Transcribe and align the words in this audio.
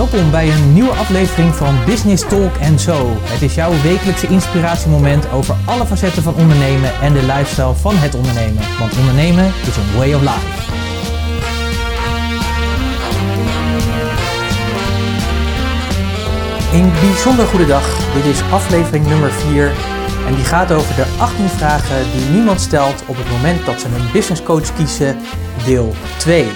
Welkom 0.00 0.30
bij 0.30 0.50
een 0.50 0.72
nieuwe 0.72 0.90
aflevering 0.90 1.54
van 1.54 1.84
Business 1.86 2.28
Talk 2.28 2.52
Zo. 2.78 3.16
Het 3.20 3.42
is 3.42 3.54
jouw 3.54 3.72
wekelijkse 3.82 4.26
inspiratiemoment 4.26 5.30
over 5.30 5.54
alle 5.64 5.86
facetten 5.86 6.22
van 6.22 6.34
ondernemen 6.34 7.00
en 7.00 7.12
de 7.12 7.22
lifestyle 7.22 7.74
van 7.74 7.94
het 7.96 8.14
ondernemen. 8.14 8.62
Want 8.78 8.98
ondernemen 8.98 9.44
is 9.44 9.76
een 9.76 9.96
way 9.96 10.14
of 10.14 10.20
life. 10.20 10.46
Een 16.72 16.92
bijzonder 17.00 17.46
goede 17.46 17.66
dag. 17.66 18.12
Dit 18.14 18.24
is 18.24 18.42
aflevering 18.42 19.06
nummer 19.06 19.30
4 19.30 19.72
en 20.26 20.34
die 20.34 20.44
gaat 20.44 20.72
over 20.72 20.94
de 20.94 21.06
18 21.18 21.48
vragen 21.48 22.12
die 22.12 22.24
niemand 22.30 22.60
stelt 22.60 23.02
op 23.06 23.16
het 23.16 23.30
moment 23.30 23.66
dat 23.66 23.80
ze 23.80 23.86
een 23.86 24.12
business 24.12 24.42
coach 24.42 24.74
kiezen, 24.74 25.18
deel 25.64 25.94
2. 26.18 26.46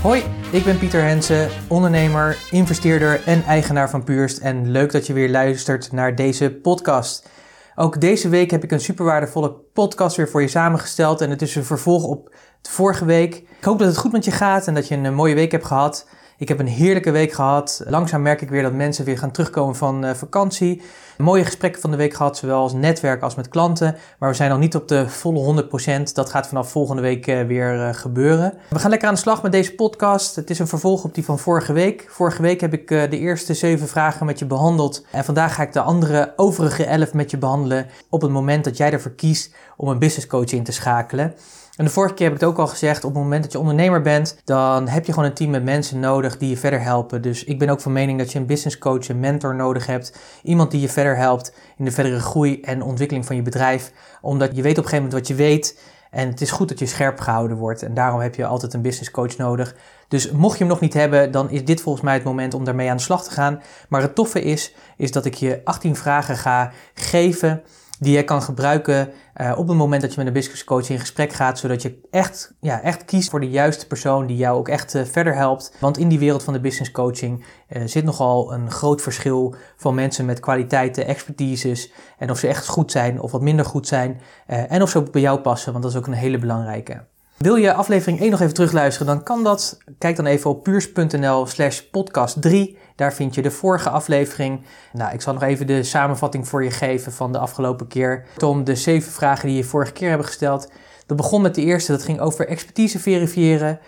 Hoi, 0.00 0.22
ik 0.52 0.64
ben 0.64 0.78
Pieter 0.78 1.02
Hensen, 1.02 1.48
ondernemer, 1.68 2.36
investeerder 2.50 3.22
en 3.26 3.44
eigenaar 3.44 3.90
van 3.90 4.04
Puurst. 4.04 4.38
En 4.38 4.70
leuk 4.70 4.92
dat 4.92 5.06
je 5.06 5.12
weer 5.12 5.30
luistert 5.30 5.92
naar 5.92 6.14
deze 6.14 6.50
podcast. 6.50 7.28
Ook 7.74 8.00
deze 8.00 8.28
week 8.28 8.50
heb 8.50 8.64
ik 8.64 8.70
een 8.72 8.80
super 8.80 9.04
waardevolle 9.04 9.50
podcast 9.72 10.16
weer 10.16 10.28
voor 10.28 10.40
je 10.40 10.48
samengesteld. 10.48 11.20
En 11.20 11.30
het 11.30 11.42
is 11.42 11.54
een 11.54 11.64
vervolg 11.64 12.04
op 12.04 12.34
vorige 12.62 13.04
week. 13.04 13.34
Ik 13.34 13.64
hoop 13.64 13.78
dat 13.78 13.88
het 13.88 13.96
goed 13.96 14.12
met 14.12 14.24
je 14.24 14.30
gaat 14.30 14.66
en 14.66 14.74
dat 14.74 14.88
je 14.88 14.96
een 14.96 15.14
mooie 15.14 15.34
week 15.34 15.52
hebt 15.52 15.66
gehad. 15.66 16.08
Ik 16.42 16.48
heb 16.48 16.58
een 16.58 16.66
heerlijke 16.66 17.10
week 17.10 17.32
gehad. 17.32 17.82
Langzaam 17.86 18.22
merk 18.22 18.40
ik 18.40 18.50
weer 18.50 18.62
dat 18.62 18.72
mensen 18.72 19.04
weer 19.04 19.18
gaan 19.18 19.30
terugkomen 19.30 19.76
van 19.76 20.04
uh, 20.04 20.10
vakantie. 20.10 20.82
Mooie 21.18 21.44
gesprekken 21.44 21.80
van 21.80 21.90
de 21.90 21.96
week 21.96 22.14
gehad, 22.14 22.36
zowel 22.36 22.60
als 22.60 22.72
netwerk 22.72 23.22
als 23.22 23.34
met 23.34 23.48
klanten. 23.48 23.96
Maar 24.18 24.30
we 24.30 24.36
zijn 24.36 24.50
nog 24.50 24.58
niet 24.58 24.74
op 24.74 24.88
de 24.88 25.08
volle 25.08 25.64
100%. 26.00 26.02
Dat 26.12 26.30
gaat 26.30 26.46
vanaf 26.46 26.70
volgende 26.70 27.02
week 27.02 27.26
uh, 27.26 27.42
weer 27.42 27.74
uh, 27.74 27.94
gebeuren. 27.94 28.54
We 28.68 28.78
gaan 28.78 28.90
lekker 28.90 29.08
aan 29.08 29.14
de 29.14 29.20
slag 29.20 29.42
met 29.42 29.52
deze 29.52 29.74
podcast. 29.74 30.36
Het 30.36 30.50
is 30.50 30.58
een 30.58 30.66
vervolg 30.66 31.04
op 31.04 31.14
die 31.14 31.24
van 31.24 31.38
vorige 31.38 31.72
week. 31.72 32.06
Vorige 32.08 32.42
week 32.42 32.60
heb 32.60 32.72
ik 32.72 32.88
de 32.88 33.18
eerste 33.18 33.54
zeven 33.54 33.88
vragen 33.88 34.26
met 34.26 34.38
je 34.38 34.46
behandeld. 34.46 35.04
En 35.10 35.24
vandaag 35.24 35.54
ga 35.54 35.62
ik 35.62 35.72
de 35.72 35.80
andere 35.80 36.32
overige 36.36 36.84
elf 36.84 37.14
met 37.14 37.30
je 37.30 37.38
behandelen. 37.38 37.86
Op 38.08 38.22
het 38.22 38.30
moment 38.30 38.64
dat 38.64 38.76
jij 38.76 38.92
ervoor 38.92 39.14
kiest 39.14 39.54
om 39.76 39.88
een 39.88 39.98
business 39.98 40.26
coach 40.26 40.52
in 40.52 40.64
te 40.64 40.72
schakelen. 40.72 41.34
En 41.76 41.84
de 41.84 41.90
vorige 41.90 42.14
keer 42.14 42.26
heb 42.26 42.34
ik 42.34 42.40
het 42.40 42.50
ook 42.50 42.58
al 42.58 42.66
gezegd, 42.66 43.04
op 43.04 43.14
het 43.14 43.22
moment 43.22 43.42
dat 43.42 43.52
je 43.52 43.58
ondernemer 43.58 44.02
bent, 44.02 44.40
dan 44.44 44.88
heb 44.88 45.06
je 45.06 45.12
gewoon 45.12 45.28
een 45.28 45.34
team 45.34 45.50
met 45.50 45.64
mensen 45.64 46.00
nodig 46.00 46.38
die 46.38 46.48
je 46.48 46.56
verder 46.56 46.82
helpen. 46.82 47.22
Dus 47.22 47.44
ik 47.44 47.58
ben 47.58 47.68
ook 47.68 47.80
van 47.80 47.92
mening 47.92 48.18
dat 48.18 48.32
je 48.32 48.38
een 48.38 48.46
business 48.46 48.78
coach, 48.78 49.08
een 49.08 49.20
mentor 49.20 49.54
nodig 49.54 49.86
hebt. 49.86 50.18
Iemand 50.42 50.70
die 50.70 50.80
je 50.80 50.88
verder 50.88 51.16
helpt 51.16 51.54
in 51.76 51.84
de 51.84 51.90
verdere 51.90 52.20
groei 52.20 52.60
en 52.60 52.82
ontwikkeling 52.82 53.26
van 53.26 53.36
je 53.36 53.42
bedrijf. 53.42 53.92
Omdat 54.20 54.56
je 54.56 54.62
weet 54.62 54.78
op 54.78 54.84
een 54.84 54.90
gegeven 54.90 55.04
moment 55.04 55.12
wat 55.12 55.28
je 55.28 55.34
weet. 55.34 55.80
En 56.10 56.28
het 56.28 56.40
is 56.40 56.50
goed 56.50 56.68
dat 56.68 56.78
je 56.78 56.86
scherp 56.86 57.20
gehouden 57.20 57.56
wordt. 57.56 57.82
En 57.82 57.94
daarom 57.94 58.20
heb 58.20 58.34
je 58.34 58.46
altijd 58.46 58.74
een 58.74 58.82
business 58.82 59.10
coach 59.10 59.36
nodig. 59.36 59.74
Dus 60.08 60.30
mocht 60.30 60.58
je 60.58 60.64
hem 60.64 60.72
nog 60.72 60.80
niet 60.80 60.94
hebben, 60.94 61.30
dan 61.30 61.50
is 61.50 61.64
dit 61.64 61.80
volgens 61.80 62.04
mij 62.04 62.14
het 62.14 62.24
moment 62.24 62.54
om 62.54 62.64
daarmee 62.64 62.90
aan 62.90 62.96
de 62.96 63.02
slag 63.02 63.24
te 63.24 63.30
gaan. 63.30 63.62
Maar 63.88 64.00
het 64.00 64.14
toffe 64.14 64.42
is, 64.42 64.74
is 64.96 65.12
dat 65.12 65.24
ik 65.24 65.34
je 65.34 65.60
18 65.64 65.96
vragen 65.96 66.36
ga 66.36 66.72
geven 66.94 67.62
die 68.02 68.16
je 68.16 68.24
kan 68.24 68.42
gebruiken 68.42 69.12
uh, 69.36 69.52
op 69.56 69.68
het 69.68 69.76
moment 69.76 70.00
dat 70.02 70.10
je 70.10 70.18
met 70.18 70.26
een 70.26 70.32
business 70.32 70.64
coach 70.64 70.88
in 70.88 70.98
gesprek 70.98 71.32
gaat, 71.32 71.58
zodat 71.58 71.82
je 71.82 72.00
echt, 72.10 72.54
ja, 72.60 72.80
echt 72.80 73.04
kiest 73.04 73.30
voor 73.30 73.40
de 73.40 73.50
juiste 73.50 73.86
persoon 73.86 74.26
die 74.26 74.36
jou 74.36 74.58
ook 74.58 74.68
echt 74.68 74.94
uh, 74.94 75.02
verder 75.04 75.34
helpt. 75.34 75.76
Want 75.80 75.98
in 75.98 76.08
die 76.08 76.18
wereld 76.18 76.42
van 76.42 76.52
de 76.52 76.60
business 76.60 76.90
coaching 76.90 77.44
uh, 77.68 77.82
zit 77.86 78.04
nogal 78.04 78.52
een 78.52 78.70
groot 78.70 79.02
verschil 79.02 79.54
van 79.76 79.94
mensen 79.94 80.24
met 80.24 80.40
kwaliteiten, 80.40 81.06
expertises 81.06 81.92
en 82.18 82.30
of 82.30 82.38
ze 82.38 82.48
echt 82.48 82.68
goed 82.68 82.90
zijn 82.90 83.20
of 83.20 83.30
wat 83.30 83.40
minder 83.40 83.64
goed 83.64 83.86
zijn 83.86 84.20
en 84.46 84.82
of 84.82 84.90
ze 84.90 84.98
ook 84.98 85.12
bij 85.12 85.20
jou 85.20 85.38
passen, 85.38 85.72
want 85.72 85.84
dat 85.84 85.92
is 85.92 85.98
ook 85.98 86.06
een 86.06 86.12
hele 86.12 86.38
belangrijke. 86.38 87.04
Wil 87.42 87.54
je 87.54 87.72
aflevering 87.72 88.20
1 88.20 88.30
nog 88.30 88.40
even 88.40 88.54
terugluisteren, 88.54 89.06
dan 89.14 89.22
kan 89.22 89.44
dat. 89.44 89.78
Kijk 89.98 90.16
dan 90.16 90.26
even 90.26 90.50
op 90.50 90.62
puurs.nl 90.62 91.46
slash 91.46 91.80
podcast 91.80 92.42
3. 92.42 92.78
Daar 92.96 93.12
vind 93.12 93.34
je 93.34 93.42
de 93.42 93.50
vorige 93.50 93.90
aflevering. 93.90 94.64
Nou, 94.92 95.12
ik 95.12 95.20
zal 95.20 95.32
nog 95.32 95.42
even 95.42 95.66
de 95.66 95.82
samenvatting 95.82 96.48
voor 96.48 96.64
je 96.64 96.70
geven 96.70 97.12
van 97.12 97.32
de 97.32 97.38
afgelopen 97.38 97.86
keer. 97.86 98.26
Tom, 98.36 98.64
de 98.64 98.76
zeven 98.76 99.12
vragen 99.12 99.48
die 99.48 99.56
je 99.56 99.64
vorige 99.64 99.92
keer 99.92 100.08
hebben 100.08 100.26
gesteld. 100.26 100.70
Dat 101.06 101.16
begon 101.16 101.42
met 101.42 101.54
de 101.54 101.62
eerste, 101.62 101.92
dat 101.92 102.02
ging 102.02 102.20
over 102.20 102.48
expertise 102.48 102.98
verifiëren. 102.98 103.80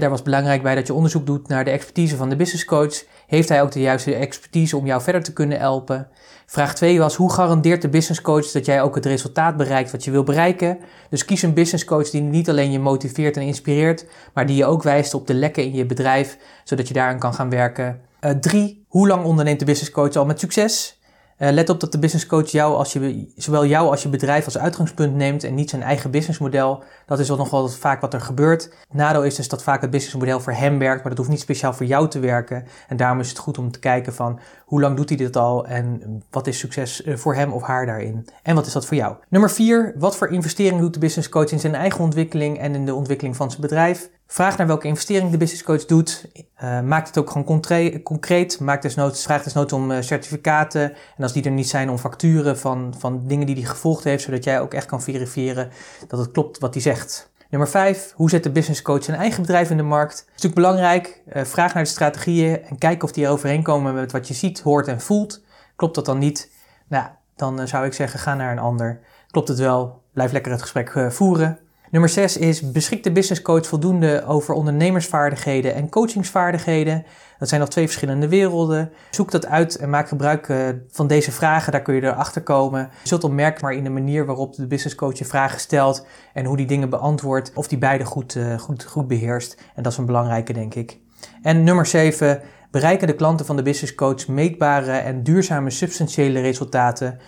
Daar 0.00 0.10
was 0.10 0.22
belangrijk 0.22 0.62
bij 0.62 0.74
dat 0.74 0.86
je 0.86 0.94
onderzoek 0.94 1.26
doet 1.26 1.48
naar 1.48 1.64
de 1.64 1.70
expertise 1.70 2.16
van 2.16 2.28
de 2.28 2.36
business 2.36 2.64
coach. 2.64 3.04
Heeft 3.26 3.48
hij 3.48 3.62
ook 3.62 3.72
de 3.72 3.80
juiste 3.80 4.14
expertise 4.14 4.76
om 4.76 4.86
jou 4.86 5.02
verder 5.02 5.22
te 5.22 5.32
kunnen 5.32 5.58
helpen? 5.58 6.08
Vraag 6.46 6.74
2 6.74 6.98
was: 6.98 7.16
hoe 7.16 7.32
garandeert 7.32 7.82
de 7.82 7.88
business 7.88 8.22
coach 8.22 8.50
dat 8.50 8.66
jij 8.66 8.82
ook 8.82 8.94
het 8.94 9.06
resultaat 9.06 9.56
bereikt 9.56 9.90
wat 9.90 10.04
je 10.04 10.10
wil 10.10 10.22
bereiken? 10.22 10.78
Dus 11.10 11.24
kies 11.24 11.42
een 11.42 11.54
business 11.54 11.84
coach 11.84 12.10
die 12.10 12.20
niet 12.20 12.48
alleen 12.48 12.72
je 12.72 12.78
motiveert 12.78 13.36
en 13.36 13.42
inspireert, 13.42 14.06
maar 14.34 14.46
die 14.46 14.56
je 14.56 14.64
ook 14.64 14.82
wijst 14.82 15.14
op 15.14 15.26
de 15.26 15.34
lekken 15.34 15.64
in 15.64 15.74
je 15.74 15.86
bedrijf, 15.86 16.38
zodat 16.64 16.88
je 16.88 16.94
daaraan 16.94 17.18
kan 17.18 17.34
gaan 17.34 17.50
werken. 17.50 18.00
3. 18.40 18.62
Uh, 18.62 18.76
hoe 18.88 19.08
lang 19.08 19.24
onderneemt 19.24 19.58
de 19.58 19.64
business 19.64 19.92
coach 19.92 20.14
al 20.14 20.26
met 20.26 20.40
succes? 20.40 21.00
Uh, 21.38 21.50
let 21.50 21.68
op 21.68 21.80
dat 21.80 21.92
de 21.92 21.98
business 21.98 22.26
coach 22.26 22.50
jou 22.50 22.74
als 22.74 22.92
je, 22.92 23.32
zowel 23.36 23.66
jou 23.66 23.90
als 23.90 24.02
je 24.02 24.08
bedrijf 24.08 24.44
als 24.44 24.58
uitgangspunt 24.58 25.14
neemt 25.14 25.44
en 25.44 25.54
niet 25.54 25.70
zijn 25.70 25.82
eigen 25.82 26.10
businessmodel. 26.10 26.82
Dat 27.06 27.18
is 27.18 27.28
wel 27.28 27.36
nog 27.36 27.50
wel 27.50 27.68
vaak 27.68 28.00
wat 28.00 28.14
er 28.14 28.20
gebeurt. 28.20 28.74
nadeel 28.90 29.24
is 29.24 29.34
dus 29.34 29.48
dat 29.48 29.62
vaak 29.62 29.80
het 29.80 29.90
businessmodel 29.90 30.40
voor 30.40 30.52
hem 30.52 30.78
werkt, 30.78 31.00
maar 31.00 31.08
dat 31.08 31.18
hoeft 31.18 31.30
niet 31.30 31.40
speciaal 31.40 31.72
voor 31.72 31.86
jou 31.86 32.08
te 32.08 32.18
werken. 32.18 32.64
En 32.88 32.96
daarom 32.96 33.20
is 33.20 33.28
het 33.28 33.38
goed 33.38 33.58
om 33.58 33.70
te 33.70 33.78
kijken 33.78 34.14
van 34.14 34.40
hoe 34.64 34.80
lang 34.80 34.96
doet 34.96 35.08
hij 35.08 35.18
dit 35.18 35.36
al 35.36 35.66
en 35.66 36.22
wat 36.30 36.46
is 36.46 36.58
succes 36.58 37.02
eh, 37.02 37.16
voor 37.16 37.34
hem 37.34 37.52
of 37.52 37.62
haar 37.62 37.86
daarin. 37.86 38.26
En 38.42 38.54
wat 38.54 38.66
is 38.66 38.72
dat 38.72 38.86
voor 38.86 38.96
jou? 38.96 39.16
Nummer 39.28 39.50
4. 39.50 39.94
Wat 39.98 40.16
voor 40.16 40.28
investering 40.28 40.80
doet 40.80 40.94
de 40.94 41.00
business 41.00 41.28
coach 41.28 41.50
in 41.50 41.60
zijn 41.60 41.74
eigen 41.74 42.00
ontwikkeling 42.00 42.58
en 42.58 42.74
in 42.74 42.86
de 42.86 42.94
ontwikkeling 42.94 43.36
van 43.36 43.50
zijn 43.50 43.62
bedrijf? 43.62 44.10
Vraag 44.32 44.56
naar 44.56 44.66
welke 44.66 44.86
investering 44.86 45.30
de 45.30 45.36
business 45.36 45.62
coach 45.62 45.84
doet. 45.84 46.26
Uh, 46.62 46.80
maak 46.80 47.06
het 47.06 47.18
ook 47.18 47.30
gewoon 47.30 47.60
concreet. 48.02 48.60
Maak 48.60 48.82
desnoods, 48.82 49.22
vraag 49.22 49.42
desnoods 49.42 49.72
om 49.72 49.90
uh, 49.90 50.00
certificaten. 50.00 50.82
En 51.16 51.22
als 51.22 51.32
die 51.32 51.44
er 51.44 51.50
niet 51.50 51.68
zijn, 51.68 51.90
om 51.90 51.98
facturen 51.98 52.58
van, 52.58 52.94
van 52.98 53.26
dingen 53.26 53.46
die 53.46 53.54
hij 53.54 53.64
gevolgd 53.64 54.04
heeft. 54.04 54.22
Zodat 54.22 54.44
jij 54.44 54.60
ook 54.60 54.74
echt 54.74 54.86
kan 54.86 55.02
verifiëren 55.02 55.70
dat 56.08 56.18
het 56.18 56.30
klopt 56.30 56.58
wat 56.58 56.74
hij 56.74 56.82
zegt. 56.82 57.30
Nummer 57.50 57.68
5. 57.68 58.12
Hoe 58.16 58.30
zet 58.30 58.42
de 58.42 58.50
business 58.50 58.82
coach 58.82 59.04
zijn 59.04 59.16
eigen 59.16 59.42
bedrijf 59.42 59.70
in 59.70 59.76
de 59.76 59.82
markt? 59.82 60.14
Dat 60.16 60.24
is 60.26 60.42
natuurlijk 60.42 60.54
belangrijk. 60.54 61.22
Uh, 61.32 61.44
vraag 61.44 61.74
naar 61.74 61.82
de 61.82 61.88
strategieën 61.88 62.64
en 62.64 62.78
kijk 62.78 63.02
of 63.02 63.12
die 63.12 63.24
er 63.24 63.30
overeenkomen 63.30 63.94
met 63.94 64.12
wat 64.12 64.28
je 64.28 64.34
ziet, 64.34 64.60
hoort 64.60 64.88
en 64.88 65.00
voelt. 65.00 65.44
Klopt 65.76 65.94
dat 65.94 66.04
dan 66.04 66.18
niet? 66.18 66.50
Nou, 66.88 67.06
dan 67.36 67.68
zou 67.68 67.86
ik 67.86 67.92
zeggen, 67.92 68.20
ga 68.20 68.34
naar 68.34 68.52
een 68.52 68.58
ander. 68.58 69.00
Klopt 69.30 69.48
het 69.48 69.58
wel? 69.58 70.02
Blijf 70.12 70.32
lekker 70.32 70.52
het 70.52 70.62
gesprek 70.62 71.12
voeren. 71.12 71.58
Nummer 71.92 72.10
6 72.10 72.36
is 72.36 72.70
beschikt 72.70 73.04
de 73.04 73.12
business 73.12 73.42
coach 73.42 73.66
voldoende 73.66 74.24
over 74.26 74.54
ondernemersvaardigheden 74.54 75.74
en 75.74 75.88
coachingsvaardigheden. 75.88 77.04
Dat 77.38 77.48
zijn 77.48 77.60
nog 77.60 77.70
twee 77.70 77.84
verschillende 77.84 78.28
werelden. 78.28 78.92
Zoek 79.10 79.30
dat 79.30 79.46
uit 79.46 79.76
en 79.76 79.90
maak 79.90 80.08
gebruik 80.08 80.48
uh, 80.48 80.68
van 80.90 81.06
deze 81.06 81.32
vragen. 81.32 81.72
Daar 81.72 81.82
kun 81.82 81.94
je 81.94 82.02
erachter 82.02 82.42
komen. 82.42 82.80
Je 83.02 83.08
zult 83.08 83.24
opmerken 83.24 83.64
maar 83.64 83.74
in 83.74 83.84
de 83.84 83.90
manier 83.90 84.26
waarop 84.26 84.54
de 84.54 84.66
business 84.66 84.94
coach 84.94 85.18
je 85.18 85.24
vragen 85.24 85.60
stelt 85.60 86.06
en 86.32 86.44
hoe 86.44 86.56
die 86.56 86.66
dingen 86.66 86.90
beantwoordt, 86.90 87.52
of 87.54 87.68
die 87.68 87.78
beide 87.78 88.04
goed, 88.04 88.34
uh, 88.34 88.58
goed, 88.58 88.84
goed 88.84 89.08
beheerst. 89.08 89.60
En 89.74 89.82
dat 89.82 89.92
is 89.92 89.98
een 89.98 90.06
belangrijke, 90.06 90.52
denk 90.52 90.74
ik. 90.74 90.98
En 91.42 91.64
nummer 91.64 91.86
7. 91.86 92.40
Bereiken 92.70 93.06
de 93.06 93.14
klanten 93.14 93.46
van 93.46 93.56
de 93.56 93.62
business 93.62 93.94
coach 93.94 94.28
meetbare 94.28 94.92
en 94.92 95.22
duurzame 95.22 95.70
substantiële 95.70 96.40
resultaten 96.40 97.18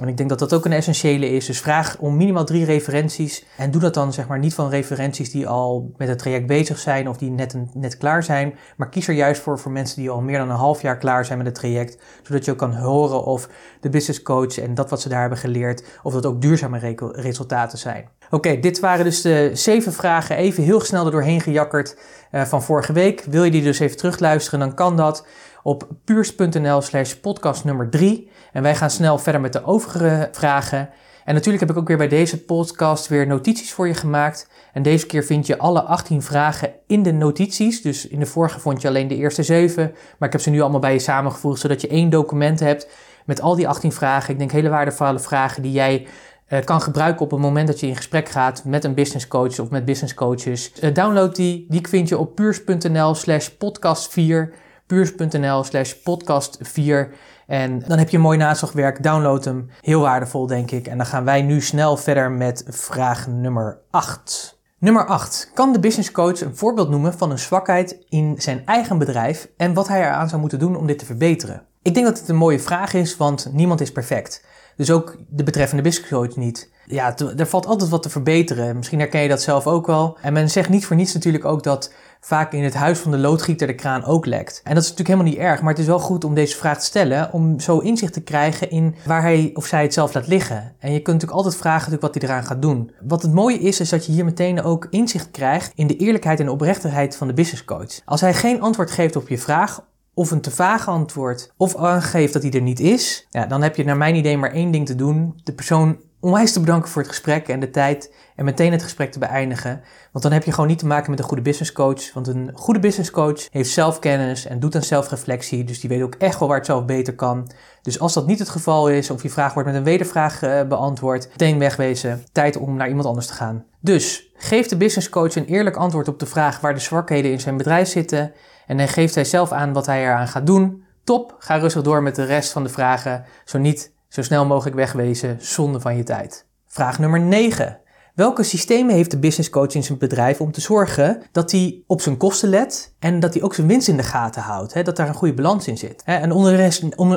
en 0.00 0.08
ik 0.08 0.16
denk 0.16 0.28
dat 0.28 0.38
dat 0.38 0.54
ook 0.54 0.64
een 0.64 0.72
essentiële 0.72 1.30
is. 1.30 1.46
Dus 1.46 1.60
vraag 1.60 1.96
om 1.98 2.16
minimaal 2.16 2.44
drie 2.44 2.64
referenties. 2.64 3.44
En 3.56 3.70
doe 3.70 3.80
dat 3.80 3.94
dan 3.94 4.12
zeg 4.12 4.26
maar 4.26 4.38
niet 4.38 4.54
van 4.54 4.68
referenties 4.68 5.30
die 5.30 5.46
al 5.46 5.92
met 5.96 6.08
het 6.08 6.18
traject 6.18 6.46
bezig 6.46 6.78
zijn 6.78 7.08
of 7.08 7.16
die 7.16 7.30
net, 7.30 7.56
net 7.74 7.96
klaar 7.96 8.22
zijn. 8.22 8.54
Maar 8.76 8.88
kies 8.88 9.08
er 9.08 9.14
juist 9.14 9.40
voor 9.40 9.58
voor 9.58 9.72
mensen 9.72 10.00
die 10.00 10.10
al 10.10 10.20
meer 10.20 10.38
dan 10.38 10.50
een 10.50 10.56
half 10.56 10.82
jaar 10.82 10.98
klaar 10.98 11.24
zijn 11.24 11.38
met 11.38 11.46
het 11.46 11.56
traject. 11.56 11.98
Zodat 12.22 12.44
je 12.44 12.50
ook 12.50 12.58
kan 12.58 12.74
horen 12.74 13.24
of 13.24 13.48
de 13.80 13.88
business 13.88 14.22
coach 14.22 14.58
en 14.58 14.74
dat 14.74 14.90
wat 14.90 15.00
ze 15.00 15.08
daar 15.08 15.20
hebben 15.20 15.38
geleerd, 15.38 15.84
of 16.02 16.12
dat 16.12 16.26
ook 16.26 16.40
duurzame 16.40 16.96
resultaten 17.12 17.78
zijn. 17.78 18.08
Oké, 18.30 18.58
dit 18.60 18.80
waren 18.80 19.04
dus 19.04 19.20
de 19.20 19.50
zeven 19.52 19.92
vragen. 19.92 20.36
Even 20.36 20.62
heel 20.62 20.80
snel 20.80 21.04
er 21.04 21.10
doorheen 21.10 21.40
gejakkerd 21.40 21.96
uh, 22.32 22.42
van 22.42 22.62
vorige 22.62 22.92
week. 22.92 23.24
Wil 23.30 23.44
je 23.44 23.50
die 23.50 23.62
dus 23.62 23.78
even 23.78 23.96
terugluisteren, 23.96 24.60
dan 24.60 24.74
kan 24.74 24.96
dat 24.96 25.26
op 25.62 25.88
puurs.nl 26.04 26.80
slash 26.80 27.12
podcast 27.12 27.64
nummer 27.64 27.90
3. 27.90 28.30
En 28.52 28.62
wij 28.62 28.74
gaan 28.74 28.90
snel 28.90 29.18
verder 29.18 29.40
met 29.40 29.52
de 29.52 29.64
overige 29.64 30.28
vragen. 30.32 30.90
En 31.24 31.34
natuurlijk 31.34 31.60
heb 31.60 31.70
ik 31.70 31.82
ook 31.82 31.88
weer 31.88 31.96
bij 31.96 32.08
deze 32.08 32.44
podcast 32.44 33.08
weer 33.08 33.26
notities 33.26 33.72
voor 33.72 33.86
je 33.86 33.94
gemaakt. 33.94 34.48
En 34.72 34.82
deze 34.82 35.06
keer 35.06 35.24
vind 35.24 35.46
je 35.46 35.58
alle 35.58 35.82
18 35.82 36.22
vragen 36.22 36.72
in 36.86 37.02
de 37.02 37.12
notities. 37.12 37.82
Dus 37.82 38.08
in 38.08 38.18
de 38.18 38.26
vorige 38.26 38.60
vond 38.60 38.82
je 38.82 38.88
alleen 38.88 39.08
de 39.08 39.16
eerste 39.16 39.42
7. 39.42 39.92
Maar 40.18 40.28
ik 40.28 40.32
heb 40.32 40.42
ze 40.42 40.50
nu 40.50 40.60
allemaal 40.60 40.80
bij 40.80 40.92
je 40.92 40.98
samengevoegd, 40.98 41.60
zodat 41.60 41.80
je 41.80 41.88
één 41.88 42.10
document 42.10 42.60
hebt 42.60 42.88
met 43.24 43.40
al 43.40 43.56
die 43.56 43.68
18 43.68 43.92
vragen. 43.92 44.32
Ik 44.32 44.38
denk 44.38 44.52
hele 44.52 44.68
waardevolle 44.68 45.18
vragen 45.18 45.62
die 45.62 45.72
jij 45.72 46.06
uh, 46.48 46.58
kan 46.64 46.80
gebruiken 46.80 47.22
op 47.22 47.30
het 47.30 47.40
moment 47.40 47.66
dat 47.66 47.80
je 47.80 47.86
in 47.86 47.96
gesprek 47.96 48.28
gaat 48.28 48.64
met 48.64 48.84
een 48.84 48.94
business 48.94 49.28
coach 49.28 49.58
of 49.58 49.70
met 49.70 49.84
business 49.84 50.14
coaches. 50.14 50.72
Uh, 50.82 50.94
download 50.94 51.34
die, 51.34 51.66
die 51.68 51.88
vind 51.88 52.08
je 52.08 52.18
op 52.18 52.34
puurs.nl 52.34 53.14
slash 53.14 53.48
podcast 53.48 54.08
4 54.08 54.52
puurs.nl 54.90 55.64
slash 55.64 55.92
podcast 55.92 56.58
4. 56.60 57.14
En 57.46 57.82
dan 57.86 57.98
heb 57.98 58.08
je 58.08 58.16
een 58.16 58.22
mooi 58.22 58.38
naslagwerk. 58.38 59.02
Download 59.02 59.44
hem. 59.44 59.70
Heel 59.80 60.00
waardevol, 60.00 60.46
denk 60.46 60.70
ik. 60.70 60.86
En 60.86 60.96
dan 60.96 61.06
gaan 61.06 61.24
wij 61.24 61.42
nu 61.42 61.60
snel 61.60 61.96
verder 61.96 62.30
met 62.30 62.64
vraag 62.68 63.26
nummer 63.28 63.78
8. 63.90 64.58
Nummer 64.78 65.06
8. 65.06 65.50
Kan 65.54 65.72
de 65.72 65.80
business 65.80 66.10
coach 66.10 66.40
een 66.40 66.56
voorbeeld 66.56 66.90
noemen 66.90 67.14
van 67.14 67.30
een 67.30 67.38
zwakheid 67.38 68.04
in 68.08 68.34
zijn 68.38 68.66
eigen 68.66 68.98
bedrijf 68.98 69.48
en 69.56 69.74
wat 69.74 69.88
hij 69.88 70.00
eraan 70.00 70.28
zou 70.28 70.40
moeten 70.40 70.58
doen 70.58 70.76
om 70.76 70.86
dit 70.86 70.98
te 70.98 71.04
verbeteren? 71.04 71.62
Ik 71.82 71.94
denk 71.94 72.06
dat 72.06 72.18
het 72.18 72.28
een 72.28 72.36
mooie 72.36 72.60
vraag 72.60 72.94
is, 72.94 73.16
want 73.16 73.50
niemand 73.52 73.80
is 73.80 73.92
perfect. 73.92 74.44
Dus 74.76 74.90
ook 74.90 75.16
de 75.28 75.42
betreffende 75.42 75.82
business 75.82 76.10
coach 76.10 76.36
niet. 76.36 76.70
Ja, 76.86 77.16
er 77.36 77.46
valt 77.46 77.66
altijd 77.66 77.90
wat 77.90 78.02
te 78.02 78.10
verbeteren. 78.10 78.76
Misschien 78.76 78.98
herken 78.98 79.20
je 79.20 79.28
dat 79.28 79.42
zelf 79.42 79.66
ook 79.66 79.86
wel. 79.86 80.18
En 80.22 80.32
men 80.32 80.50
zegt 80.50 80.68
niet 80.68 80.86
voor 80.86 80.96
niets 80.96 81.14
natuurlijk 81.14 81.44
ook 81.44 81.62
dat 81.62 81.92
vaak 82.20 82.52
in 82.52 82.64
het 82.64 82.74
huis 82.74 82.98
van 82.98 83.10
de 83.10 83.18
loodgieter 83.18 83.66
de 83.66 83.74
kraan 83.74 84.04
ook 84.04 84.26
lekt. 84.26 84.60
En 84.64 84.74
dat 84.74 84.82
is 84.82 84.90
natuurlijk 84.90 85.18
helemaal 85.18 85.32
niet 85.32 85.50
erg, 85.50 85.60
maar 85.60 85.70
het 85.70 85.78
is 85.78 85.86
wel 85.86 85.98
goed 85.98 86.24
om 86.24 86.34
deze 86.34 86.56
vraag 86.56 86.78
te 86.78 86.84
stellen, 86.84 87.32
om 87.32 87.60
zo 87.60 87.78
inzicht 87.78 88.12
te 88.12 88.22
krijgen 88.22 88.70
in 88.70 88.94
waar 89.06 89.22
hij 89.22 89.50
of 89.54 89.66
zij 89.66 89.82
het 89.82 89.94
zelf 89.94 90.14
laat 90.14 90.26
liggen. 90.26 90.72
En 90.78 90.92
je 90.92 91.00
kunt 91.00 91.16
natuurlijk 91.16 91.32
altijd 91.32 91.56
vragen 91.56 92.00
wat 92.00 92.14
hij 92.14 92.28
eraan 92.28 92.44
gaat 92.44 92.62
doen. 92.62 92.90
Wat 93.00 93.22
het 93.22 93.32
mooie 93.32 93.58
is, 93.58 93.80
is 93.80 93.88
dat 93.88 94.06
je 94.06 94.12
hier 94.12 94.24
meteen 94.24 94.62
ook 94.62 94.86
inzicht 94.90 95.30
krijgt 95.30 95.72
in 95.74 95.86
de 95.86 95.96
eerlijkheid 95.96 96.40
en 96.40 96.48
oprechtheid 96.48 97.16
van 97.16 97.26
de 97.26 97.34
business 97.34 97.64
coach. 97.64 98.00
Als 98.04 98.20
hij 98.20 98.34
geen 98.34 98.60
antwoord 98.60 98.90
geeft 98.90 99.16
op 99.16 99.28
je 99.28 99.38
vraag, 99.38 99.88
of 100.14 100.30
een 100.30 100.40
te 100.40 100.50
vaag 100.50 100.88
antwoord, 100.88 101.52
of 101.56 101.76
aangeeft 101.76 102.32
dat 102.32 102.42
hij 102.42 102.52
er 102.52 102.62
niet 102.62 102.80
is, 102.80 103.26
ja, 103.30 103.46
dan 103.46 103.62
heb 103.62 103.76
je 103.76 103.84
naar 103.84 103.96
mijn 103.96 104.14
idee 104.14 104.36
maar 104.36 104.52
één 104.52 104.70
ding 104.70 104.86
te 104.86 104.94
doen: 104.94 105.40
de 105.44 105.52
persoon 105.52 105.98
onwijs 106.20 106.52
te 106.52 106.60
bedanken 106.60 106.90
voor 106.90 107.02
het 107.02 107.10
gesprek 107.10 107.48
en 107.48 107.60
de 107.60 107.70
tijd 107.70 108.14
en 108.36 108.44
meteen 108.44 108.72
het 108.72 108.82
gesprek 108.82 109.12
te 109.12 109.18
beëindigen. 109.18 109.80
Want 110.12 110.24
dan 110.24 110.32
heb 110.32 110.44
je 110.44 110.52
gewoon 110.52 110.68
niet 110.68 110.78
te 110.78 110.86
maken 110.86 111.10
met 111.10 111.18
een 111.18 111.24
goede 111.24 111.42
business 111.42 111.72
coach. 111.72 112.12
Want 112.12 112.26
een 112.26 112.50
goede 112.54 112.80
business 112.80 113.10
coach 113.10 113.46
heeft 113.50 113.70
zelfkennis 113.70 114.46
en 114.46 114.60
doet 114.60 114.74
aan 114.74 114.82
zelfreflectie. 114.82 115.64
Dus 115.64 115.80
die 115.80 115.90
weet 115.90 116.02
ook 116.02 116.14
echt 116.14 116.38
wel 116.38 116.48
waar 116.48 116.56
het 116.56 116.66
zelf 116.66 116.84
beter 116.84 117.14
kan. 117.14 117.50
Dus 117.82 118.00
als 118.00 118.12
dat 118.12 118.26
niet 118.26 118.38
het 118.38 118.48
geval 118.48 118.88
is, 118.88 119.10
of 119.10 119.22
je 119.22 119.30
vraag 119.30 119.54
wordt 119.54 119.68
met 119.68 119.78
een 119.78 119.84
wedervraag 119.84 120.42
uh, 120.42 120.62
beantwoord, 120.62 121.28
meteen 121.28 121.58
wegwezen. 121.58 122.24
Tijd 122.32 122.56
om 122.56 122.76
naar 122.76 122.88
iemand 122.88 123.06
anders 123.06 123.26
te 123.26 123.32
gaan. 123.32 123.64
Dus 123.80 124.30
geef 124.34 124.66
de 124.66 124.76
business 124.76 125.08
coach 125.08 125.34
een 125.34 125.44
eerlijk 125.44 125.76
antwoord 125.76 126.08
op 126.08 126.18
de 126.18 126.26
vraag 126.26 126.60
waar 126.60 126.74
de 126.74 126.80
zwakheden 126.80 127.30
in 127.30 127.40
zijn 127.40 127.56
bedrijf 127.56 127.88
zitten. 127.88 128.32
En 128.66 128.76
dan 128.76 128.88
geeft 128.88 129.14
hij 129.14 129.24
zelf 129.24 129.52
aan 129.52 129.72
wat 129.72 129.86
hij 129.86 130.02
eraan 130.02 130.28
gaat 130.28 130.46
doen. 130.46 130.84
Top, 131.04 131.36
ga 131.38 131.56
rustig 131.56 131.82
door 131.82 132.02
met 132.02 132.14
de 132.14 132.24
rest 132.24 132.52
van 132.52 132.62
de 132.62 132.68
vragen. 132.68 133.24
Zo 133.44 133.58
niet, 133.58 133.92
zo 134.10 134.22
snel 134.22 134.46
mogelijk 134.46 134.76
wegwezen, 134.76 135.36
zonde 135.40 135.80
van 135.80 135.96
je 135.96 136.02
tijd. 136.02 136.46
Vraag 136.66 136.98
nummer 136.98 137.20
9. 137.20 137.78
Welke 138.14 138.42
systemen 138.42 138.94
heeft 138.94 139.10
de 139.10 139.18
business 139.18 139.50
coach 139.50 139.74
in 139.74 139.82
zijn 139.82 139.98
bedrijf 139.98 140.40
om 140.40 140.52
te 140.52 140.60
zorgen 140.60 141.22
dat 141.32 141.50
hij 141.50 141.82
op 141.86 142.00
zijn 142.00 142.16
kosten 142.16 142.48
let 142.48 142.94
en 142.98 143.20
dat 143.20 143.34
hij 143.34 143.42
ook 143.42 143.54
zijn 143.54 143.66
winst 143.66 143.88
in 143.88 143.96
de 143.96 144.02
gaten 144.02 144.42
houdt? 144.42 144.74
Hè, 144.74 144.82
dat 144.82 144.96
daar 144.96 145.08
een 145.08 145.14
goede 145.14 145.34
balans 145.34 145.66
in 145.66 145.78
zit. 145.78 146.02
Hè, 146.04 146.22
een 146.22 146.32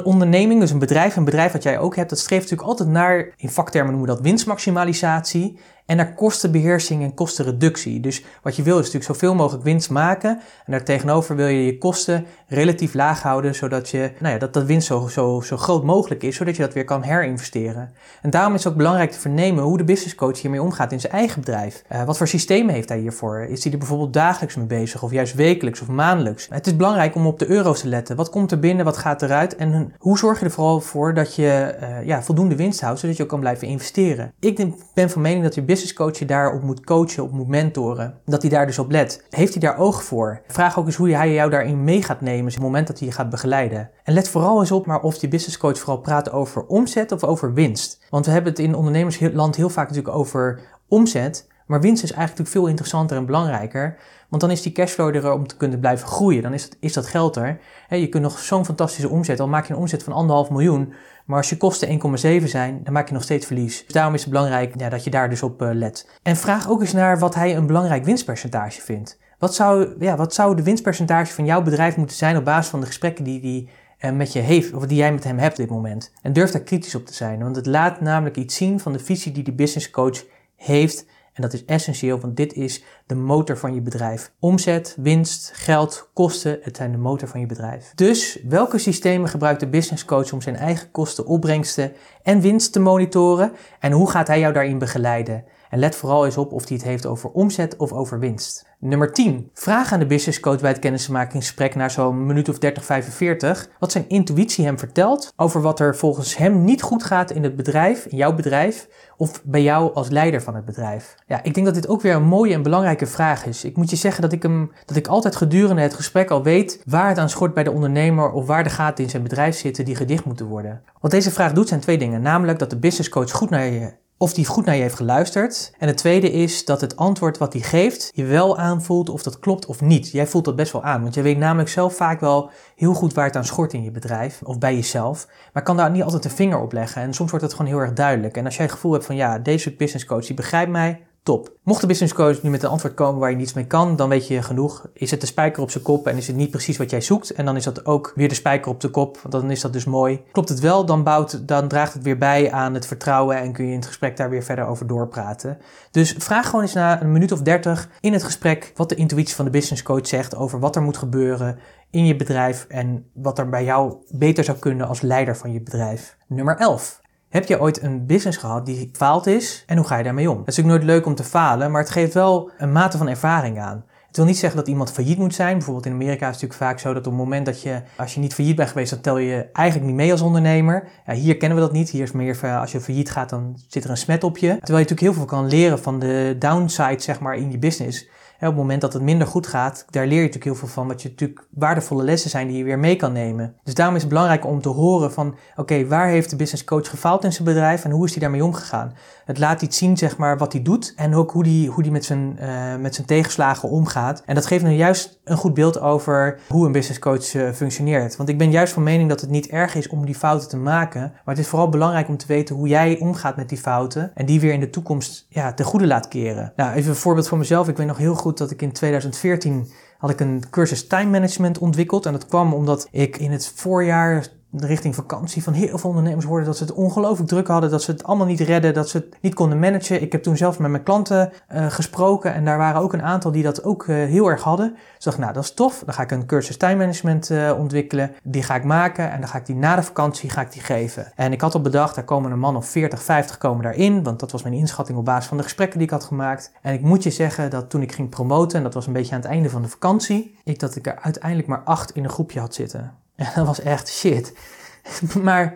onderneming, 0.06 0.60
dus 0.60 0.72
een 0.72 0.80
bedrijf, 0.80 1.16
een 1.16 1.26
bedrijf 1.26 1.52
wat 1.52 1.64
jij 1.64 1.80
ook 1.80 1.96
hebt, 1.96 2.10
dat 2.10 2.20
streeft 2.20 2.42
natuurlijk 2.42 2.70
altijd 2.70 2.90
naar, 2.90 3.34
in 3.38 3.50
vaktermen 3.50 3.92
noemen 3.92 4.10
we 4.10 4.16
dat 4.16 4.26
winstmaximalisatie 4.26 5.60
en 5.86 5.98
naar 5.98 6.14
kostenbeheersing 6.14 7.04
en 7.04 7.14
kostenreductie. 7.14 8.00
Dus 8.00 8.24
wat 8.42 8.56
je 8.56 8.64
wil 8.64 8.74
is 8.80 8.86
natuurlijk 8.86 9.12
zoveel 9.14 9.36
mogelijk 9.36 9.64
winst 9.64 9.90
maken. 9.90 10.40
En 10.66 10.72
daartegenover 10.72 11.36
wil 11.36 11.48
je 11.48 11.66
je 11.66 11.78
kosten 11.78 12.26
relatief 12.48 12.94
laag 12.94 13.22
houden, 13.22 13.56
zodat 13.56 13.90
je, 13.90 14.12
nou 14.20 14.34
ja, 14.34 14.40
dat, 14.40 14.54
dat 14.54 14.66
winst 14.66 14.88
zo, 14.88 15.08
zo, 15.08 15.42
zo 15.42 15.58
groot 15.58 15.84
mogelijk 15.84 16.24
is, 16.24 16.36
zodat 16.36 16.56
je 16.56 16.62
dat 16.62 16.74
weer 16.74 16.86
kan 16.86 17.02
herinvesteren. 17.02 17.92
En 18.22 18.30
daarom 18.30 18.54
is 18.54 18.64
het 18.64 18.72
ook 18.72 18.78
belangrijk 18.78 19.12
te 19.12 19.20
vernemen 19.20 19.64
hoe 19.64 19.78
de 19.78 19.84
business 19.84 20.16
coach 20.16 20.42
hiermee 20.42 20.62
omgaat 20.62 20.92
in 20.92 21.00
zijn 21.00 21.14
eigen 21.14 21.40
bedrijf. 21.40 21.84
Uh, 21.92 22.04
wat 22.04 22.18
voor 22.18 22.28
systemen 22.28 22.74
heeft 22.74 22.90
hij 22.90 23.00
hiervoor? 23.00 23.46
Is 23.50 23.64
hij 23.64 23.72
er 23.72 23.78
bijvoorbeeld 23.78 24.14
dagelijks 24.14 24.56
mee 24.56 24.66
bezig, 24.66 25.04
of 25.04 25.12
juist 25.12 25.34
wekelijks 25.34 25.82
of 25.82 25.88
maandelijks? 25.88 26.48
Het 26.50 26.68
is 26.68 26.76
belangrijk 26.76 27.16
om 27.16 27.28
op 27.28 27.40
de 27.40 27.50
euro's 27.50 27.80
te 27.80 27.88
letten. 27.88 28.16
Wat 28.16 28.30
komt 28.30 28.52
er 28.52 28.60
binnen, 28.60 28.86
wat 28.86 28.98
gaat 28.98 29.22
eruit? 29.22 29.56
En 29.56 29.94
hoe 29.98 30.18
zorg 30.18 30.40
je 30.40 30.46
er 30.46 30.52
vooral 30.52 30.82
voor 30.82 31.14
dat 31.14 31.36
je 31.36 31.76
uh, 31.82 32.06
ja, 32.06 32.24
voldoende 32.24 32.56
winst 32.56 32.82
houdt, 32.82 33.00
zodat 33.00 33.18
je 33.18 33.24
ook 33.24 33.30
kan 33.30 33.40
blijven 33.40 33.68
investeren? 33.68 34.34
Ik 34.40 34.66
ben 34.94 35.10
van 35.10 35.22
mening 35.22 35.44
dat 35.44 35.56
je 35.56 35.62
business 35.74 35.94
coach 35.94 36.20
je 36.20 36.26
daarop 36.26 36.64
moet 36.64 36.86
coachen, 36.86 37.24
op 37.24 37.32
moet 37.32 37.48
mentoren. 37.48 38.20
Dat 38.26 38.42
hij 38.42 38.52
daar 38.52 38.66
dus 38.66 38.80
op 38.80 38.92
let. 38.92 39.26
Heeft 39.30 39.54
hij 39.54 39.62
daar 39.62 39.78
oog 39.78 40.04
voor? 40.04 40.42
Vraag 40.48 40.80
ook 40.80 40.86
eens 40.86 40.96
hoe 40.96 41.10
hij 41.10 41.34
jou 41.34 41.50
daarin 41.50 41.84
mee 41.84 42.02
gaat 42.04 42.22
nemen 42.22 42.46
op 42.46 42.54
het 42.54 42.62
moment 42.62 42.88
dat 42.88 43.00
hij 43.00 43.08
je 43.08 43.14
gaat 43.14 43.30
begeleiden. 43.30 43.90
En 44.04 44.14
let 44.14 44.30
vooral 44.30 44.60
eens 44.60 44.72
op 44.72 44.86
maar 44.86 45.02
of 45.02 45.18
die 45.18 45.30
business 45.30 45.58
coach 45.58 45.78
vooral 45.78 45.98
praat 45.98 46.32
over 46.32 46.66
omzet 46.66 47.12
of 47.12 47.24
over 47.24 47.54
winst. 47.54 48.06
Want 48.10 48.26
we 48.26 48.32
hebben 48.32 48.52
het 48.52 48.62
in 48.62 48.76
ondernemersland 48.76 49.56
heel 49.56 49.70
vaak 49.70 49.88
natuurlijk 49.88 50.16
over 50.16 50.60
omzet. 50.88 51.48
Maar 51.66 51.82
winst 51.82 52.04
is 52.04 52.12
eigenlijk 52.12 52.50
veel 52.50 52.68
interessanter 52.68 53.18
en 53.18 53.26
belangrijker. 53.26 53.98
Want 54.34 54.46
dan 54.46 54.54
is 54.54 54.62
die 54.62 54.72
cashflow 54.72 55.16
er 55.16 55.32
om 55.32 55.48
te 55.48 55.58
kunnen 55.58 55.80
blijven 55.80 56.08
groeien. 56.08 56.42
Dan 56.42 56.54
is 56.54 56.70
dat, 56.70 56.78
is 56.80 56.94
dat 56.94 57.06
geld 57.06 57.36
er. 57.36 57.60
je 57.90 58.10
kunt 58.10 58.24
nog 58.24 58.40
zo'n 58.40 58.66
fantastische 58.66 59.10
omzet. 59.10 59.40
Al 59.40 59.48
maak 59.48 59.66
je 59.66 59.74
een 59.74 59.80
omzet 59.80 60.04
van 60.04 60.14
anderhalf 60.14 60.50
miljoen. 60.50 60.94
Maar 61.26 61.38
als 61.38 61.50
je 61.50 61.58
kosten 61.58 62.00
1,7 62.42 62.44
zijn, 62.44 62.80
dan 62.84 62.94
maak 62.94 63.08
je 63.08 63.14
nog 63.14 63.24
steeds 63.24 63.46
verlies. 63.46 63.84
Dus 63.84 63.94
daarom 63.94 64.14
is 64.14 64.22
het 64.22 64.30
belangrijk 64.30 64.80
ja, 64.80 64.90
dat 64.90 65.04
je 65.04 65.10
daar 65.10 65.30
dus 65.30 65.44
op 65.44 65.62
uh, 65.62 65.70
let. 65.74 66.10
En 66.24 66.36
vraag 66.36 66.70
ook 66.70 66.82
eens 66.82 66.94
naar 66.94 67.20
wat 67.20 67.36
hij 67.36 67.56
een 67.56 67.68
belangrijk 67.68 68.06
winstpercentage 68.06 68.82
vindt. 68.82 69.20
Wat 69.40 69.56
zou, 69.56 69.96
ja, 70.00 70.16
wat 70.16 70.34
zou 70.34 70.56
de 70.56 70.64
winstpercentage 70.64 71.34
van 71.34 71.46
jouw 71.46 71.62
bedrijf 71.62 71.98
moeten 71.98 72.16
zijn 72.16 72.38
op 72.38 72.46
basis 72.46 72.70
van 72.72 72.80
de 72.80 72.86
gesprekken 72.86 73.24
die 73.24 73.68
hij 74.00 74.12
uh, 74.12 74.18
met 74.18 74.34
je 74.34 74.40
heeft, 74.40 74.74
of 74.74 74.86
die 74.86 74.98
jij 74.98 75.14
met 75.14 75.24
hem 75.24 75.38
hebt 75.38 75.52
op 75.52 75.66
dit 75.66 75.70
moment? 75.70 76.12
En 76.22 76.34
durf 76.34 76.52
daar 76.52 76.62
kritisch 76.62 76.96
op 76.96 77.06
te 77.06 77.14
zijn, 77.14 77.40
want 77.40 77.56
het 77.56 77.66
laat 77.66 78.02
namelijk 78.02 78.38
iets 78.38 78.56
zien 78.56 78.80
van 78.80 78.94
de 78.94 79.00
visie 79.00 79.32
die 79.32 79.44
de 79.44 79.54
business 79.54 79.90
coach 79.90 80.24
heeft 80.56 81.06
en 81.34 81.42
dat 81.42 81.54
is 81.54 81.66
essentieel, 81.66 82.20
want 82.20 82.38
dit 82.38 82.54
is 82.54 82.84
de 83.06 83.16
motor 83.16 83.58
van 83.58 83.74
je 83.74 83.82
bedrijf. 83.82 84.32
Omzet, 84.40 84.96
winst, 85.00 85.52
geld, 85.54 86.10
kosten, 86.14 86.60
het 86.62 86.78
zijn 86.78 86.92
de 86.92 86.98
motor 86.98 87.28
van 87.28 87.40
je 87.40 87.46
bedrijf. 87.46 87.92
Dus 87.96 88.40
welke 88.48 88.78
systemen 88.78 89.30
gebruikt 89.30 89.60
de 89.60 89.68
business 89.68 90.06
coach 90.06 90.34
om 90.34 90.42
zijn 90.42 90.56
eigen 90.56 90.92
kosten, 90.92 91.26
opbrengsten 91.26 91.94
en 92.24 92.42
winst 92.42 92.74
te 92.74 92.80
monitoren? 92.80 93.52
En 93.80 93.92
hoe 93.92 94.10
gaat 94.10 94.28
hij 94.28 94.40
jou 94.40 94.54
daarin 94.54 94.78
begeleiden? 94.78 95.44
En 95.70 95.80
let 95.80 95.96
vooral 95.96 96.26
eens 96.26 96.38
op 96.38 96.52
of 96.52 96.68
hij 96.68 96.78
het 96.78 96.86
heeft 96.86 97.06
over 97.06 97.30
omzet 97.30 97.78
of 97.78 97.92
over 97.92 98.20
winst. 98.20 98.66
Nummer 98.86 99.14
10. 99.14 99.50
Vraag 99.54 99.92
aan 99.92 100.00
de 100.00 100.06
business 100.06 100.40
coach 100.40 100.60
bij 100.60 100.70
het 100.70 100.80
kennismakingsgesprek 100.80 101.76
naar 101.76 101.92
zo'n 101.92 102.26
minuut 102.26 102.50
of 102.50 102.60
30, 102.60 102.86
45 102.86 103.70
wat 103.80 103.92
zijn 103.92 104.10
intuïtie 104.10 104.66
hem 104.66 104.80
vertelt 104.80 105.34
over 105.36 105.62
wat 105.62 105.80
er 105.80 105.96
volgens 105.96 106.38
hem 106.38 106.64
niet 106.64 106.82
goed 106.82 107.04
gaat 107.04 107.32
in 107.32 107.44
het 107.44 107.56
bedrijf, 107.56 108.06
in 108.06 108.18
jouw 108.18 108.34
bedrijf, 108.34 108.88
of 109.18 109.44
bij 109.44 109.64
jou 109.64 109.94
als 109.94 110.10
leider 110.10 110.42
van 110.42 110.56
het 110.56 110.66
bedrijf. 110.66 111.16
Ja, 111.28 111.44
ik 111.44 111.54
denk 111.54 111.66
dat 111.66 111.76
dit 111.76 111.88
ook 111.88 112.02
weer 112.02 112.16
een 112.16 112.24
mooie 112.24 112.54
en 112.54 112.64
belangrijke 112.64 113.06
vraag 113.06 113.46
is. 113.46 113.64
Ik 113.64 113.78
moet 113.78 113.90
je 113.90 113.96
zeggen 113.96 114.22
dat 114.22 114.32
ik, 114.32 114.44
hem, 114.44 114.72
dat 114.86 114.98
ik 114.98 115.08
altijd 115.08 115.36
gedurende 115.36 115.82
het 115.82 115.94
gesprek 115.94 116.30
al 116.30 116.44
weet 116.44 116.82
waar 116.86 117.08
het 117.08 117.18
aan 117.18 117.30
schort 117.30 117.54
bij 117.54 117.64
de 117.64 117.72
ondernemer 117.72 118.32
of 118.32 118.46
waar 118.46 118.64
de 118.64 118.70
gaten 118.70 119.04
in 119.04 119.10
zijn 119.10 119.24
bedrijf 119.24 119.56
zitten 119.56 119.86
die 119.86 119.96
gedicht 119.96 120.26
moeten 120.26 120.46
worden. 120.46 120.82
Wat 121.00 121.12
deze 121.12 121.32
vraag 121.32 121.54
doet 121.54 121.68
zijn 121.68 121.80
twee 121.80 121.98
dingen. 121.98 122.22
Namelijk 122.22 122.60
dat 122.60 122.70
de 122.70 122.80
business 122.80 123.10
coach 123.10 123.32
goed 123.32 123.50
naar 123.50 123.66
je 123.66 123.94
of 124.24 124.34
die 124.34 124.46
goed 124.46 124.66
naar 124.66 124.76
je 124.76 124.82
heeft 124.82 124.96
geluisterd. 124.96 125.72
En 125.78 125.88
het 125.88 125.98
tweede 125.98 126.32
is 126.32 126.66
dat 126.66 126.82
het 126.82 126.96
antwoord 126.96 127.38
wat 127.38 127.54
hij 127.54 127.62
geeft 127.62 128.12
je 128.14 128.24
wel 128.26 128.58
aanvoelt 128.58 129.10
of 129.10 129.24
dat 129.24 129.40
klopt 129.40 129.66
of 129.66 129.82
niet. 129.82 130.12
Jij 130.12 130.28
voelt 130.28 130.46
dat 130.46 130.56
best 130.56 130.72
wel 130.72 130.84
aan, 130.84 131.02
want 131.02 131.14
je 131.14 131.22
weet 131.22 131.38
namelijk 131.38 131.70
zelf 131.70 131.96
vaak 131.96 132.20
wel 132.20 132.50
heel 132.76 132.94
goed 132.94 133.14
waar 133.14 133.26
het 133.26 133.36
aan 133.36 133.46
schort 133.46 133.74
in 133.74 133.84
je 133.84 133.92
bedrijf 133.92 134.42
of 134.44 134.58
bij 134.58 134.76
jezelf, 134.76 135.28
maar 135.54 135.64
kan 135.64 135.78
daar 135.78 135.92
niet 135.92 136.04
altijd 136.04 136.26
een 136.26 136.32
vinger 136.32 136.60
op 136.60 136.74
leggen. 136.74 137.02
En 137.02 137.14
soms 137.14 137.30
wordt 137.30 137.46
het 137.46 137.54
gewoon 137.54 137.72
heel 137.72 137.82
erg 137.82 137.94
duidelijk. 137.94 138.38
En 138.38 138.46
als 138.46 138.56
jij 138.56 138.66
het 138.66 138.74
gevoel 138.74 138.92
hebt 138.92 139.06
van 139.06 139.16
ja, 139.16 139.40
deze 139.40 139.76
business 139.76 140.06
coach 140.06 140.26
die 140.26 140.36
begrijpt 140.36 140.72
mij, 140.72 141.02
top. 141.24 141.52
Mocht 141.64 141.82
de 141.82 141.88
business 141.88 142.14
coach 142.14 142.42
nu 142.42 142.50
met 142.50 142.64
een 142.64 142.70
antwoord 142.70 142.94
komen 142.94 143.20
waar 143.20 143.30
je 143.30 143.36
niets 143.36 143.54
mee 143.54 143.66
kan, 143.66 143.96
dan 143.96 144.10
weet 144.10 144.28
je 144.28 144.42
genoeg. 144.42 144.88
Is 144.94 145.12
het 145.12 145.22
de 145.22 145.28
spijker 145.28 145.62
op 145.62 145.72
zijn 145.72 145.84
kop 145.84 146.08
en 146.08 146.18
is 146.18 146.28
het 146.28 146.36
niet 146.36 146.50
precies 146.50 146.78
wat 146.78 146.90
jij 146.90 147.02
zoekt? 147.02 147.32
En 147.32 147.46
dan 147.46 147.56
is 147.56 147.64
dat 147.64 147.86
ook 147.86 148.12
weer 148.16 148.30
de 148.30 148.36
spijker 148.36 148.72
op 148.72 148.80
de 148.80 148.90
kop, 148.90 149.18
want 149.18 149.34
dan 149.34 149.52
is 149.52 149.62
dat 149.62 149.74
dus 149.74 149.86
mooi. 149.86 150.22
Klopt 150.32 150.50
het 150.50 150.60
wel, 150.60 150.86
dan, 150.86 151.04
bouwt, 151.04 151.48
dan 151.48 151.68
draagt 151.68 151.94
het 151.94 152.04
weer 152.04 152.18
bij 152.18 152.52
aan 152.52 152.74
het 152.74 152.86
vertrouwen 152.86 153.38
en 153.38 153.52
kun 153.52 153.66
je 153.66 153.72
in 153.72 153.78
het 153.78 153.88
gesprek 153.88 154.18
daar 154.18 154.30
weer 154.30 154.44
verder 154.44 154.66
over 154.66 154.88
doorpraten. 154.88 155.58
Dus 155.92 156.16
vraag 156.18 156.46
gewoon 156.46 156.62
eens 156.62 156.74
na 156.74 157.02
een 157.02 157.12
minuut 157.12 157.32
of 157.32 157.42
dertig 157.42 157.90
in 158.00 158.14
het 158.14 158.24
gesprek 158.24 158.72
wat 158.76 158.90
de 158.90 158.96
intuïtie 158.96 159.36
van 159.36 159.46
de 159.46 159.52
business 159.52 159.84
coach 159.84 160.08
zegt 160.08 160.36
over 160.36 160.60
wat 160.60 160.76
er 160.76 160.82
moet 160.82 160.98
gebeuren 160.98 161.60
in 161.90 162.06
je 162.06 162.16
bedrijf 162.16 162.66
en 162.70 163.10
wat 163.14 163.40
er 163.40 163.50
bij 163.50 163.64
jou 163.64 163.96
beter 164.10 164.44
zou 164.44 164.58
kunnen 164.58 164.88
als 164.88 165.02
leider 165.02 165.38
van 165.38 165.52
je 165.52 165.62
bedrijf. 165.62 166.18
Nummer 166.28 166.58
11. 166.58 167.02
Heb 167.34 167.46
je 167.46 167.60
ooit 167.60 167.82
een 167.82 168.06
business 168.06 168.38
gehad 168.38 168.66
die 168.66 168.90
gefaald 168.92 169.28
is 169.28 169.64
en 169.68 169.78
hoe 169.78 169.86
ga 169.86 169.98
je 169.98 170.04
daarmee 170.04 170.30
om? 170.30 170.38
Het 170.38 170.48
is 170.48 170.56
natuurlijk 170.56 170.86
nooit 170.86 170.96
leuk 170.96 171.06
om 171.06 171.16
te 171.16 171.24
falen, 171.24 171.72
maar 171.72 171.82
het 171.82 171.90
geeft 171.90 172.14
wel 172.14 172.52
een 172.58 172.72
mate 172.72 172.98
van 172.98 173.08
ervaring 173.08 173.60
aan. 173.60 173.86
Het 174.08 174.16
wil 174.16 174.26
niet 174.26 174.38
zeggen 174.38 174.60
dat 174.60 174.68
iemand 174.68 174.92
failliet 174.92 175.18
moet 175.18 175.34
zijn. 175.34 175.54
Bijvoorbeeld 175.54 175.86
in 175.86 175.92
Amerika 175.92 176.30
is 176.30 176.34
het 176.34 176.42
natuurlijk 176.42 176.60
vaak 176.60 176.80
zo 176.80 176.94
dat 176.94 177.08
op 177.08 177.12
het 177.12 177.22
moment 177.22 177.46
dat 177.46 177.62
je, 177.62 177.82
als 177.98 178.14
je 178.14 178.20
niet 178.20 178.34
failliet 178.34 178.56
bent 178.56 178.70
geweest, 178.70 178.90
dan 178.90 179.02
tel 179.02 179.18
je 179.18 179.50
eigenlijk 179.54 179.88
niet 179.88 179.96
mee 179.96 180.12
als 180.12 180.22
ondernemer. 180.22 180.88
Ja, 181.06 181.14
hier 181.14 181.38
kennen 181.38 181.58
we 181.58 181.64
dat 181.64 181.74
niet. 181.74 181.90
Hier 181.90 182.04
is 182.04 182.12
meer, 182.12 182.58
als 182.60 182.72
je 182.72 182.82
failliet 182.82 183.12
gaat, 183.12 183.30
dan 183.30 183.60
zit 183.68 183.84
er 183.84 183.90
een 183.90 183.98
smet 183.98 184.24
op 184.24 184.38
je. 184.38 184.48
Terwijl 184.48 184.60
je 184.66 184.74
natuurlijk 184.74 185.02
heel 185.02 185.14
veel 185.14 185.26
kan 185.26 185.48
leren 185.48 185.80
van 185.80 186.00
de 186.00 186.36
downside, 186.40 187.02
zeg 187.02 187.20
maar, 187.20 187.36
in 187.36 187.52
je 187.52 187.58
business. 187.58 188.08
Op 188.48 188.54
het 188.54 188.62
moment 188.62 188.82
dat 188.82 188.94
het 188.94 189.02
minder 189.02 189.28
goed 189.28 189.48
gaat, 189.48 189.86
daar 189.90 190.06
leer 190.06 190.16
je 190.16 190.26
natuurlijk 190.26 190.46
heel 190.46 190.56
veel 190.56 190.68
van, 190.68 190.88
wat 190.88 191.02
je 191.02 191.10
natuurlijk 191.10 191.48
waardevolle 191.50 192.04
lessen 192.04 192.30
zijn 192.30 192.48
die 192.48 192.58
je 192.58 192.64
weer 192.64 192.80
mee 192.80 192.96
kan 192.96 193.12
nemen. 193.12 193.56
Dus 193.64 193.74
daarom 193.74 193.96
is 193.96 194.02
het 194.02 194.10
belangrijk 194.10 194.46
om 194.46 194.62
te 194.62 194.70
horen 194.70 195.12
van, 195.12 195.36
oké, 195.56 195.88
waar 195.88 196.08
heeft 196.08 196.30
de 196.30 196.36
business 196.36 196.64
coach 196.64 196.90
gefaald 196.90 197.24
in 197.24 197.34
zijn 197.34 197.48
bedrijf 197.48 197.84
en 197.84 197.92
hoe 197.92 198.06
is 198.06 198.12
hij 198.12 198.22
daarmee 198.22 198.44
omgegaan? 198.44 198.94
Het 199.26 199.40
laat 199.40 199.62
iets 199.62 199.78
zien, 199.78 199.98
zeg 199.98 200.18
maar, 200.18 200.38
wat 200.38 200.54
hij 200.54 200.62
doet 200.62 200.94
en 200.96 201.16
ook 201.16 201.32
hoe 201.32 201.48
hij 201.48 201.66
hoe 201.66 201.84
die 201.84 201.92
met, 201.92 202.06
zijn, 202.06 202.38
uh, 202.42 202.76
met 202.76 202.96
zijn 202.96 203.08
tegenslagen 203.08 203.70
omgaat. 203.70 204.22
En 204.26 204.36
dat 204.36 204.46
geeft 204.46 204.64
nou 204.64 204.76
juist 204.76 205.20
een 205.24 205.38
goed 205.38 205.54
beeld 205.54 205.80
over 205.80 206.40
hoe 206.48 206.66
een 206.66 206.72
business 206.72 207.00
coach 207.00 207.34
uh, 207.34 207.52
functioneert. 207.52 208.16
Want 208.16 208.30
ik 208.30 208.38
ben 208.38 208.52
juist 208.52 208.74
van 208.74 208.84
mening 208.84 209.10
dat 209.10 209.22
het 209.22 209.30
niet 209.30 209.48
erg 209.48 209.76
is 209.76 209.88
om 209.88 210.06
die 210.06 210.16
fouten 210.16 210.50
te 210.50 210.58
maken, 210.58 211.02
maar 211.02 211.36
het 211.36 211.38
is 211.38 211.48
vooral 211.48 211.70
belangrijk 211.70 212.08
om 212.08 212.18
te 212.18 212.28
weten 212.28 212.56
hoe 212.56 212.68
jij 212.68 213.00
omgaat 213.00 213.36
met 213.36 213.50
die 213.50 213.58
fouten 213.58 214.12
en 214.14 214.26
die 214.26 214.40
weer 214.40 214.54
in 214.54 214.60
de 214.60 214.70
toekomst 214.70 215.26
ja, 215.30 215.54
ten 215.54 215.66
goede 215.66 215.88
laat 215.88 216.08
keren. 216.08 216.54
Nou, 216.56 216.74
even 216.74 216.90
een 216.90 216.96
voorbeeld 216.96 217.28
van 217.28 217.38
mezelf. 217.38 217.68
Ik 217.68 217.78
weet 217.78 217.88
nog 217.88 217.98
heel 217.98 218.16
goed 218.16 218.38
dat 218.38 218.52
ik 218.52 218.62
in 218.62 218.72
2014 218.72 219.72
had 219.98 220.10
ik 220.10 220.20
een 220.20 220.44
cursus 220.50 220.88
time 220.88 221.10
management 221.10 221.58
ontwikkeld. 221.58 222.06
En 222.06 222.12
dat 222.12 222.26
kwam 222.26 222.54
omdat 222.54 222.88
ik 222.92 223.18
in 223.18 223.32
het 223.32 223.52
voorjaar 223.56 224.28
richting 224.56 224.96
vakantie 224.96 225.44
van 225.44 225.54
heel 225.54 225.78
veel 225.78 225.90
ondernemers 225.90 226.26
hoorden 226.26 226.46
dat 226.46 226.58
ze 226.58 226.64
het 226.64 226.74
ongelooflijk 226.74 227.30
druk 227.30 227.48
hadden, 227.48 227.70
dat 227.70 227.84
ze 227.84 227.92
het 227.92 228.04
allemaal 228.04 228.28
niet 228.28 228.40
redden, 228.40 228.74
dat 228.74 228.90
ze 228.90 228.98
het 228.98 229.18
niet 229.22 229.34
konden 229.34 229.60
managen. 229.60 230.02
Ik 230.02 230.12
heb 230.12 230.24
toen 230.24 230.38
zelf 230.38 230.60
met 230.60 230.72
mijn 230.72 230.84
klanten 230.84 231.32
uh, 231.54 231.66
gesproken 231.66 232.34
en 232.34 232.46
daar 232.46 232.58
waren 232.58 232.82
ook 232.82 232.94
een 232.94 233.02
aantal 233.02 233.32
die 233.32 233.44
dat 233.44 233.64
ook 233.64 233.86
uh, 233.88 233.96
heel 233.96 234.28
erg 234.30 234.42
hadden. 234.42 234.76
Dus 234.96 235.04
dacht, 235.04 235.18
nou 235.18 235.34
dat 235.34 235.44
is 235.44 235.54
tof, 235.54 235.84
dan 235.86 235.94
ga 235.94 236.02
ik 236.02 236.12
een 236.12 236.26
cursus 236.26 236.58
time 236.58 236.76
management 236.76 237.30
uh, 237.30 237.54
ontwikkelen, 237.58 238.12
die 238.24 238.44
ga 238.44 238.56
ik 238.56 238.64
maken 238.64 239.12
en 239.12 239.20
dan 239.20 239.30
ga 239.30 239.38
ik 239.38 239.46
die 239.46 239.56
na 239.56 239.76
de 239.76 239.84
vakantie 239.84 240.30
ga 240.30 240.42
ik 240.42 240.52
die 240.52 240.62
geven. 240.62 241.12
En 241.16 241.32
ik 241.32 241.42
had 241.42 241.54
al 241.54 241.62
bedacht, 241.62 241.96
daar 241.96 242.04
komen 242.04 242.32
een 242.32 242.40
man 242.40 242.56
of 242.56 242.68
40, 242.68 243.04
50 243.04 243.38
komen 243.38 243.64
daarin, 243.64 244.04
want 244.04 244.20
dat 244.20 244.32
was 244.32 244.44
mijn 244.44 244.56
inschatting 244.56 244.98
op 244.98 245.06
basis 245.06 245.28
van 245.28 245.38
de 245.38 245.44
gesprekken 245.44 245.78
die 245.78 245.88
ik 245.88 245.94
had 245.94 246.04
gemaakt. 246.04 246.52
En 246.62 246.74
ik 246.74 246.82
moet 246.82 247.04
je 247.04 247.12
zeggen 247.12 247.50
dat 247.50 247.70
toen 247.70 247.82
ik 247.82 247.92
ging 247.92 248.10
promoten, 248.10 248.58
en 248.58 248.64
dat 248.64 248.74
was 248.74 248.88
een 248.88 248.94
beetje 248.94 249.16
aan 249.16 249.22
het 249.22 249.30
einde 249.30 249.50
van 249.50 249.62
de 249.62 249.68
vakantie, 249.68 250.36
ik 250.44 250.60
dat 250.60 250.76
ik 250.76 250.88
er 250.88 251.00
uiteindelijk 251.02 251.48
maar 251.48 251.62
acht 251.64 251.92
in 251.92 252.04
een 252.04 252.10
groepje 252.10 252.40
had 252.40 252.54
zitten. 252.54 253.03
En 253.24 253.32
dat 253.36 253.46
was 253.46 253.62
echt 253.62 253.90
shit. 253.90 254.34
maar 255.22 255.56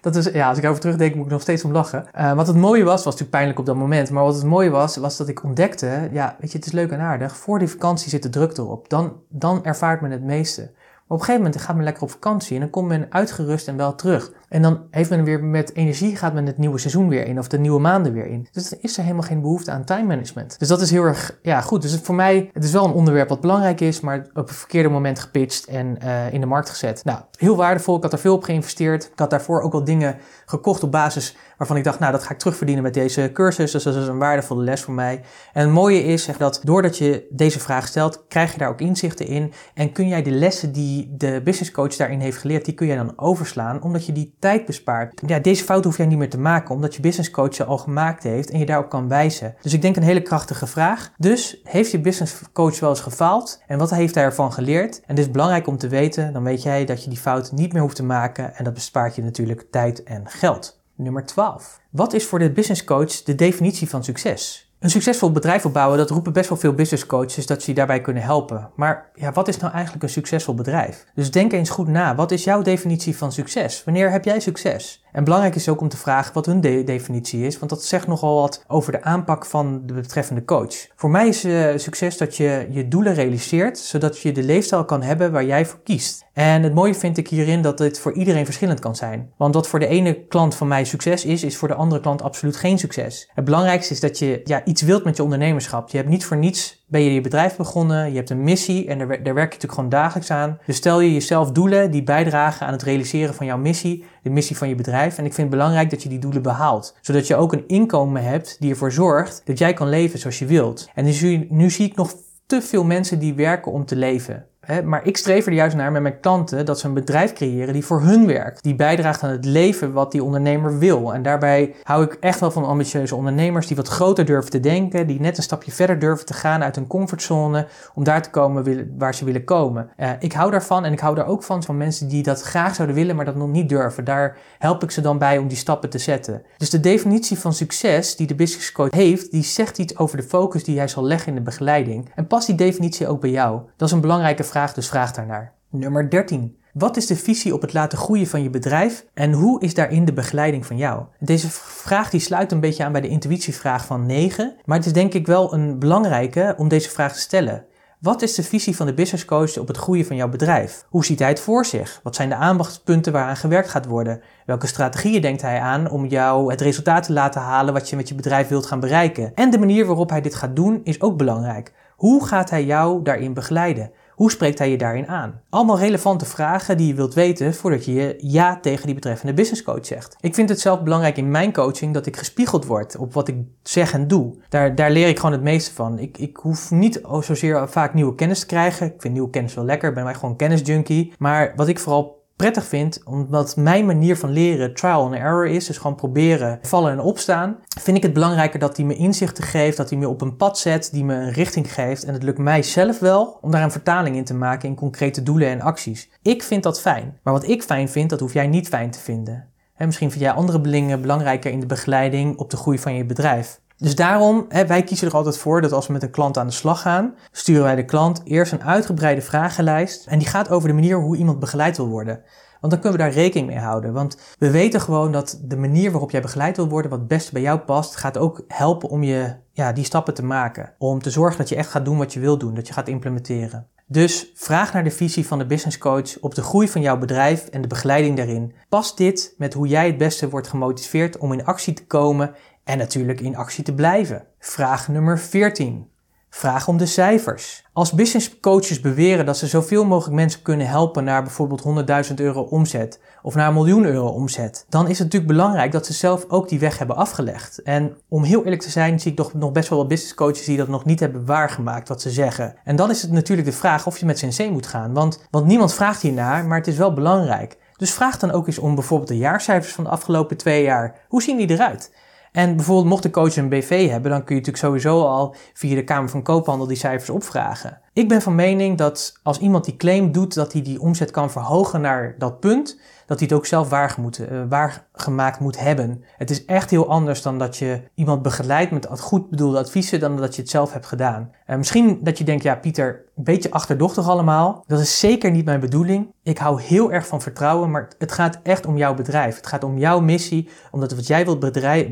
dat 0.00 0.16
is, 0.16 0.24
ja, 0.24 0.48
als 0.48 0.58
ik 0.58 0.64
over 0.64 0.80
terugdenk, 0.80 1.14
moet 1.14 1.24
ik 1.24 1.30
nog 1.30 1.40
steeds 1.40 1.64
om 1.64 1.72
lachen. 1.72 2.06
Uh, 2.18 2.32
wat 2.32 2.46
het 2.46 2.56
mooie 2.56 2.84
was, 2.84 2.94
was 2.94 3.04
natuurlijk 3.04 3.30
pijnlijk 3.30 3.58
op 3.58 3.66
dat 3.66 3.76
moment. 3.76 4.10
Maar 4.10 4.24
wat 4.24 4.34
het 4.34 4.44
mooie 4.44 4.70
was, 4.70 4.96
was 4.96 5.16
dat 5.16 5.28
ik 5.28 5.42
ontdekte, 5.42 6.08
ja, 6.12 6.36
weet 6.40 6.52
je, 6.52 6.56
het 6.58 6.66
is 6.66 6.72
leuk 6.72 6.90
en 6.90 7.00
aardig. 7.00 7.36
Voor 7.36 7.58
die 7.58 7.68
vakantie 7.68 8.10
zit 8.10 8.22
de 8.22 8.28
druk 8.28 8.56
erop. 8.56 8.88
Dan, 8.88 9.12
dan 9.28 9.64
ervaart 9.64 10.00
men 10.00 10.10
het 10.10 10.22
meeste. 10.22 10.70
Op 11.06 11.18
een 11.18 11.24
gegeven 11.24 11.42
moment 11.42 11.60
gaat 11.60 11.74
men 11.74 11.84
lekker 11.84 12.02
op 12.02 12.10
vakantie 12.10 12.54
en 12.54 12.60
dan 12.60 12.70
komt 12.70 12.88
men 12.88 13.06
uitgerust 13.10 13.68
en 13.68 13.76
wel 13.76 13.94
terug. 13.94 14.32
En 14.48 14.62
dan 14.62 14.80
heeft 14.90 15.10
men 15.10 15.24
weer 15.24 15.44
met 15.44 15.74
energie, 15.74 16.16
gaat 16.16 16.34
men 16.34 16.46
het 16.46 16.58
nieuwe 16.58 16.78
seizoen 16.78 17.08
weer 17.08 17.26
in 17.26 17.38
of 17.38 17.48
de 17.48 17.58
nieuwe 17.58 17.80
maanden 17.80 18.12
weer 18.12 18.26
in. 18.26 18.48
Dus 18.52 18.68
dan 18.68 18.78
is 18.82 18.96
er 18.96 19.02
helemaal 19.02 19.26
geen 19.26 19.40
behoefte 19.40 19.70
aan 19.70 19.84
time 19.84 20.06
management. 20.06 20.58
Dus 20.58 20.68
dat 20.68 20.80
is 20.80 20.90
heel 20.90 21.02
erg 21.02 21.38
ja, 21.42 21.60
goed. 21.60 21.82
Dus 21.82 22.00
voor 22.02 22.14
mij, 22.14 22.50
het 22.52 22.64
is 22.64 22.72
wel 22.72 22.84
een 22.84 22.92
onderwerp 22.92 23.28
wat 23.28 23.40
belangrijk 23.40 23.80
is, 23.80 24.00
maar 24.00 24.26
op 24.34 24.48
het 24.48 24.56
verkeerde 24.56 24.88
moment 24.88 25.18
gepitcht 25.18 25.66
en 25.66 25.98
uh, 26.04 26.32
in 26.32 26.40
de 26.40 26.46
markt 26.46 26.70
gezet. 26.70 27.04
Nou, 27.04 27.20
heel 27.38 27.56
waardevol. 27.56 27.96
Ik 27.96 28.02
had 28.02 28.12
er 28.12 28.18
veel 28.18 28.34
op 28.34 28.44
geïnvesteerd. 28.44 29.04
Ik 29.04 29.18
had 29.18 29.30
daarvoor 29.30 29.60
ook 29.62 29.72
al 29.72 29.84
dingen 29.84 30.16
gekocht 30.46 30.82
op 30.82 30.92
basis 30.92 31.36
waarvan 31.58 31.76
ik 31.76 31.84
dacht, 31.84 31.98
nou, 31.98 32.12
dat 32.12 32.22
ga 32.22 32.32
ik 32.32 32.38
terugverdienen 32.38 32.84
met 32.84 32.94
deze 32.94 33.30
cursus. 33.32 33.72
Dus 33.72 33.82
dat 33.82 33.94
is 33.94 34.06
een 34.06 34.18
waardevolle 34.18 34.62
les 34.62 34.80
voor 34.80 34.94
mij. 34.94 35.20
En 35.52 35.62
het 35.62 35.70
mooie 35.70 36.04
is 36.04 36.28
dat 36.38 36.60
doordat 36.64 36.98
je 36.98 37.26
deze 37.30 37.60
vraag 37.60 37.86
stelt, 37.86 38.24
krijg 38.28 38.52
je 38.52 38.58
daar 38.58 38.68
ook 38.68 38.80
inzichten 38.80 39.26
in. 39.26 39.52
En 39.74 39.92
kun 39.92 40.08
jij 40.08 40.22
de 40.22 40.30
lessen 40.30 40.72
die 40.72 41.14
de 41.16 41.40
business 41.44 41.70
coach 41.70 41.96
daarin 41.96 42.20
heeft 42.20 42.38
geleerd, 42.38 42.64
die 42.64 42.74
kun 42.74 42.86
jij 42.86 42.96
dan 42.96 43.12
overslaan, 43.16 43.82
omdat 43.82 44.06
je 44.06 44.12
die 44.12 44.34
tijd 44.38 44.66
bespaart. 44.66 45.22
Ja, 45.26 45.38
deze 45.38 45.64
fout 45.64 45.84
hoef 45.84 45.96
jij 45.96 46.06
niet 46.06 46.18
meer 46.18 46.30
te 46.30 46.38
maken, 46.38 46.74
omdat 46.74 46.94
je 46.94 47.00
business 47.00 47.30
coach 47.30 47.54
ze 47.54 47.64
al 47.64 47.78
gemaakt 47.78 48.22
heeft 48.22 48.50
en 48.50 48.58
je 48.58 48.66
daarop 48.66 48.88
kan 48.88 49.08
wijzen. 49.08 49.54
Dus 49.60 49.72
ik 49.72 49.82
denk 49.82 49.96
een 49.96 50.02
hele 50.02 50.22
krachtige 50.22 50.66
vraag. 50.66 51.12
Dus 51.16 51.60
heeft 51.64 51.90
je 51.90 52.00
business 52.00 52.40
coach 52.52 52.80
wel 52.80 52.90
eens 52.90 53.00
gefaald? 53.00 53.62
En 53.66 53.78
wat 53.78 53.90
heeft 53.90 54.14
hij 54.14 54.24
ervan 54.24 54.52
geleerd? 54.52 55.00
En 55.06 55.14
dit 55.14 55.24
is 55.24 55.30
belangrijk 55.30 55.66
om 55.66 55.78
te 55.78 55.88
weten, 55.88 56.32
dan 56.32 56.42
weet 56.42 56.62
jij 56.62 56.84
dat 56.84 57.04
je 57.04 57.10
die 57.10 57.18
fout 57.18 57.52
niet 57.52 57.72
meer 57.72 57.82
hoeft 57.82 57.96
te 57.96 58.04
maken 58.04 58.54
en 58.54 58.64
dat 58.64 58.74
bespaart 58.74 59.14
je 59.14 59.22
natuurlijk 59.22 59.66
tijd 59.70 60.02
en 60.02 60.28
geld. 60.28 60.82
Nummer 60.96 61.24
12. 61.26 61.80
Wat 61.90 62.12
is 62.12 62.26
voor 62.26 62.38
de 62.38 62.50
business 62.50 62.84
coach 62.84 63.22
de 63.22 63.34
definitie 63.34 63.88
van 63.88 64.04
succes? 64.04 64.72
Een 64.78 64.90
succesvol 64.90 65.32
bedrijf 65.32 65.64
opbouwen, 65.64 65.98
dat 65.98 66.10
roepen 66.10 66.32
best 66.32 66.48
wel 66.48 66.58
veel 66.58 66.72
business 66.74 67.06
coaches 67.06 67.46
dat 67.46 67.62
ze 67.62 67.70
je 67.70 67.76
daarbij 67.76 68.00
kunnen 68.00 68.22
helpen. 68.22 68.70
Maar 68.76 69.10
ja, 69.14 69.32
wat 69.32 69.48
is 69.48 69.56
nou 69.56 69.72
eigenlijk 69.72 70.02
een 70.02 70.10
succesvol 70.10 70.54
bedrijf? 70.54 71.04
Dus 71.14 71.30
denk 71.30 71.52
eens 71.52 71.70
goed 71.70 71.88
na. 71.88 72.14
Wat 72.14 72.30
is 72.30 72.44
jouw 72.44 72.62
definitie 72.62 73.16
van 73.16 73.32
succes? 73.32 73.84
Wanneer 73.84 74.10
heb 74.10 74.24
jij 74.24 74.40
succes? 74.40 75.03
En 75.14 75.24
belangrijk 75.24 75.54
is 75.54 75.68
ook 75.68 75.80
om 75.80 75.88
te 75.88 75.96
vragen 75.96 76.34
wat 76.34 76.46
hun 76.46 76.60
definitie 76.60 77.46
is, 77.46 77.58
want 77.58 77.70
dat 77.70 77.84
zegt 77.84 78.06
nogal 78.06 78.40
wat 78.40 78.64
over 78.66 78.92
de 78.92 79.02
aanpak 79.02 79.46
van 79.46 79.82
de 79.86 79.92
betreffende 79.92 80.44
coach. 80.44 80.86
Voor 80.96 81.10
mij 81.10 81.28
is 81.28 81.44
uh, 81.44 81.68
succes 81.76 82.16
dat 82.16 82.36
je 82.36 82.66
je 82.70 82.88
doelen 82.88 83.14
realiseert, 83.14 83.78
zodat 83.78 84.20
je 84.20 84.32
de 84.32 84.42
leefstijl 84.42 84.84
kan 84.84 85.02
hebben 85.02 85.32
waar 85.32 85.44
jij 85.44 85.66
voor 85.66 85.80
kiest. 85.84 86.24
En 86.32 86.62
het 86.62 86.74
mooie 86.74 86.94
vind 86.94 87.16
ik 87.18 87.28
hierin 87.28 87.62
dat 87.62 87.78
dit 87.78 87.98
voor 87.98 88.12
iedereen 88.12 88.44
verschillend 88.44 88.80
kan 88.80 88.96
zijn. 88.96 89.32
Want 89.36 89.54
wat 89.54 89.68
voor 89.68 89.78
de 89.78 89.86
ene 89.86 90.26
klant 90.26 90.54
van 90.54 90.68
mij 90.68 90.84
succes 90.84 91.24
is, 91.24 91.44
is 91.44 91.56
voor 91.56 91.68
de 91.68 91.74
andere 91.74 92.00
klant 92.00 92.22
absoluut 92.22 92.56
geen 92.56 92.78
succes. 92.78 93.30
Het 93.34 93.44
belangrijkste 93.44 93.92
is 93.92 94.00
dat 94.00 94.18
je 94.18 94.40
ja, 94.44 94.64
iets 94.64 94.82
wilt 94.82 95.04
met 95.04 95.16
je 95.16 95.22
ondernemerschap. 95.22 95.88
Je 95.88 95.96
hebt 95.96 96.08
niet 96.08 96.24
voor 96.24 96.36
niets 96.36 96.83
ben 96.86 97.00
je 97.00 97.14
je 97.14 97.20
bedrijf 97.20 97.56
begonnen, 97.56 98.10
je 98.10 98.16
hebt 98.16 98.30
een 98.30 98.44
missie 98.44 98.88
en 98.88 98.98
daar, 98.98 99.08
daar 99.08 99.34
werk 99.34 99.52
je 99.52 99.54
natuurlijk 99.54 99.72
gewoon 99.72 99.88
dagelijks 99.88 100.30
aan. 100.30 100.58
Dus 100.66 100.76
stel 100.76 101.00
je 101.00 101.12
jezelf 101.12 101.52
doelen 101.52 101.90
die 101.90 102.02
bijdragen 102.02 102.66
aan 102.66 102.72
het 102.72 102.82
realiseren 102.82 103.34
van 103.34 103.46
jouw 103.46 103.58
missie, 103.58 104.04
de 104.22 104.30
missie 104.30 104.56
van 104.56 104.68
je 104.68 104.74
bedrijf. 104.74 105.18
En 105.18 105.24
ik 105.24 105.34
vind 105.34 105.48
het 105.48 105.56
belangrijk 105.56 105.90
dat 105.90 106.02
je 106.02 106.08
die 106.08 106.18
doelen 106.18 106.42
behaalt, 106.42 106.96
zodat 107.00 107.26
je 107.26 107.36
ook 107.36 107.52
een 107.52 107.68
inkomen 107.68 108.22
hebt 108.22 108.56
die 108.60 108.70
ervoor 108.70 108.92
zorgt 108.92 109.42
dat 109.44 109.58
jij 109.58 109.72
kan 109.72 109.88
leven 109.88 110.18
zoals 110.18 110.38
je 110.38 110.46
wilt. 110.46 110.88
En 110.94 111.04
nu, 111.04 111.46
nu 111.50 111.70
zie 111.70 111.86
ik 111.86 111.96
nog 111.96 112.14
te 112.46 112.62
veel 112.62 112.84
mensen 112.84 113.18
die 113.18 113.34
werken 113.34 113.72
om 113.72 113.84
te 113.84 113.96
leven 113.96 114.46
maar 114.84 115.06
ik 115.06 115.16
streef 115.16 115.46
er 115.46 115.52
juist 115.52 115.76
naar 115.76 115.92
met 115.92 116.02
mijn 116.02 116.20
klanten 116.20 116.66
dat 116.66 116.78
ze 116.80 116.86
een 116.86 116.94
bedrijf 116.94 117.32
creëren 117.32 117.72
die 117.72 117.84
voor 117.84 118.00
hun 118.00 118.26
werkt. 118.26 118.62
Die 118.62 118.74
bijdraagt 118.74 119.22
aan 119.22 119.30
het 119.30 119.44
leven 119.44 119.92
wat 119.92 120.12
die 120.12 120.24
ondernemer 120.24 120.78
wil. 120.78 121.14
En 121.14 121.22
daarbij 121.22 121.74
hou 121.82 122.04
ik 122.04 122.16
echt 122.20 122.40
wel 122.40 122.50
van 122.50 122.64
ambitieuze 122.64 123.16
ondernemers 123.16 123.66
die 123.66 123.76
wat 123.76 123.88
groter 123.88 124.24
durven 124.24 124.50
te 124.50 124.60
denken. 124.60 125.06
Die 125.06 125.20
net 125.20 125.36
een 125.36 125.42
stapje 125.42 125.72
verder 125.72 125.98
durven 125.98 126.26
te 126.26 126.34
gaan 126.34 126.62
uit 126.62 126.76
hun 126.76 126.86
comfortzone. 126.86 127.66
Om 127.94 128.04
daar 128.04 128.22
te 128.22 128.30
komen 128.30 128.94
waar 128.98 129.14
ze 129.14 129.24
willen 129.24 129.44
komen. 129.44 129.90
Uh, 129.96 130.10
ik 130.18 130.32
hou 130.32 130.50
daarvan 130.50 130.84
en 130.84 130.92
ik 130.92 131.00
hou 131.00 131.14
daar 131.14 131.26
ook 131.26 131.42
van 131.42 131.62
van 131.62 131.76
mensen 131.76 132.08
die 132.08 132.22
dat 132.22 132.42
graag 132.42 132.74
zouden 132.74 132.96
willen, 132.96 133.16
maar 133.16 133.24
dat 133.24 133.36
nog 133.36 133.50
niet 133.50 133.68
durven. 133.68 134.04
Daar 134.04 134.36
help 134.58 134.82
ik 134.82 134.90
ze 134.90 135.00
dan 135.00 135.18
bij 135.18 135.38
om 135.38 135.48
die 135.48 135.56
stappen 135.56 135.90
te 135.90 135.98
zetten. 135.98 136.42
Dus 136.56 136.70
de 136.70 136.80
definitie 136.80 137.38
van 137.38 137.52
succes 137.52 138.16
die 138.16 138.26
de 138.26 138.34
business 138.34 138.72
coach 138.72 138.90
heeft, 138.90 139.30
die 139.30 139.42
zegt 139.42 139.78
iets 139.78 139.98
over 139.98 140.16
de 140.16 140.22
focus 140.22 140.64
die 140.64 140.78
hij 140.78 140.88
zal 140.88 141.04
leggen 141.04 141.28
in 141.28 141.34
de 141.34 141.40
begeleiding. 141.40 142.10
En 142.14 142.26
past 142.26 142.46
die 142.46 142.56
definitie 142.56 143.08
ook 143.08 143.20
bij 143.20 143.30
jou? 143.30 143.60
Dat 143.76 143.88
is 143.88 143.94
een 143.94 144.00
belangrijke 144.00 144.44
vraag 144.44 144.53
dus 144.54 144.88
vraag 144.88 145.12
daarnaar. 145.12 145.52
Nummer 145.70 146.10
13. 146.10 146.56
Wat 146.72 146.96
is 146.96 147.06
de 147.06 147.16
visie 147.16 147.54
op 147.54 147.60
het 147.60 147.72
laten 147.72 147.98
groeien 147.98 148.26
van 148.26 148.42
je 148.42 148.50
bedrijf 148.50 149.04
en 149.14 149.32
hoe 149.32 149.60
is 149.60 149.74
daarin 149.74 150.04
de 150.04 150.12
begeleiding 150.12 150.66
van 150.66 150.76
jou? 150.76 151.04
Deze 151.18 151.50
vraag 151.50 152.10
die 152.10 152.20
sluit 152.20 152.52
een 152.52 152.60
beetje 152.60 152.84
aan 152.84 152.92
bij 152.92 153.00
de 153.00 153.08
intuïtievraag 153.08 153.86
van 153.86 154.06
9, 154.06 154.56
maar 154.64 154.76
het 154.76 154.86
is 154.86 154.92
denk 154.92 155.14
ik 155.14 155.26
wel 155.26 155.54
een 155.54 155.78
belangrijke 155.78 156.54
om 156.56 156.68
deze 156.68 156.90
vraag 156.90 157.12
te 157.12 157.18
stellen. 157.18 157.64
Wat 158.00 158.22
is 158.22 158.34
de 158.34 158.42
visie 158.42 158.76
van 158.76 158.86
de 158.86 158.94
business 158.94 159.24
coach 159.24 159.58
op 159.58 159.68
het 159.68 159.76
groeien 159.76 160.06
van 160.06 160.16
jouw 160.16 160.28
bedrijf? 160.28 160.84
Hoe 160.88 161.04
ziet 161.04 161.18
hij 161.18 161.28
het 161.28 161.40
voor 161.40 161.64
zich? 161.64 162.00
Wat 162.02 162.14
zijn 162.14 162.28
de 162.28 162.34
aandachtspunten 162.34 163.12
waaraan 163.12 163.36
gewerkt 163.36 163.70
gaat 163.70 163.86
worden? 163.86 164.20
Welke 164.46 164.66
strategieën 164.66 165.22
denkt 165.22 165.42
hij 165.42 165.60
aan 165.60 165.90
om 165.90 166.06
jou 166.06 166.50
het 166.50 166.60
resultaat 166.60 167.02
te 167.02 167.12
laten 167.12 167.40
halen 167.40 167.74
wat 167.74 167.90
je 167.90 167.96
met 167.96 168.08
je 168.08 168.14
bedrijf 168.14 168.48
wilt 168.48 168.66
gaan 168.66 168.80
bereiken? 168.80 169.32
En 169.34 169.50
de 169.50 169.58
manier 169.58 169.86
waarop 169.86 170.10
hij 170.10 170.20
dit 170.20 170.34
gaat 170.34 170.56
doen 170.56 170.80
is 170.82 171.00
ook 171.00 171.16
belangrijk. 171.16 171.72
Hoe 171.96 172.26
gaat 172.26 172.50
hij 172.50 172.64
jou 172.64 173.02
daarin 173.02 173.34
begeleiden? 173.34 173.90
Hoe 174.14 174.30
spreekt 174.30 174.58
hij 174.58 174.70
je 174.70 174.78
daarin 174.78 175.08
aan? 175.08 175.40
Allemaal 175.50 175.78
relevante 175.78 176.24
vragen 176.24 176.76
die 176.76 176.86
je 176.86 176.94
wilt 176.94 177.14
weten 177.14 177.54
voordat 177.54 177.84
je 177.84 178.14
ja 178.18 178.60
tegen 178.60 178.86
die 178.86 178.94
betreffende 178.94 179.34
business 179.34 179.62
coach 179.62 179.86
zegt. 179.86 180.16
Ik 180.20 180.34
vind 180.34 180.48
het 180.48 180.60
zelf 180.60 180.82
belangrijk 180.82 181.16
in 181.16 181.30
mijn 181.30 181.52
coaching 181.52 181.94
dat 181.94 182.06
ik 182.06 182.16
gespiegeld 182.16 182.64
word 182.64 182.96
op 182.96 183.12
wat 183.12 183.28
ik 183.28 183.36
zeg 183.62 183.92
en 183.92 184.08
doe. 184.08 184.34
Daar, 184.48 184.74
daar 184.74 184.90
leer 184.90 185.08
ik 185.08 185.16
gewoon 185.16 185.32
het 185.32 185.42
meeste 185.42 185.74
van. 185.74 185.98
Ik, 185.98 186.18
ik 186.18 186.36
hoef 186.36 186.70
niet 186.70 187.00
zozeer 187.20 187.68
vaak 187.68 187.94
nieuwe 187.94 188.14
kennis 188.14 188.40
te 188.40 188.46
krijgen. 188.46 188.86
Ik 188.86 189.00
vind 189.00 189.12
nieuwe 189.12 189.30
kennis 189.30 189.54
wel 189.54 189.64
lekker, 189.64 189.88
ik 189.88 189.94
ben 189.94 190.04
wij 190.04 190.14
gewoon 190.14 190.36
kennisjunkie. 190.36 191.12
Maar 191.18 191.52
wat 191.56 191.68
ik 191.68 191.78
vooral 191.78 192.23
prettig 192.36 192.64
vind, 192.64 193.00
omdat 193.04 193.56
mijn 193.56 193.86
manier 193.86 194.16
van 194.16 194.30
leren 194.30 194.74
trial 194.74 195.04
and 195.04 195.14
error 195.14 195.46
is, 195.46 195.66
dus 195.66 195.78
gewoon 195.78 195.96
proberen, 195.96 196.58
vallen 196.62 196.92
en 196.92 197.00
opstaan, 197.00 197.56
vind 197.80 197.96
ik 197.96 198.02
het 198.02 198.12
belangrijker 198.12 198.58
dat 198.58 198.76
hij 198.76 198.86
me 198.86 198.94
inzichten 198.94 199.44
geeft, 199.44 199.76
dat 199.76 199.90
hij 199.90 199.98
me 199.98 200.08
op 200.08 200.20
een 200.20 200.36
pad 200.36 200.58
zet, 200.58 200.88
die 200.92 201.04
me 201.04 201.14
een 201.14 201.32
richting 201.32 201.74
geeft. 201.74 202.04
En 202.04 202.12
het 202.12 202.22
lukt 202.22 202.38
mij 202.38 202.62
zelf 202.62 202.98
wel 202.98 203.38
om 203.40 203.50
daar 203.50 203.62
een 203.62 203.70
vertaling 203.70 204.16
in 204.16 204.24
te 204.24 204.34
maken 204.34 204.68
in 204.68 204.74
concrete 204.74 205.22
doelen 205.22 205.48
en 205.48 205.60
acties. 205.60 206.10
Ik 206.22 206.42
vind 206.42 206.62
dat 206.62 206.80
fijn, 206.80 207.18
maar 207.22 207.32
wat 207.32 207.48
ik 207.48 207.62
fijn 207.62 207.88
vind, 207.88 208.10
dat 208.10 208.20
hoef 208.20 208.32
jij 208.32 208.46
niet 208.46 208.68
fijn 208.68 208.90
te 208.90 208.98
vinden. 208.98 209.52
En 209.74 209.86
misschien 209.86 210.10
vind 210.10 210.22
jij 210.22 210.32
andere 210.32 210.60
dingen 210.60 211.00
belangrijker 211.00 211.50
in 211.50 211.60
de 211.60 211.66
begeleiding 211.66 212.38
op 212.38 212.50
de 212.50 212.56
groei 212.56 212.78
van 212.78 212.94
je 212.94 213.04
bedrijf. 213.04 213.60
Dus 213.76 213.94
daarom, 213.94 214.44
hè, 214.48 214.66
wij 214.66 214.82
kiezen 214.82 215.08
er 215.08 215.14
altijd 215.14 215.38
voor 215.38 215.60
dat 215.60 215.72
als 215.72 215.86
we 215.86 215.92
met 215.92 216.02
een 216.02 216.10
klant 216.10 216.38
aan 216.38 216.46
de 216.46 216.52
slag 216.52 216.80
gaan, 216.80 217.14
sturen 217.30 217.62
wij 217.62 217.76
de 217.76 217.84
klant 217.84 218.20
eerst 218.24 218.52
een 218.52 218.62
uitgebreide 218.62 219.20
vragenlijst. 219.20 220.06
En 220.06 220.18
die 220.18 220.28
gaat 220.28 220.50
over 220.50 220.68
de 220.68 220.74
manier 220.74 221.00
hoe 221.00 221.16
iemand 221.16 221.38
begeleid 221.38 221.76
wil 221.76 221.88
worden. 221.88 222.22
Want 222.60 222.72
dan 222.72 222.82
kunnen 222.82 222.98
we 222.98 223.04
daar 223.04 223.22
rekening 223.22 223.48
mee 223.48 223.58
houden. 223.58 223.92
Want 223.92 224.18
we 224.38 224.50
weten 224.50 224.80
gewoon 224.80 225.12
dat 225.12 225.40
de 225.42 225.56
manier 225.56 225.90
waarop 225.90 226.10
jij 226.10 226.20
begeleid 226.20 226.56
wil 226.56 226.68
worden, 226.68 226.90
wat 226.90 226.98
het 226.98 227.08
beste 227.08 227.32
bij 227.32 227.42
jou 227.42 227.58
past, 227.58 227.96
gaat 227.96 228.18
ook 228.18 228.44
helpen 228.48 228.88
om 228.88 229.02
je 229.02 229.34
ja, 229.52 229.72
die 229.72 229.84
stappen 229.84 230.14
te 230.14 230.24
maken. 230.24 230.74
Om 230.78 231.02
te 231.02 231.10
zorgen 231.10 231.38
dat 231.38 231.48
je 231.48 231.56
echt 231.56 231.70
gaat 231.70 231.84
doen 231.84 231.98
wat 231.98 232.12
je 232.12 232.20
wil 232.20 232.38
doen, 232.38 232.54
dat 232.54 232.66
je 232.66 232.72
gaat 232.72 232.88
implementeren. 232.88 233.68
Dus 233.86 234.30
vraag 234.34 234.72
naar 234.72 234.84
de 234.84 234.90
visie 234.90 235.26
van 235.26 235.38
de 235.38 235.46
business 235.46 235.78
coach 235.78 236.18
op 236.20 236.34
de 236.34 236.42
groei 236.42 236.68
van 236.68 236.80
jouw 236.80 236.98
bedrijf 236.98 237.46
en 237.48 237.62
de 237.62 237.68
begeleiding 237.68 238.16
daarin. 238.16 238.54
Past 238.68 238.96
dit 238.96 239.34
met 239.38 239.54
hoe 239.54 239.66
jij 239.66 239.86
het 239.86 239.98
beste 239.98 240.28
wordt 240.28 240.48
gemotiveerd 240.48 241.18
om 241.18 241.32
in 241.32 241.44
actie 241.44 241.72
te 241.72 241.86
komen 241.86 242.34
en 242.64 242.78
natuurlijk 242.78 243.20
in 243.20 243.36
actie 243.36 243.64
te 243.64 243.74
blijven? 243.74 244.26
Vraag 244.38 244.88
nummer 244.88 245.18
14. 245.18 245.92
Vraag 246.36 246.68
om 246.68 246.76
de 246.76 246.86
cijfers. 246.86 247.64
Als 247.72 247.92
business 247.92 248.40
coaches 248.40 248.80
beweren 248.80 249.26
dat 249.26 249.36
ze 249.36 249.46
zoveel 249.46 249.84
mogelijk 249.84 250.14
mensen 250.14 250.42
kunnen 250.42 250.66
helpen 250.66 251.04
naar 251.04 251.22
bijvoorbeeld 251.22 251.86
100.000 252.08 252.14
euro 252.14 252.40
omzet 252.40 253.00
of 253.22 253.34
naar 253.34 253.48
een 253.48 253.54
miljoen 253.54 253.84
euro 253.84 254.06
omzet, 254.06 254.66
dan 254.68 254.88
is 254.88 254.98
het 254.98 255.06
natuurlijk 255.06 255.32
belangrijk 255.32 255.72
dat 255.72 255.86
ze 255.86 255.92
zelf 255.92 256.24
ook 256.28 256.48
die 256.48 256.58
weg 256.58 256.78
hebben 256.78 256.96
afgelegd. 256.96 257.62
En 257.62 257.96
om 258.08 258.22
heel 258.22 258.44
eerlijk 258.44 258.62
te 258.62 258.70
zijn, 258.70 259.00
zie 259.00 259.10
ik 259.10 259.16
toch 259.16 259.34
nog 259.34 259.52
best 259.52 259.68
wel 259.68 259.78
wat 259.78 259.88
business 259.88 260.14
coaches 260.14 260.44
die 260.44 260.56
dat 260.56 260.68
nog 260.68 260.84
niet 260.84 261.00
hebben 261.00 261.26
waargemaakt 261.26 261.88
wat 261.88 262.02
ze 262.02 262.10
zeggen. 262.10 262.54
En 262.64 262.76
dan 262.76 262.90
is 262.90 263.02
het 263.02 263.10
natuurlijk 263.10 263.48
de 263.48 263.54
vraag 263.54 263.86
of 263.86 263.98
je 263.98 264.06
met 264.06 264.18
CNC 264.18 264.50
moet 264.50 264.66
gaan, 264.66 264.92
want, 264.92 265.26
want 265.30 265.46
niemand 265.46 265.74
vraagt 265.74 266.02
hiernaar, 266.02 266.46
maar 266.46 266.58
het 266.58 266.66
is 266.66 266.76
wel 266.76 266.92
belangrijk. 266.92 267.56
Dus 267.76 267.92
vraag 267.92 268.18
dan 268.18 268.30
ook 268.30 268.46
eens 268.46 268.58
om 268.58 268.74
bijvoorbeeld 268.74 269.08
de 269.08 269.16
jaarcijfers 269.16 269.72
van 269.72 269.84
de 269.84 269.90
afgelopen 269.90 270.36
twee 270.36 270.62
jaar. 270.62 270.94
Hoe 271.08 271.22
zien 271.22 271.36
die 271.36 271.50
eruit? 271.50 271.90
En 272.34 272.56
bijvoorbeeld 272.56 272.88
mocht 272.88 273.02
de 273.02 273.10
coach 273.10 273.36
een 273.36 273.48
BV 273.48 273.88
hebben, 273.88 274.10
dan 274.10 274.24
kun 274.24 274.34
je 274.34 274.40
natuurlijk 274.40 274.64
sowieso 274.64 275.04
al 275.06 275.34
via 275.52 275.74
de 275.74 275.84
Kamer 275.84 276.10
van 276.10 276.22
Koophandel 276.22 276.66
die 276.66 276.76
cijfers 276.76 277.10
opvragen. 277.10 277.80
Ik 277.94 278.08
ben 278.08 278.22
van 278.22 278.34
mening 278.34 278.78
dat 278.78 279.18
als 279.22 279.38
iemand 279.38 279.64
die 279.64 279.76
claim 279.76 280.12
doet 280.12 280.34
dat 280.34 280.52
hij 280.52 280.62
die 280.62 280.80
omzet 280.80 281.10
kan 281.10 281.30
verhogen 281.30 281.80
naar 281.80 282.14
dat 282.18 282.40
punt, 282.40 282.76
dat 283.06 283.18
hij 283.18 283.28
het 283.28 283.36
ook 283.36 283.46
zelf 283.46 283.72
eh, 283.72 284.42
waargemaakt 284.48 285.40
moet 285.40 285.60
hebben. 285.60 286.04
Het 286.16 286.30
is 286.30 286.44
echt 286.44 286.70
heel 286.70 286.88
anders 286.88 287.22
dan 287.22 287.38
dat 287.38 287.56
je 287.56 287.80
iemand 287.94 288.22
begeleidt 288.22 288.70
met 288.70 288.88
goed 289.00 289.30
bedoelde 289.30 289.58
adviezen 289.58 290.00
dan 290.00 290.16
dat 290.16 290.34
je 290.34 290.40
het 290.40 290.50
zelf 290.50 290.72
hebt 290.72 290.86
gedaan. 290.86 291.30
Uh, 291.46 291.56
misschien 291.56 291.98
dat 292.02 292.18
je 292.18 292.24
denkt, 292.24 292.42
ja 292.42 292.54
Pieter, 292.54 293.04
een 293.16 293.24
beetje 293.24 293.50
achterdochtig 293.50 294.08
allemaal. 294.08 294.64
Dat 294.66 294.80
is 294.80 294.98
zeker 294.98 295.30
niet 295.30 295.44
mijn 295.44 295.60
bedoeling. 295.60 296.12
Ik 296.22 296.38
hou 296.38 296.62
heel 296.62 296.92
erg 296.92 297.06
van 297.06 297.22
vertrouwen, 297.22 297.70
maar 297.70 297.88
het 297.98 298.12
gaat 298.12 298.40
echt 298.42 298.66
om 298.66 298.76
jouw 298.76 298.94
bedrijf. 298.94 299.36
Het 299.36 299.46
gaat 299.46 299.64
om 299.64 299.78
jouw 299.78 300.00
missie, 300.00 300.48
omdat 300.70 300.94
wat 300.94 301.06
jij 301.06 301.24
wilt 301.24 301.40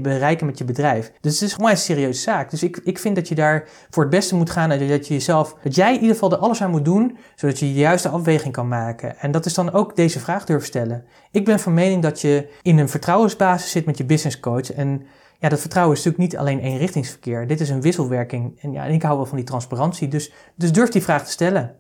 bereiken 0.03 0.47
met 0.47 0.59
je 0.59 0.65
bedrijf. 0.65 1.13
Dus 1.21 1.41
het 1.41 1.49
is 1.49 1.55
gewoon 1.55 1.71
een 1.71 1.77
serieuze 1.77 2.21
zaak. 2.21 2.51
Dus 2.51 2.63
ik, 2.63 2.81
ik 2.85 2.99
vind 2.99 3.17
dat 3.17 3.29
je 3.29 3.35
daar 3.35 3.69
voor 3.91 4.03
het 4.03 4.13
beste 4.13 4.35
moet 4.35 4.51
gaan 4.51 4.71
en 4.71 4.89
dat 4.89 5.07
je 5.07 5.15
jezelf, 5.15 5.57
dat 5.63 5.75
jij 5.75 5.92
in 5.95 6.01
ieder 6.01 6.15
geval 6.15 6.33
er 6.33 6.39
alles 6.39 6.63
aan 6.63 6.71
moet 6.71 6.85
doen, 6.85 7.17
zodat 7.35 7.59
je 7.59 7.67
de 7.67 7.73
juiste 7.73 8.09
afweging 8.09 8.53
kan 8.53 8.69
maken. 8.69 9.19
En 9.19 9.31
dat 9.31 9.47
is 9.47 9.55
dan 9.55 9.73
ook 9.73 9.97
deze 9.97 10.21
vraag 10.21 10.45
durven 10.45 10.67
stellen. 10.67 11.05
Ik 11.31 11.45
ben 11.45 11.61
van 11.61 11.75
mening 11.75 12.03
dat 12.03 12.21
je 12.21 12.49
in 12.63 12.79
een 12.79 12.89
vertrouwensbasis 12.89 13.71
zit 13.71 13.87
met 13.87 13.99
je 13.99 14.05
business 14.05 14.41
coach 14.41 14.73
en 14.73 15.07
ja, 15.43 15.49
dat 15.49 15.61
vertrouwen 15.61 15.97
is 15.97 16.05
natuurlijk 16.05 16.33
niet 16.33 16.41
alleen 16.41 16.59
eenrichtingsverkeer. 16.59 17.47
Dit 17.47 17.61
is 17.61 17.71
een 17.71 17.81
wisselwerking. 17.81 18.59
En 18.61 18.73
ja, 18.73 18.85
ik 18.85 19.03
hou 19.03 19.17
wel 19.17 19.27
van 19.27 19.37
die 19.37 19.47
transparantie. 19.47 20.09
Dus, 20.09 20.33
dus 20.57 20.73
durf 20.73 20.89
die 20.89 21.03
vraag 21.03 21.25
te 21.25 21.31
stellen. 21.31 21.75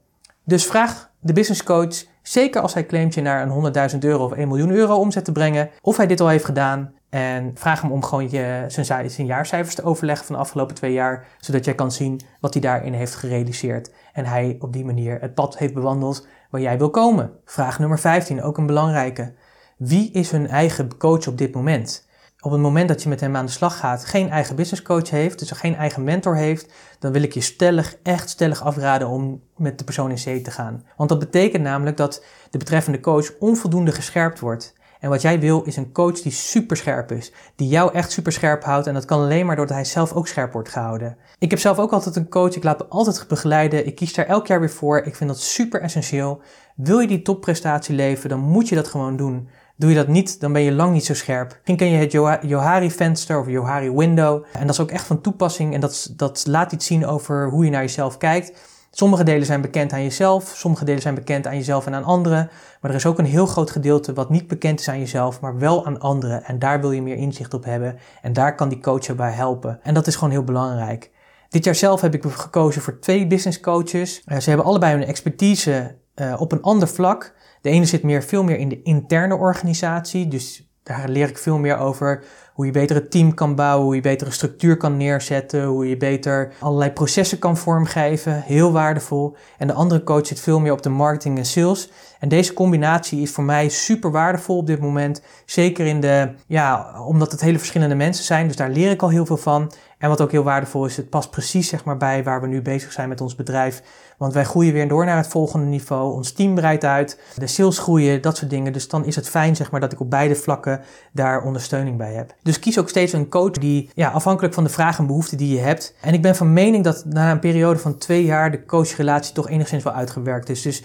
Dus 0.44 0.66
vraag 0.66 1.10
de 1.20 1.32
business 1.32 1.62
coach, 1.62 2.04
zeker 2.22 2.60
als 2.60 2.74
hij 2.74 2.86
claimt 2.86 3.14
je 3.14 3.20
naar 3.20 3.42
een 3.48 3.90
100.000 3.92 3.98
euro 3.98 4.24
of 4.24 4.32
1 4.32 4.48
miljoen 4.48 4.70
euro 4.70 4.96
omzet 4.96 5.24
te 5.24 5.32
brengen, 5.32 5.70
of 5.80 5.96
hij 5.96 6.06
dit 6.06 6.20
al 6.20 6.28
heeft 6.28 6.44
gedaan. 6.44 6.92
En 7.12 7.50
vraag 7.54 7.80
hem 7.80 7.92
om 7.92 8.04
gewoon 8.04 8.30
je, 8.30 8.64
zijn, 8.68 9.10
zijn 9.10 9.26
jaarcijfers 9.26 9.74
te 9.74 9.82
overleggen 9.82 10.26
van 10.26 10.34
de 10.34 10.40
afgelopen 10.40 10.74
twee 10.74 10.92
jaar, 10.92 11.26
zodat 11.40 11.64
jij 11.64 11.74
kan 11.74 11.92
zien 11.92 12.20
wat 12.40 12.52
hij 12.52 12.62
daarin 12.62 12.92
heeft 12.92 13.14
gerealiseerd. 13.14 13.92
En 14.12 14.24
hij 14.24 14.56
op 14.58 14.72
die 14.72 14.84
manier 14.84 15.20
het 15.20 15.34
pad 15.34 15.58
heeft 15.58 15.74
bewandeld 15.74 16.26
waar 16.50 16.60
jij 16.60 16.78
wil 16.78 16.90
komen. 16.90 17.30
Vraag 17.44 17.78
nummer 17.78 17.98
15, 17.98 18.42
ook 18.42 18.58
een 18.58 18.66
belangrijke. 18.66 19.34
Wie 19.76 20.10
is 20.10 20.30
hun 20.30 20.48
eigen 20.48 20.96
coach 20.96 21.26
op 21.26 21.38
dit 21.38 21.54
moment? 21.54 22.10
op 22.44 22.50
het 22.50 22.60
moment 22.60 22.88
dat 22.88 23.02
je 23.02 23.08
met 23.08 23.20
hem 23.20 23.36
aan 23.36 23.46
de 23.46 23.52
slag 23.52 23.78
gaat, 23.78 24.04
geen 24.04 24.30
eigen 24.30 24.56
business 24.56 24.82
coach 24.82 25.10
heeft, 25.10 25.38
dus 25.38 25.50
geen 25.50 25.76
eigen 25.76 26.04
mentor 26.04 26.36
heeft, 26.36 26.72
dan 26.98 27.12
wil 27.12 27.22
ik 27.22 27.34
je 27.34 27.40
stellig, 27.40 27.96
echt 28.02 28.30
stellig 28.30 28.62
afraden 28.62 29.08
om 29.08 29.42
met 29.56 29.78
de 29.78 29.84
persoon 29.84 30.10
in 30.10 30.18
zee 30.18 30.40
te 30.40 30.50
gaan. 30.50 30.84
Want 30.96 31.08
dat 31.08 31.18
betekent 31.18 31.62
namelijk 31.62 31.96
dat 31.96 32.24
de 32.50 32.58
betreffende 32.58 33.00
coach 33.00 33.38
onvoldoende 33.38 33.92
gescherpt 33.92 34.40
wordt. 34.40 34.74
En 35.02 35.10
wat 35.10 35.22
jij 35.22 35.40
wil 35.40 35.62
is 35.62 35.76
een 35.76 35.92
coach 35.92 36.20
die 36.20 36.32
super 36.32 36.76
scherp 36.76 37.12
is, 37.12 37.32
die 37.56 37.68
jou 37.68 37.92
echt 37.92 38.12
super 38.12 38.32
scherp 38.32 38.64
houdt 38.64 38.86
en 38.86 38.94
dat 38.94 39.04
kan 39.04 39.20
alleen 39.20 39.46
maar 39.46 39.56
doordat 39.56 39.76
hij 39.76 39.84
zelf 39.84 40.12
ook 40.12 40.28
scherp 40.28 40.52
wordt 40.52 40.68
gehouden. 40.68 41.16
Ik 41.38 41.50
heb 41.50 41.58
zelf 41.58 41.78
ook 41.78 41.92
altijd 41.92 42.16
een 42.16 42.28
coach, 42.28 42.54
ik 42.54 42.64
laat 42.64 42.78
me 42.78 42.86
altijd 42.86 43.24
begeleiden, 43.28 43.86
ik 43.86 43.94
kies 43.94 44.14
daar 44.14 44.26
elk 44.26 44.46
jaar 44.46 44.60
weer 44.60 44.70
voor, 44.70 44.98
ik 44.98 45.16
vind 45.16 45.30
dat 45.30 45.40
super 45.40 45.80
essentieel. 45.80 46.40
Wil 46.76 46.98
je 46.98 47.06
die 47.06 47.22
topprestatie 47.22 47.94
leven, 47.94 48.28
dan 48.28 48.40
moet 48.40 48.68
je 48.68 48.74
dat 48.74 48.88
gewoon 48.88 49.16
doen. 49.16 49.48
Doe 49.76 49.90
je 49.90 49.96
dat 49.96 50.08
niet, 50.08 50.40
dan 50.40 50.52
ben 50.52 50.62
je 50.62 50.72
lang 50.72 50.92
niet 50.92 51.04
zo 51.04 51.14
scherp. 51.14 51.48
Misschien 51.48 51.76
ken 51.76 51.88
je 51.88 51.96
het 51.96 52.42
Johari 52.48 52.90
venster 52.90 53.38
of 53.38 53.48
Johari 53.48 53.90
window. 53.90 54.44
En 54.52 54.60
dat 54.60 54.70
is 54.70 54.80
ook 54.80 54.90
echt 54.90 55.06
van 55.06 55.20
toepassing 55.20 55.74
en 55.74 55.80
dat, 55.80 56.12
dat 56.16 56.44
laat 56.48 56.72
iets 56.72 56.86
zien 56.86 57.06
over 57.06 57.50
hoe 57.50 57.64
je 57.64 57.70
naar 57.70 57.80
jezelf 57.80 58.16
kijkt. 58.16 58.52
Sommige 58.94 59.24
delen 59.24 59.46
zijn 59.46 59.60
bekend 59.60 59.92
aan 59.92 60.02
jezelf, 60.02 60.52
sommige 60.56 60.84
delen 60.84 61.02
zijn 61.02 61.14
bekend 61.14 61.46
aan 61.46 61.56
jezelf 61.56 61.86
en 61.86 61.94
aan 61.94 62.04
anderen. 62.04 62.50
Maar 62.80 62.90
er 62.90 62.96
is 62.96 63.06
ook 63.06 63.18
een 63.18 63.24
heel 63.24 63.46
groot 63.46 63.70
gedeelte 63.70 64.12
wat 64.12 64.30
niet 64.30 64.46
bekend 64.46 64.80
is 64.80 64.88
aan 64.88 64.98
jezelf, 64.98 65.40
maar 65.40 65.58
wel 65.58 65.86
aan 65.86 66.00
anderen. 66.00 66.44
En 66.44 66.58
daar 66.58 66.80
wil 66.80 66.92
je 66.92 67.02
meer 67.02 67.16
inzicht 67.16 67.54
op 67.54 67.64
hebben. 67.64 67.98
En 68.22 68.32
daar 68.32 68.54
kan 68.54 68.68
die 68.68 68.80
coach 68.80 69.06
je 69.06 69.14
bij 69.14 69.32
helpen. 69.32 69.80
En 69.82 69.94
dat 69.94 70.06
is 70.06 70.14
gewoon 70.14 70.30
heel 70.30 70.44
belangrijk. 70.44 71.10
Dit 71.48 71.64
jaar 71.64 71.74
zelf 71.74 72.00
heb 72.00 72.14
ik 72.14 72.22
gekozen 72.24 72.82
voor 72.82 72.98
twee 72.98 73.26
business 73.26 73.60
coaches. 73.60 74.22
Eh, 74.24 74.38
ze 74.38 74.48
hebben 74.48 74.66
allebei 74.66 74.94
hun 74.94 75.06
expertise 75.06 75.96
uh, 76.14 76.34
op 76.40 76.52
een 76.52 76.62
ander 76.62 76.88
vlak. 76.88 77.34
De 77.60 77.70
ene 77.70 77.84
zit 77.84 78.02
meer, 78.02 78.22
veel 78.22 78.42
meer 78.44 78.58
in 78.58 78.68
de 78.68 78.82
interne 78.82 79.36
organisatie. 79.36 80.28
Dus 80.28 80.71
daar 80.82 81.08
leer 81.08 81.28
ik 81.28 81.38
veel 81.38 81.58
meer 81.58 81.78
over 81.78 82.24
hoe 82.52 82.66
je 82.66 82.72
beter 82.72 82.96
het 82.96 83.10
team 83.10 83.34
kan 83.34 83.54
bouwen, 83.54 83.84
hoe 83.84 83.94
je 83.94 84.00
betere 84.00 84.30
structuur 84.30 84.76
kan 84.76 84.96
neerzetten, 84.96 85.64
hoe 85.64 85.88
je 85.88 85.96
beter 85.96 86.52
allerlei 86.60 86.90
processen 86.90 87.38
kan 87.38 87.56
vormgeven. 87.56 88.42
Heel 88.42 88.72
waardevol. 88.72 89.36
En 89.58 89.66
de 89.66 89.72
andere 89.72 90.02
coach 90.02 90.26
zit 90.26 90.40
veel 90.40 90.60
meer 90.60 90.72
op 90.72 90.82
de 90.82 90.88
marketing 90.88 91.38
en 91.38 91.44
sales. 91.44 91.90
En 92.20 92.28
deze 92.28 92.52
combinatie 92.52 93.20
is 93.20 93.30
voor 93.30 93.44
mij 93.44 93.68
super 93.68 94.10
waardevol 94.10 94.56
op 94.56 94.66
dit 94.66 94.80
moment. 94.80 95.22
Zeker 95.44 95.86
in 95.86 96.00
de, 96.00 96.34
ja, 96.46 97.00
omdat 97.06 97.32
het 97.32 97.40
hele 97.40 97.58
verschillende 97.58 97.94
mensen 97.94 98.24
zijn. 98.24 98.46
Dus 98.46 98.56
daar 98.56 98.70
leer 98.70 98.90
ik 98.90 99.02
al 99.02 99.08
heel 99.08 99.26
veel 99.26 99.36
van. 99.36 99.72
En 99.98 100.08
wat 100.08 100.20
ook 100.20 100.30
heel 100.30 100.42
waardevol 100.42 100.84
is, 100.84 100.96
het 100.96 101.10
past 101.10 101.30
precies 101.30 101.68
zeg 101.68 101.84
maar 101.84 101.96
bij 101.96 102.24
waar 102.24 102.40
we 102.40 102.46
nu 102.46 102.62
bezig 102.62 102.92
zijn 102.92 103.08
met 103.08 103.20
ons 103.20 103.34
bedrijf. 103.34 103.82
Want 104.22 104.34
wij 104.34 104.44
groeien 104.44 104.72
weer 104.72 104.88
door 104.88 105.04
naar 105.04 105.16
het 105.16 105.26
volgende 105.26 105.66
niveau. 105.66 106.12
Ons 106.12 106.32
team 106.32 106.54
breidt 106.54 106.84
uit, 106.84 107.18
de 107.36 107.46
sales 107.46 107.78
groeien, 107.78 108.22
dat 108.22 108.36
soort 108.36 108.50
dingen. 108.50 108.72
Dus 108.72 108.88
dan 108.88 109.04
is 109.04 109.16
het 109.16 109.28
fijn 109.28 109.56
zeg 109.56 109.70
maar 109.70 109.80
dat 109.80 109.92
ik 109.92 110.00
op 110.00 110.10
beide 110.10 110.34
vlakken 110.34 110.80
daar 111.12 111.42
ondersteuning 111.42 111.96
bij 111.96 112.12
heb. 112.12 112.34
Dus 112.42 112.58
kies 112.58 112.78
ook 112.78 112.88
steeds 112.88 113.12
een 113.12 113.28
coach 113.28 113.50
die, 113.50 113.90
ja, 113.94 114.08
afhankelijk 114.10 114.54
van 114.54 114.64
de 114.64 114.70
vragen 114.70 114.98
en 114.98 115.06
behoeften 115.06 115.36
die 115.36 115.54
je 115.54 115.60
hebt. 115.60 115.94
En 116.00 116.14
ik 116.14 116.22
ben 116.22 116.36
van 116.36 116.52
mening 116.52 116.84
dat 116.84 117.04
na 117.04 117.30
een 117.30 117.38
periode 117.38 117.78
van 117.78 117.98
twee 117.98 118.24
jaar 118.24 118.50
de 118.50 118.64
coachrelatie 118.64 119.34
toch 119.34 119.48
enigszins 119.48 119.84
wel 119.84 119.92
uitgewerkt 119.92 120.48
is. 120.48 120.62
Dus 120.62 120.82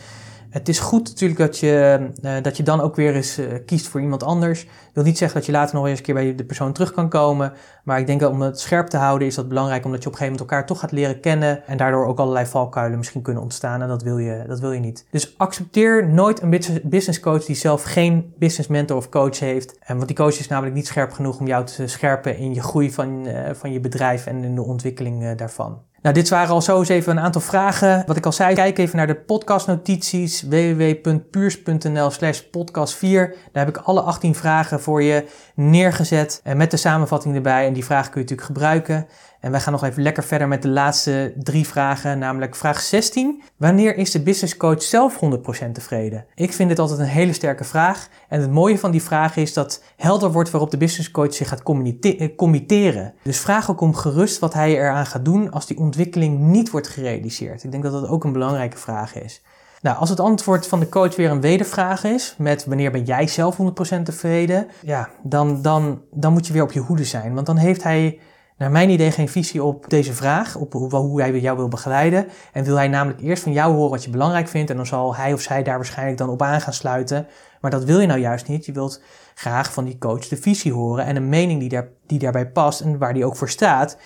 het 0.49 0.69
is 0.69 0.79
goed 0.79 1.07
natuurlijk 1.07 1.39
dat 1.39 1.59
je, 1.59 2.07
uh, 2.23 2.31
dat 2.41 2.57
je 2.57 2.63
dan 2.63 2.81
ook 2.81 2.95
weer 2.95 3.15
eens 3.15 3.39
uh, 3.39 3.47
kiest 3.65 3.87
voor 3.87 4.01
iemand 4.01 4.23
anders. 4.23 4.63
Ik 4.63 4.69
wil 4.93 5.03
niet 5.03 5.17
zeggen 5.17 5.37
dat 5.37 5.45
je 5.45 5.51
later 5.51 5.75
nog 5.75 5.87
eens 5.87 5.97
een 5.97 6.05
keer 6.05 6.13
bij 6.13 6.35
de 6.35 6.45
persoon 6.45 6.73
terug 6.73 6.93
kan 6.93 7.09
komen. 7.09 7.53
Maar 7.83 7.99
ik 7.99 8.07
denk 8.07 8.19
dat 8.19 8.31
om 8.31 8.41
het 8.41 8.59
scherp 8.59 8.87
te 8.87 8.97
houden 8.97 9.27
is 9.27 9.35
dat 9.35 9.47
belangrijk. 9.47 9.85
Omdat 9.85 10.03
je 10.03 10.07
op 10.07 10.13
een 10.13 10.19
gegeven 10.19 10.39
moment 10.39 10.51
elkaar 10.51 10.67
toch 10.67 10.79
gaat 10.79 10.91
leren 10.91 11.19
kennen. 11.19 11.67
En 11.67 11.77
daardoor 11.77 12.05
ook 12.05 12.19
allerlei 12.19 12.45
valkuilen 12.45 12.97
misschien 12.97 13.21
kunnen 13.21 13.43
ontstaan. 13.43 13.81
En 13.81 13.87
dat 13.87 14.03
wil 14.03 14.17
je, 14.17 14.43
dat 14.47 14.59
wil 14.59 14.71
je 14.71 14.79
niet. 14.79 15.05
Dus 15.11 15.37
accepteer 15.37 16.07
nooit 16.09 16.41
een 16.41 16.49
business 16.83 17.19
coach 17.19 17.45
die 17.45 17.55
zelf 17.55 17.83
geen 17.83 18.33
business 18.37 18.69
mentor 18.69 18.97
of 18.97 19.09
coach 19.09 19.39
heeft. 19.39 19.77
En 19.79 19.95
want 19.95 20.07
die 20.07 20.17
coach 20.17 20.39
is 20.39 20.47
namelijk 20.47 20.75
niet 20.75 20.87
scherp 20.87 21.11
genoeg 21.11 21.39
om 21.39 21.47
jou 21.47 21.65
te 21.65 21.87
scherpen 21.87 22.37
in 22.37 22.53
je 22.53 22.61
groei 22.61 22.91
van, 22.91 23.27
uh, 23.27 23.49
van 23.53 23.71
je 23.71 23.79
bedrijf 23.79 24.25
en 24.25 24.43
in 24.43 24.55
de 24.55 24.63
ontwikkeling 24.63 25.35
daarvan. 25.35 25.81
Nou, 26.01 26.15
dit 26.15 26.29
waren 26.29 26.53
al 26.53 26.61
zo 26.61 26.79
eens 26.79 26.89
even 26.89 27.17
een 27.17 27.23
aantal 27.23 27.41
vragen. 27.41 28.03
Wat 28.07 28.17
ik 28.17 28.25
al 28.25 28.31
zei, 28.31 28.55
kijk 28.55 28.77
even 28.77 28.97
naar 28.97 29.07
de 29.07 29.15
podcastnotities 29.15 30.41
www.puurs.nl 30.41 32.09
slash 32.09 32.39
podcast 32.39 32.95
4. 32.95 33.35
Daar 33.51 33.65
heb 33.65 33.77
ik 33.77 33.83
alle 33.83 34.01
18 34.01 34.35
vragen 34.35 34.81
voor 34.81 35.03
je 35.03 35.27
neergezet 35.55 36.39
en 36.43 36.57
met 36.57 36.71
de 36.71 36.77
samenvatting 36.77 37.35
erbij. 37.35 37.67
En 37.67 37.73
die 37.73 37.85
vragen 37.85 38.11
kun 38.11 38.21
je 38.21 38.27
natuurlijk 38.27 38.59
gebruiken. 38.59 39.07
En 39.47 39.53
wij 39.53 39.61
gaan 39.61 39.73
nog 39.73 39.83
even 39.83 40.03
lekker 40.03 40.23
verder 40.23 40.47
met 40.47 40.61
de 40.61 40.67
laatste 40.67 41.33
drie 41.37 41.67
vragen, 41.67 42.19
namelijk 42.19 42.55
vraag 42.55 42.79
16. 42.79 43.43
Wanneer 43.57 43.95
is 43.95 44.11
de 44.11 44.21
business 44.21 44.57
coach 44.57 44.83
zelf 44.83 45.19
100% 45.65 45.71
tevreden? 45.71 46.25
Ik 46.35 46.53
vind 46.53 46.69
dit 46.69 46.79
altijd 46.79 46.99
een 46.99 47.05
hele 47.05 47.33
sterke 47.33 47.63
vraag. 47.63 48.07
En 48.29 48.41
het 48.41 48.51
mooie 48.51 48.79
van 48.79 48.91
die 48.91 49.01
vraag 49.01 49.35
is 49.35 49.53
dat 49.53 49.83
helder 49.95 50.31
wordt 50.31 50.51
waarop 50.51 50.71
de 50.71 50.77
business 50.77 51.11
coach 51.11 51.33
zich 51.33 51.47
gaat 51.47 51.63
eh, 51.99 52.35
committeren. 52.35 53.13
Dus 53.23 53.39
vraag 53.39 53.69
ook 53.69 53.81
om 53.81 53.95
gerust 53.95 54.39
wat 54.39 54.53
hij 54.53 54.77
eraan 54.77 55.05
gaat 55.05 55.25
doen 55.25 55.51
als 55.51 55.65
die 55.65 55.77
ontwikkeling 55.77 56.39
niet 56.39 56.69
wordt 56.69 56.87
gerealiseerd. 56.87 57.63
Ik 57.63 57.71
denk 57.71 57.83
dat 57.83 57.91
dat 57.91 58.07
ook 58.07 58.23
een 58.23 58.33
belangrijke 58.33 58.77
vraag 58.77 59.15
is. 59.15 59.41
Nou, 59.81 59.97
als 59.97 60.09
het 60.09 60.19
antwoord 60.19 60.67
van 60.67 60.79
de 60.79 60.89
coach 60.89 61.15
weer 61.15 61.31
een 61.31 61.41
wedervraag 61.41 62.03
is, 62.03 62.35
met 62.37 62.65
wanneer 62.65 62.91
ben 62.91 63.03
jij 63.03 63.27
zelf 63.27 63.57
100% 63.97 64.01
tevreden, 64.03 64.67
ja, 64.81 65.09
dan, 65.23 65.61
dan, 65.61 66.01
dan 66.11 66.33
moet 66.33 66.47
je 66.47 66.53
weer 66.53 66.63
op 66.63 66.71
je 66.71 66.79
hoede 66.79 67.03
zijn. 67.03 67.33
Want 67.33 67.45
dan 67.45 67.57
heeft 67.57 67.83
hij 67.83 68.19
naar 68.57 68.71
mijn 68.71 68.89
idee 68.89 69.11
geen 69.11 69.29
visie 69.29 69.63
op 69.63 69.89
deze 69.89 70.13
vraag, 70.13 70.55
op 70.55 70.73
hoe 70.73 71.21
hij 71.21 71.39
jou 71.39 71.57
wil 71.57 71.67
begeleiden. 71.67 72.27
En 72.53 72.63
wil 72.63 72.75
hij 72.75 72.87
namelijk 72.87 73.21
eerst 73.21 73.43
van 73.43 73.51
jou 73.51 73.73
horen 73.73 73.89
wat 73.89 74.03
je 74.03 74.09
belangrijk 74.09 74.47
vindt. 74.47 74.69
En 74.69 74.75
dan 74.75 74.85
zal 74.85 75.15
hij 75.15 75.33
of 75.33 75.41
zij 75.41 75.63
daar 75.63 75.75
waarschijnlijk 75.75 76.17
dan 76.17 76.29
op 76.29 76.41
aan 76.41 76.61
gaan 76.61 76.73
sluiten. 76.73 77.27
Maar 77.61 77.71
dat 77.71 77.83
wil 77.83 77.99
je 77.99 78.07
nou 78.07 78.19
juist 78.19 78.47
niet. 78.47 78.65
Je 78.65 78.71
wilt 78.71 79.01
graag 79.35 79.73
van 79.73 79.85
die 79.85 79.97
coach 79.97 80.27
de 80.27 80.37
visie 80.37 80.73
horen 80.73 81.05
en 81.05 81.15
een 81.15 81.29
mening 81.29 81.59
die, 81.59 81.69
daar, 81.69 81.87
die 82.05 82.19
daarbij 82.19 82.51
past 82.51 82.81
en 82.81 82.97
waar 82.97 83.13
die 83.13 83.25
ook 83.25 83.35
voor 83.35 83.49
staat. 83.49 83.97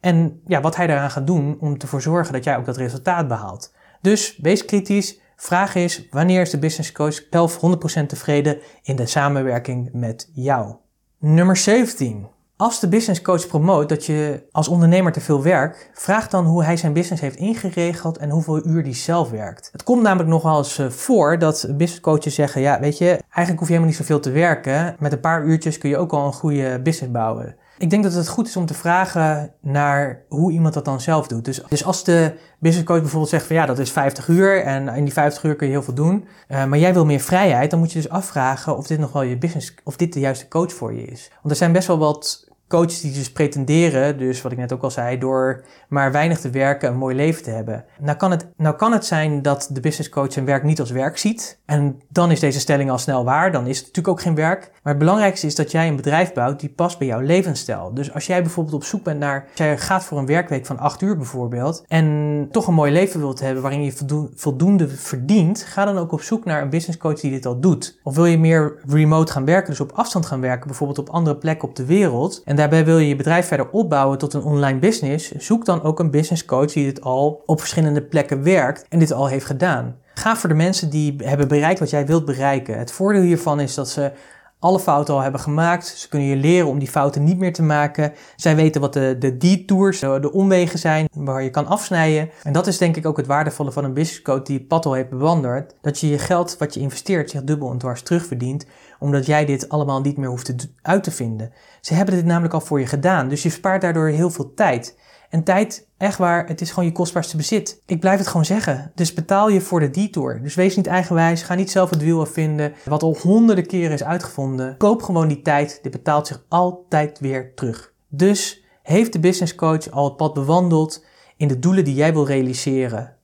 En 0.00 0.40
ja, 0.46 0.60
wat 0.60 0.76
hij 0.76 0.86
daaraan 0.86 1.10
gaat 1.10 1.26
doen 1.26 1.56
om 1.60 1.76
ervoor 1.78 2.02
zorgen 2.02 2.32
dat 2.32 2.44
jij 2.44 2.56
ook 2.56 2.64
dat 2.64 2.76
resultaat 2.76 3.28
behaalt. 3.28 3.74
Dus 4.00 4.38
wees 4.42 4.64
kritisch. 4.64 5.20
Vraag 5.36 5.74
is, 5.74 6.08
wanneer 6.10 6.40
is 6.40 6.50
de 6.50 6.58
business 6.58 6.92
coach 6.92 7.22
zelf 7.30 7.60
100% 8.02 8.06
tevreden 8.06 8.58
in 8.82 8.96
de 8.96 9.06
samenwerking 9.06 9.88
met 9.92 10.30
jou? 10.32 10.74
Nummer 11.18 11.56
17. 11.56 12.37
Als 12.60 12.80
de 12.80 12.88
business 12.88 13.22
coach 13.22 13.46
promoot 13.46 13.88
dat 13.88 14.06
je 14.06 14.42
als 14.52 14.68
ondernemer 14.68 15.12
te 15.12 15.20
veel 15.20 15.42
werkt, 15.42 15.90
vraag 15.92 16.28
dan 16.28 16.44
hoe 16.44 16.64
hij 16.64 16.76
zijn 16.76 16.92
business 16.92 17.22
heeft 17.22 17.36
ingeregeld 17.36 18.18
en 18.18 18.30
hoeveel 18.30 18.66
uur 18.66 18.82
die 18.82 18.94
zelf 18.94 19.30
werkt. 19.30 19.68
Het 19.72 19.82
komt 19.82 20.02
namelijk 20.02 20.28
nog 20.28 20.42
wel 20.42 20.58
eens 20.58 20.78
eh, 20.78 20.88
voor 20.88 21.38
dat 21.38 21.66
business 21.68 22.00
coaches 22.00 22.34
zeggen: 22.34 22.60
Ja, 22.60 22.80
weet 22.80 22.98
je, 22.98 23.06
eigenlijk 23.06 23.58
hoef 23.58 23.68
je 23.68 23.74
helemaal 23.74 23.86
niet 23.86 23.96
zoveel 23.96 24.20
te 24.20 24.30
werken. 24.30 24.96
Met 24.98 25.12
een 25.12 25.20
paar 25.20 25.44
uurtjes 25.44 25.78
kun 25.78 25.90
je 25.90 25.96
ook 25.96 26.12
al 26.12 26.26
een 26.26 26.32
goede 26.32 26.80
business 26.82 27.12
bouwen. 27.12 27.56
Ik 27.78 27.90
denk 27.90 28.02
dat 28.02 28.12
het 28.12 28.28
goed 28.28 28.48
is 28.48 28.56
om 28.56 28.66
te 28.66 28.74
vragen 28.74 29.52
naar 29.60 30.22
hoe 30.28 30.52
iemand 30.52 30.74
dat 30.74 30.84
dan 30.84 31.00
zelf 31.00 31.26
doet. 31.26 31.44
Dus, 31.44 31.62
dus 31.68 31.84
als 31.84 32.04
de 32.04 32.34
business 32.58 32.86
coach 32.86 33.00
bijvoorbeeld 33.00 33.30
zegt 33.30 33.46
van 33.46 33.56
ja, 33.56 33.66
dat 33.66 33.78
is 33.78 33.90
50 33.90 34.28
uur 34.28 34.62
en 34.62 34.88
in 34.88 35.04
die 35.04 35.12
50 35.12 35.42
uur 35.42 35.56
kun 35.56 35.66
je 35.66 35.72
heel 35.72 35.82
veel 35.82 35.94
doen, 35.94 36.24
uh, 36.48 36.64
maar 36.64 36.78
jij 36.78 36.92
wil 36.92 37.04
meer 37.04 37.20
vrijheid, 37.20 37.70
dan 37.70 37.78
moet 37.78 37.92
je 37.92 38.00
dus 38.00 38.10
afvragen 38.10 38.76
of 38.76 38.86
dit 38.86 38.98
nog 38.98 39.12
wel 39.12 39.22
je 39.22 39.38
business, 39.38 39.74
of 39.84 39.96
dit 39.96 40.12
de 40.12 40.20
juiste 40.20 40.48
coach 40.48 40.72
voor 40.72 40.94
je 40.94 41.04
is. 41.04 41.30
Want 41.34 41.50
er 41.50 41.56
zijn 41.56 41.72
best 41.72 41.86
wel 41.86 41.98
wat 41.98 42.47
coaches 42.68 43.00
die 43.00 43.12
dus 43.12 43.32
pretenderen, 43.32 44.18
dus 44.18 44.42
wat 44.42 44.52
ik 44.52 44.58
net 44.58 44.72
ook 44.72 44.82
al 44.82 44.90
zei, 44.90 45.18
door 45.18 45.64
maar 45.88 46.12
weinig 46.12 46.40
te 46.40 46.50
werken 46.50 46.88
een 46.88 46.96
mooi 46.96 47.16
leven 47.16 47.42
te 47.42 47.50
hebben. 47.50 47.84
Nou 48.00 48.16
kan 48.16 48.30
het, 48.30 48.46
nou 48.56 48.76
kan 48.76 48.92
het 48.92 49.06
zijn 49.06 49.42
dat 49.42 49.68
de 49.72 49.80
business 49.80 50.08
coach 50.08 50.32
zijn 50.32 50.44
werk 50.44 50.62
niet 50.62 50.80
als 50.80 50.90
werk 50.90 51.18
ziet. 51.18 51.58
En 51.66 52.00
dan 52.08 52.30
is 52.30 52.40
deze 52.40 52.60
stelling 52.60 52.90
al 52.90 52.98
snel 52.98 53.24
waar, 53.24 53.52
dan 53.52 53.66
is 53.66 53.76
het 53.76 53.86
natuurlijk 53.86 54.16
ook 54.16 54.22
geen 54.22 54.34
werk. 54.34 54.70
Maar 54.82 54.92
het 54.92 54.98
belangrijkste 54.98 55.46
is 55.46 55.54
dat 55.54 55.70
jij 55.70 55.88
een 55.88 55.96
bedrijf 55.96 56.32
bouwt 56.32 56.60
die 56.60 56.68
past 56.68 56.98
bij 56.98 57.06
jouw 57.06 57.20
levensstijl. 57.20 57.94
Dus 57.94 58.14
als 58.14 58.26
jij 58.26 58.42
bijvoorbeeld 58.42 58.74
op 58.74 58.84
zoek 58.84 59.02
bent 59.02 59.18
naar, 59.18 59.44
als 59.48 59.58
jij 59.58 59.78
gaat 59.78 60.04
voor 60.04 60.18
een 60.18 60.26
werkweek 60.26 60.66
van 60.66 60.78
8 60.78 61.02
uur 61.02 61.16
bijvoorbeeld, 61.16 61.84
en 61.88 62.48
toch 62.50 62.66
een 62.66 62.74
mooi 62.74 62.92
leven 62.92 63.20
wilt 63.20 63.40
hebben 63.40 63.62
waarin 63.62 63.82
je 63.82 64.28
voldoende 64.34 64.88
verdient, 64.88 65.62
ga 65.62 65.84
dan 65.84 65.98
ook 65.98 66.12
op 66.12 66.22
zoek 66.22 66.44
naar 66.44 66.62
een 66.62 66.70
business 66.70 66.98
coach 66.98 67.20
die 67.20 67.30
dit 67.30 67.46
al 67.46 67.60
doet. 67.60 67.98
Of 68.02 68.14
wil 68.14 68.26
je 68.26 68.38
meer 68.38 68.74
remote 68.86 69.32
gaan 69.32 69.44
werken, 69.44 69.70
dus 69.70 69.80
op 69.80 69.92
afstand 69.92 70.26
gaan 70.26 70.40
werken, 70.40 70.66
bijvoorbeeld 70.66 70.98
op 70.98 71.08
andere 71.08 71.36
plekken 71.36 71.68
op 71.68 71.76
de 71.76 71.84
wereld, 71.84 72.42
en 72.44 72.56
daarbij 72.58 72.84
wil 72.84 72.98
je 72.98 73.08
je 73.08 73.16
bedrijf 73.16 73.46
verder 73.46 73.70
opbouwen 73.70 74.18
tot 74.18 74.34
een 74.34 74.42
online 74.42 74.78
business, 74.78 75.30
zoek 75.30 75.64
dan 75.64 75.82
ook 75.82 75.98
een 75.98 76.10
business 76.10 76.44
coach 76.44 76.72
die 76.72 76.84
dit 76.84 77.00
al 77.00 77.42
op 77.46 77.58
verschillende 77.58 78.02
plekken 78.02 78.42
werkt 78.42 78.86
en 78.88 78.98
dit 78.98 79.12
al 79.12 79.28
heeft 79.28 79.46
gedaan. 79.46 79.96
Ga 80.14 80.36
voor 80.36 80.48
de 80.48 80.54
mensen 80.54 80.90
die 80.90 81.14
hebben 81.22 81.48
bereikt 81.48 81.78
wat 81.78 81.90
jij 81.90 82.06
wilt 82.06 82.24
bereiken. 82.24 82.78
Het 82.78 82.92
voordeel 82.92 83.22
hiervan 83.22 83.60
is 83.60 83.74
dat 83.74 83.88
ze 83.88 84.12
alle 84.58 84.80
fouten 84.80 85.14
al 85.14 85.20
hebben 85.20 85.40
gemaakt. 85.40 85.86
Ze 85.86 86.08
kunnen 86.08 86.28
je 86.28 86.36
leren 86.36 86.68
om 86.68 86.78
die 86.78 86.88
fouten 86.88 87.24
niet 87.24 87.38
meer 87.38 87.52
te 87.52 87.62
maken. 87.62 88.12
Zij 88.36 88.56
weten 88.56 88.80
wat 88.80 88.92
de, 88.92 89.16
de 89.18 89.36
detours, 89.36 90.00
de 90.00 90.32
omwegen 90.32 90.78
zijn 90.78 91.08
waar 91.12 91.42
je 91.42 91.50
kan 91.50 91.66
afsnijden. 91.66 92.30
En 92.42 92.52
dat 92.52 92.66
is 92.66 92.78
denk 92.78 92.96
ik 92.96 93.06
ook 93.06 93.16
het 93.16 93.26
waardevolle 93.26 93.72
van 93.72 93.84
een 93.84 93.94
business 93.94 94.22
coach 94.22 94.42
die 94.42 94.60
pad 94.60 94.86
al 94.86 94.92
heeft 94.92 95.10
bewandeld. 95.10 95.74
Dat 95.80 95.98
je 96.00 96.08
je 96.08 96.18
geld 96.18 96.56
wat 96.58 96.74
je 96.74 96.80
investeert 96.80 97.30
zich 97.30 97.44
dubbel 97.44 97.70
en 97.70 97.78
dwars 97.78 98.02
terugverdient. 98.02 98.66
Omdat 98.98 99.26
jij 99.26 99.44
dit 99.44 99.68
allemaal 99.68 100.00
niet 100.00 100.16
meer 100.16 100.28
hoeft 100.28 100.44
te, 100.44 100.68
uit 100.82 101.04
te 101.04 101.10
vinden. 101.10 101.52
Ze 101.80 101.94
hebben 101.94 102.14
dit 102.14 102.24
namelijk 102.24 102.54
al 102.54 102.60
voor 102.60 102.80
je 102.80 102.86
gedaan. 102.86 103.28
Dus 103.28 103.42
je 103.42 103.50
spaart 103.50 103.80
daardoor 103.80 104.08
heel 104.08 104.30
veel 104.30 104.54
tijd. 104.54 104.96
En 105.28 105.44
tijd, 105.44 105.88
echt 105.96 106.18
waar, 106.18 106.46
het 106.46 106.60
is 106.60 106.70
gewoon 106.70 106.84
je 106.84 106.94
kostbaarste 106.94 107.36
bezit. 107.36 107.82
Ik 107.86 108.00
blijf 108.00 108.18
het 108.18 108.26
gewoon 108.26 108.44
zeggen. 108.44 108.92
Dus 108.94 109.14
betaal 109.14 109.48
je 109.48 109.60
voor 109.60 109.80
de 109.80 109.90
detour. 109.90 110.42
Dus 110.42 110.54
wees 110.54 110.76
niet 110.76 110.86
eigenwijs, 110.86 111.42
ga 111.42 111.54
niet 111.54 111.70
zelf 111.70 111.90
het 111.90 112.02
wiel 112.02 112.20
afvinden. 112.20 112.72
Wat 112.84 113.02
al 113.02 113.16
honderden 113.22 113.66
keren 113.66 113.92
is 113.92 114.04
uitgevonden. 114.04 114.76
Koop 114.76 115.02
gewoon 115.02 115.28
die 115.28 115.42
tijd, 115.42 115.78
dit 115.82 115.92
betaalt 115.92 116.26
zich 116.26 116.44
altijd 116.48 117.18
weer 117.18 117.54
terug. 117.54 117.92
Dus 118.08 118.64
heeft 118.82 119.12
de 119.12 119.20
business 119.20 119.54
coach 119.54 119.90
al 119.90 120.04
het 120.04 120.16
pad 120.16 120.34
bewandeld 120.34 121.04
in 121.36 121.48
de 121.48 121.58
doelen 121.58 121.84
die 121.84 121.94
jij 121.94 122.12
wil 122.12 122.26
realiseren. 122.26 123.16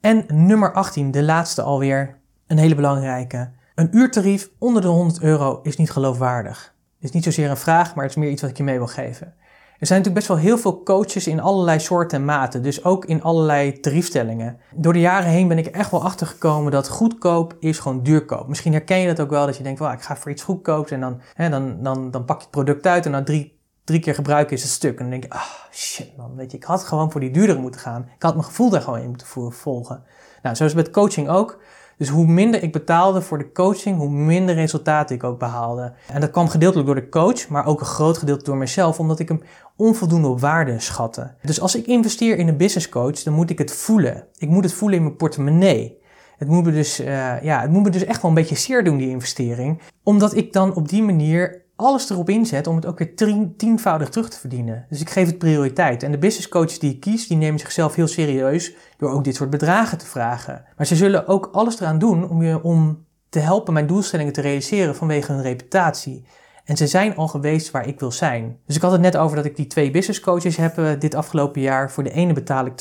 En 0.00 0.24
nummer 0.28 0.72
18, 0.72 1.10
de 1.10 1.22
laatste 1.22 1.62
alweer, 1.62 2.18
een 2.46 2.58
hele 2.58 2.74
belangrijke. 2.74 3.50
Een 3.74 3.96
uurtarief 3.96 4.50
onder 4.58 4.82
de 4.82 4.88
100 4.88 5.22
euro 5.22 5.60
is 5.62 5.76
niet 5.76 5.90
geloofwaardig. 5.90 6.74
Het 6.94 7.08
is 7.08 7.10
niet 7.10 7.24
zozeer 7.24 7.50
een 7.50 7.56
vraag, 7.56 7.94
maar 7.94 8.04
het 8.04 8.16
is 8.16 8.22
meer 8.22 8.30
iets 8.30 8.40
wat 8.40 8.50
ik 8.50 8.56
je 8.56 8.62
mee 8.62 8.78
wil 8.78 8.86
geven. 8.86 9.34
Er 9.78 9.86
zijn 9.86 9.98
natuurlijk 9.98 10.26
best 10.26 10.40
wel 10.40 10.50
heel 10.50 10.58
veel 10.58 10.82
coaches 10.82 11.26
in 11.26 11.40
allerlei 11.40 11.80
soorten 11.80 12.18
en 12.18 12.24
maten, 12.24 12.62
dus 12.62 12.84
ook 12.84 13.04
in 13.04 13.22
allerlei 13.22 13.80
tariefstellingen. 13.80 14.58
Door 14.74 14.92
de 14.92 15.00
jaren 15.00 15.30
heen 15.30 15.48
ben 15.48 15.58
ik 15.58 15.66
echt 15.66 15.90
wel 15.90 16.04
achter 16.04 16.26
gekomen 16.26 16.72
dat 16.72 16.88
goedkoop 16.88 17.56
is 17.60 17.78
gewoon 17.78 18.02
duurkoop. 18.02 18.48
Misschien 18.48 18.72
herken 18.72 18.98
je 18.98 19.06
dat 19.06 19.20
ook 19.20 19.30
wel, 19.30 19.46
dat 19.46 19.56
je 19.56 19.62
denkt, 19.62 19.78
well, 19.78 19.92
ik 19.92 20.02
ga 20.02 20.16
voor 20.16 20.30
iets 20.30 20.42
goedkoops 20.42 20.90
en 20.90 21.00
dan, 21.00 21.20
hè, 21.34 21.48
dan, 21.48 21.82
dan, 21.82 22.10
dan 22.10 22.24
pak 22.24 22.36
je 22.36 22.42
het 22.42 22.50
product 22.50 22.86
uit 22.86 23.04
en 23.04 23.10
na 23.10 23.22
drie, 23.22 23.58
drie 23.84 24.00
keer 24.00 24.14
gebruiken 24.14 24.56
is 24.56 24.62
het 24.62 24.70
stuk. 24.70 24.92
En 24.92 24.98
dan 24.98 25.10
denk 25.10 25.22
je, 25.22 25.30
ah 25.30 25.50
shit 25.72 26.16
man, 26.16 26.36
weet 26.36 26.50
je, 26.50 26.56
ik 26.56 26.64
had 26.64 26.84
gewoon 26.84 27.10
voor 27.10 27.20
die 27.20 27.30
duurdere 27.30 27.58
moeten 27.58 27.80
gaan. 27.80 28.08
Ik 28.16 28.22
had 28.22 28.34
mijn 28.34 28.46
gevoel 28.46 28.70
daar 28.70 28.82
gewoon 28.82 29.00
in 29.00 29.08
moeten 29.08 29.52
volgen. 29.52 30.02
Nou, 30.42 30.56
zoals 30.56 30.74
met 30.74 30.90
coaching 30.90 31.28
ook. 31.28 31.58
Dus 31.98 32.08
hoe 32.08 32.26
minder 32.26 32.62
ik 32.62 32.72
betaalde 32.72 33.20
voor 33.20 33.38
de 33.38 33.52
coaching, 33.52 33.96
hoe 33.96 34.10
minder 34.10 34.54
resultaten 34.54 35.16
ik 35.16 35.24
ook 35.24 35.38
behaalde. 35.38 35.92
En 36.12 36.20
dat 36.20 36.30
kwam 36.30 36.48
gedeeltelijk 36.48 36.86
door 36.86 36.96
de 36.96 37.08
coach, 37.08 37.48
maar 37.48 37.66
ook 37.66 37.80
een 37.80 37.86
groot 37.86 38.18
gedeelte 38.18 38.44
door 38.44 38.56
mezelf, 38.56 38.98
omdat 38.98 39.18
ik 39.18 39.28
hem 39.28 39.42
onvoldoende 39.76 40.28
op 40.28 40.40
waarde 40.40 40.78
schatte. 40.78 41.34
Dus 41.42 41.60
als 41.60 41.74
ik 41.74 41.86
investeer 41.86 42.38
in 42.38 42.48
een 42.48 42.56
business 42.56 42.88
coach, 42.88 43.22
dan 43.22 43.34
moet 43.34 43.50
ik 43.50 43.58
het 43.58 43.72
voelen. 43.72 44.24
Ik 44.36 44.48
moet 44.48 44.64
het 44.64 44.72
voelen 44.72 44.98
in 44.98 45.04
mijn 45.04 45.16
portemonnee. 45.16 45.98
Het 46.36 46.48
moet 46.48 46.64
me 46.64 46.72
dus, 46.72 47.00
uh, 47.00 47.42
ja, 47.42 47.60
het 47.60 47.70
moet 47.70 47.82
me 47.82 47.90
dus 47.90 48.04
echt 48.04 48.22
wel 48.22 48.30
een 48.30 48.36
beetje 48.36 48.56
zeer 48.56 48.84
doen, 48.84 48.96
die 48.96 49.08
investering. 49.08 49.80
Omdat 50.02 50.36
ik 50.36 50.52
dan 50.52 50.74
op 50.74 50.88
die 50.88 51.02
manier 51.02 51.66
alles 51.80 52.10
erop 52.10 52.28
inzet 52.28 52.66
om 52.66 52.76
het 52.76 52.86
ook 52.86 52.98
weer 52.98 53.16
tien, 53.16 53.56
tienvoudig 53.56 54.08
terug 54.08 54.30
te 54.30 54.38
verdienen. 54.38 54.86
Dus 54.88 55.00
ik 55.00 55.10
geef 55.10 55.26
het 55.26 55.38
prioriteit. 55.38 56.02
En 56.02 56.10
de 56.10 56.18
business 56.18 56.48
coaches 56.48 56.78
die 56.78 56.90
ik 56.90 57.00
kies, 57.00 57.26
die 57.26 57.36
nemen 57.36 57.58
zichzelf 57.58 57.94
heel 57.94 58.06
serieus 58.06 58.74
door 58.96 59.10
ook 59.10 59.24
dit 59.24 59.36
soort 59.36 59.50
bedragen 59.50 59.98
te 59.98 60.06
vragen. 60.06 60.64
Maar 60.76 60.86
ze 60.86 60.96
zullen 60.96 61.26
ook 61.26 61.48
alles 61.52 61.80
eraan 61.80 61.98
doen 61.98 62.28
om 62.28 62.42
je 62.42 62.62
om 62.62 63.04
te 63.28 63.38
helpen 63.38 63.72
mijn 63.72 63.86
doelstellingen 63.86 64.32
te 64.32 64.40
realiseren 64.40 64.96
vanwege 64.96 65.32
hun 65.32 65.42
reputatie. 65.42 66.24
En 66.68 66.76
ze 66.76 66.86
zijn 66.86 67.16
al 67.16 67.28
geweest 67.28 67.70
waar 67.70 67.86
ik 67.86 68.00
wil 68.00 68.12
zijn. 68.12 68.58
Dus 68.66 68.76
ik 68.76 68.82
had 68.82 68.92
het 68.92 69.00
net 69.00 69.16
over 69.16 69.36
dat 69.36 69.44
ik 69.44 69.56
die 69.56 69.66
twee 69.66 69.90
business 69.90 70.20
coaches 70.20 70.56
heb 70.56 70.78
uh, 70.78 70.90
dit 70.98 71.14
afgelopen 71.14 71.60
jaar. 71.60 71.90
Voor 71.90 72.04
de 72.04 72.10
ene 72.10 72.32
betaal 72.32 72.66
ik 72.66 72.72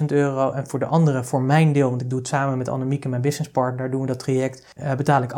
12.000 0.00 0.04
euro 0.06 0.50
en 0.50 0.66
voor 0.66 0.78
de 0.78 0.86
andere, 0.86 1.24
voor 1.24 1.42
mijn 1.42 1.72
deel, 1.72 1.88
want 1.88 2.00
ik 2.00 2.10
doe 2.10 2.18
het 2.18 2.28
samen 2.28 2.58
met 2.58 2.68
Annemieke, 2.68 3.08
mijn 3.08 3.22
businesspartner, 3.22 3.90
doen 3.90 4.00
we 4.00 4.06
dat 4.06 4.18
traject, 4.18 4.66
uh, 4.82 4.94
betaal 4.94 5.22
ik 5.22 5.32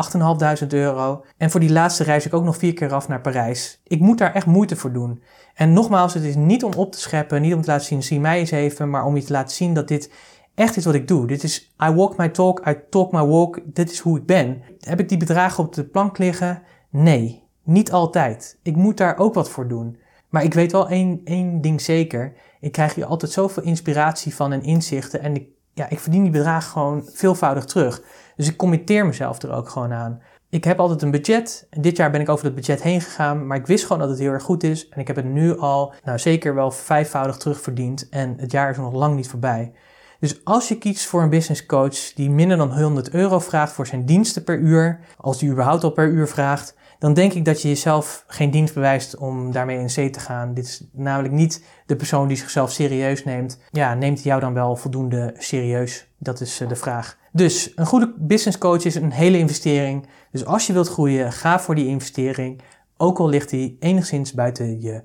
8.500 0.62 0.66
euro. 0.68 1.24
En 1.36 1.50
voor 1.50 1.60
die 1.60 1.72
laatste 1.72 2.04
reis 2.04 2.26
ik 2.26 2.34
ook 2.34 2.44
nog 2.44 2.56
vier 2.56 2.74
keer 2.74 2.92
af 2.92 3.08
naar 3.08 3.20
Parijs. 3.20 3.80
Ik 3.84 4.00
moet 4.00 4.18
daar 4.18 4.34
echt 4.34 4.46
moeite 4.46 4.76
voor 4.76 4.92
doen. 4.92 5.22
En 5.54 5.72
nogmaals, 5.72 6.14
het 6.14 6.24
is 6.24 6.34
niet 6.34 6.64
om 6.64 6.72
op 6.72 6.92
te 6.92 7.00
scheppen, 7.00 7.42
niet 7.42 7.54
om 7.54 7.62
te 7.62 7.70
laten 7.70 7.86
zien, 7.86 8.02
zie 8.02 8.20
mij 8.20 8.38
eens 8.38 8.50
even, 8.50 8.90
maar 8.90 9.04
om 9.04 9.16
je 9.16 9.22
te 9.22 9.32
laten 9.32 9.56
zien 9.56 9.74
dat 9.74 9.88
dit 9.88 10.12
echt 10.54 10.76
is 10.76 10.84
wat 10.84 10.94
ik 10.94 11.08
doe. 11.08 11.26
Dit 11.26 11.42
is 11.42 11.74
I 11.84 11.90
walk 11.90 12.16
my 12.16 12.28
talk, 12.28 12.68
I 12.68 12.76
talk 12.90 13.12
my 13.12 13.24
walk. 13.24 13.60
Dit 13.64 13.90
is 13.90 13.98
hoe 13.98 14.18
ik 14.18 14.26
ben. 14.26 14.62
Heb 14.80 15.00
ik 15.00 15.08
die 15.08 15.18
bedragen 15.18 15.64
op 15.64 15.74
de 15.74 15.84
plank 15.84 16.18
liggen? 16.18 16.62
Nee. 16.90 17.43
Niet 17.64 17.92
altijd. 17.92 18.58
Ik 18.62 18.76
moet 18.76 18.96
daar 18.96 19.18
ook 19.18 19.34
wat 19.34 19.50
voor 19.50 19.68
doen. 19.68 19.98
Maar 20.28 20.44
ik 20.44 20.54
weet 20.54 20.72
wel 20.72 20.88
één, 20.88 21.20
één 21.24 21.60
ding 21.60 21.80
zeker. 21.80 22.32
Ik 22.60 22.72
krijg 22.72 22.94
hier 22.94 23.04
altijd 23.04 23.32
zoveel 23.32 23.62
inspiratie 23.62 24.34
van 24.34 24.52
en 24.52 24.62
inzichten. 24.62 25.20
En 25.20 25.34
ik, 25.34 25.48
ja, 25.72 25.88
ik 25.88 26.00
verdien 26.00 26.22
die 26.22 26.32
bedragen 26.32 26.70
gewoon 26.70 27.08
veelvoudig 27.12 27.64
terug. 27.64 28.02
Dus 28.36 28.48
ik 28.48 28.56
committeer 28.56 29.06
mezelf 29.06 29.42
er 29.42 29.52
ook 29.52 29.68
gewoon 29.68 29.92
aan. 29.92 30.20
Ik 30.50 30.64
heb 30.64 30.80
altijd 30.80 31.02
een 31.02 31.10
budget. 31.10 31.66
En 31.70 31.82
dit 31.82 31.96
jaar 31.96 32.10
ben 32.10 32.20
ik 32.20 32.28
over 32.28 32.44
dat 32.44 32.54
budget 32.54 32.82
heen 32.82 33.00
gegaan. 33.00 33.46
Maar 33.46 33.56
ik 33.56 33.66
wist 33.66 33.82
gewoon 33.82 33.98
dat 33.98 34.08
het 34.08 34.18
heel 34.18 34.32
erg 34.32 34.42
goed 34.42 34.62
is. 34.62 34.88
En 34.88 35.00
ik 35.00 35.06
heb 35.06 35.16
het 35.16 35.24
nu 35.24 35.58
al, 35.58 35.94
nou 36.04 36.18
zeker 36.18 36.54
wel 36.54 36.70
vijfvoudig 36.70 37.36
terugverdiend. 37.36 38.08
En 38.08 38.34
het 38.36 38.50
jaar 38.50 38.70
is 38.70 38.76
nog 38.76 38.92
lang 38.92 39.16
niet 39.16 39.28
voorbij. 39.28 39.72
Dus 40.20 40.44
als 40.44 40.68
je 40.68 40.78
kiest 40.78 41.06
voor 41.06 41.22
een 41.22 41.30
business 41.30 41.66
coach 41.66 42.12
die 42.14 42.30
minder 42.30 42.56
dan 42.56 42.78
100 42.80 43.10
euro 43.10 43.38
vraagt 43.38 43.72
voor 43.72 43.86
zijn 43.86 44.06
diensten 44.06 44.44
per 44.44 44.58
uur, 44.58 45.00
als 45.16 45.38
die 45.38 45.50
überhaupt 45.50 45.84
al 45.84 45.90
per 45.90 46.08
uur 46.08 46.28
vraagt, 46.28 46.74
dan 46.98 47.14
denk 47.14 47.32
ik 47.32 47.44
dat 47.44 47.62
je 47.62 47.68
jezelf 47.68 48.24
geen 48.26 48.50
dienst 48.50 48.74
bewijst 48.74 49.16
om 49.16 49.52
daarmee 49.52 49.78
in 49.78 49.90
zee 49.90 50.10
te 50.10 50.20
gaan. 50.20 50.54
Dit 50.54 50.64
is 50.64 50.84
namelijk 50.92 51.34
niet 51.34 51.64
de 51.86 51.96
persoon 51.96 52.28
die 52.28 52.36
zichzelf 52.36 52.72
serieus 52.72 53.24
neemt. 53.24 53.60
Ja, 53.70 53.94
neemt 53.94 54.22
jou 54.22 54.40
dan 54.40 54.54
wel 54.54 54.76
voldoende 54.76 55.34
serieus? 55.38 56.06
Dat 56.18 56.40
is 56.40 56.60
eh, 56.60 56.68
de 56.68 56.76
vraag. 56.76 57.18
Dus 57.32 57.72
een 57.74 57.86
goede 57.86 58.14
business 58.18 58.58
coach 58.58 58.84
is 58.84 58.94
een 58.94 59.12
hele 59.12 59.38
investering. 59.38 60.06
Dus 60.30 60.44
als 60.44 60.66
je 60.66 60.72
wilt 60.72 60.88
groeien, 60.88 61.32
ga 61.32 61.60
voor 61.60 61.74
die 61.74 61.86
investering. 61.86 62.60
Ook 62.96 63.18
al 63.18 63.28
ligt 63.28 63.50
die 63.50 63.76
enigszins 63.80 64.32
buiten 64.32 64.80
je 64.80 65.02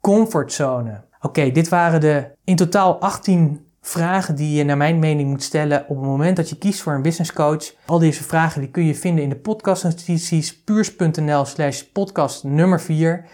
comfortzone. 0.00 1.04
Oké, 1.20 1.50
dit 1.50 1.68
waren 1.68 2.00
de 2.00 2.30
in 2.44 2.56
totaal 2.56 3.00
18 3.00 3.66
vragen 3.84 4.34
die 4.34 4.56
je 4.56 4.64
naar 4.64 4.76
mijn 4.76 4.98
mening 4.98 5.28
moet 5.28 5.42
stellen 5.42 5.84
op 5.88 5.96
het 5.96 6.06
moment 6.06 6.36
dat 6.36 6.48
je 6.48 6.58
kiest 6.58 6.80
voor 6.80 6.92
een 6.92 7.02
business 7.02 7.32
coach. 7.32 7.74
Al 7.86 7.98
deze 7.98 8.22
vragen 8.22 8.60
die 8.60 8.70
kun 8.70 8.84
je 8.84 8.94
vinden 8.94 9.24
in 9.24 9.28
de 9.28 9.36
podcastnotities 9.36 10.62
puurs.nl 10.62 11.44
slash 11.44 11.82
podcast 11.82 12.44
nummer 12.44 12.80
4. 12.80 13.24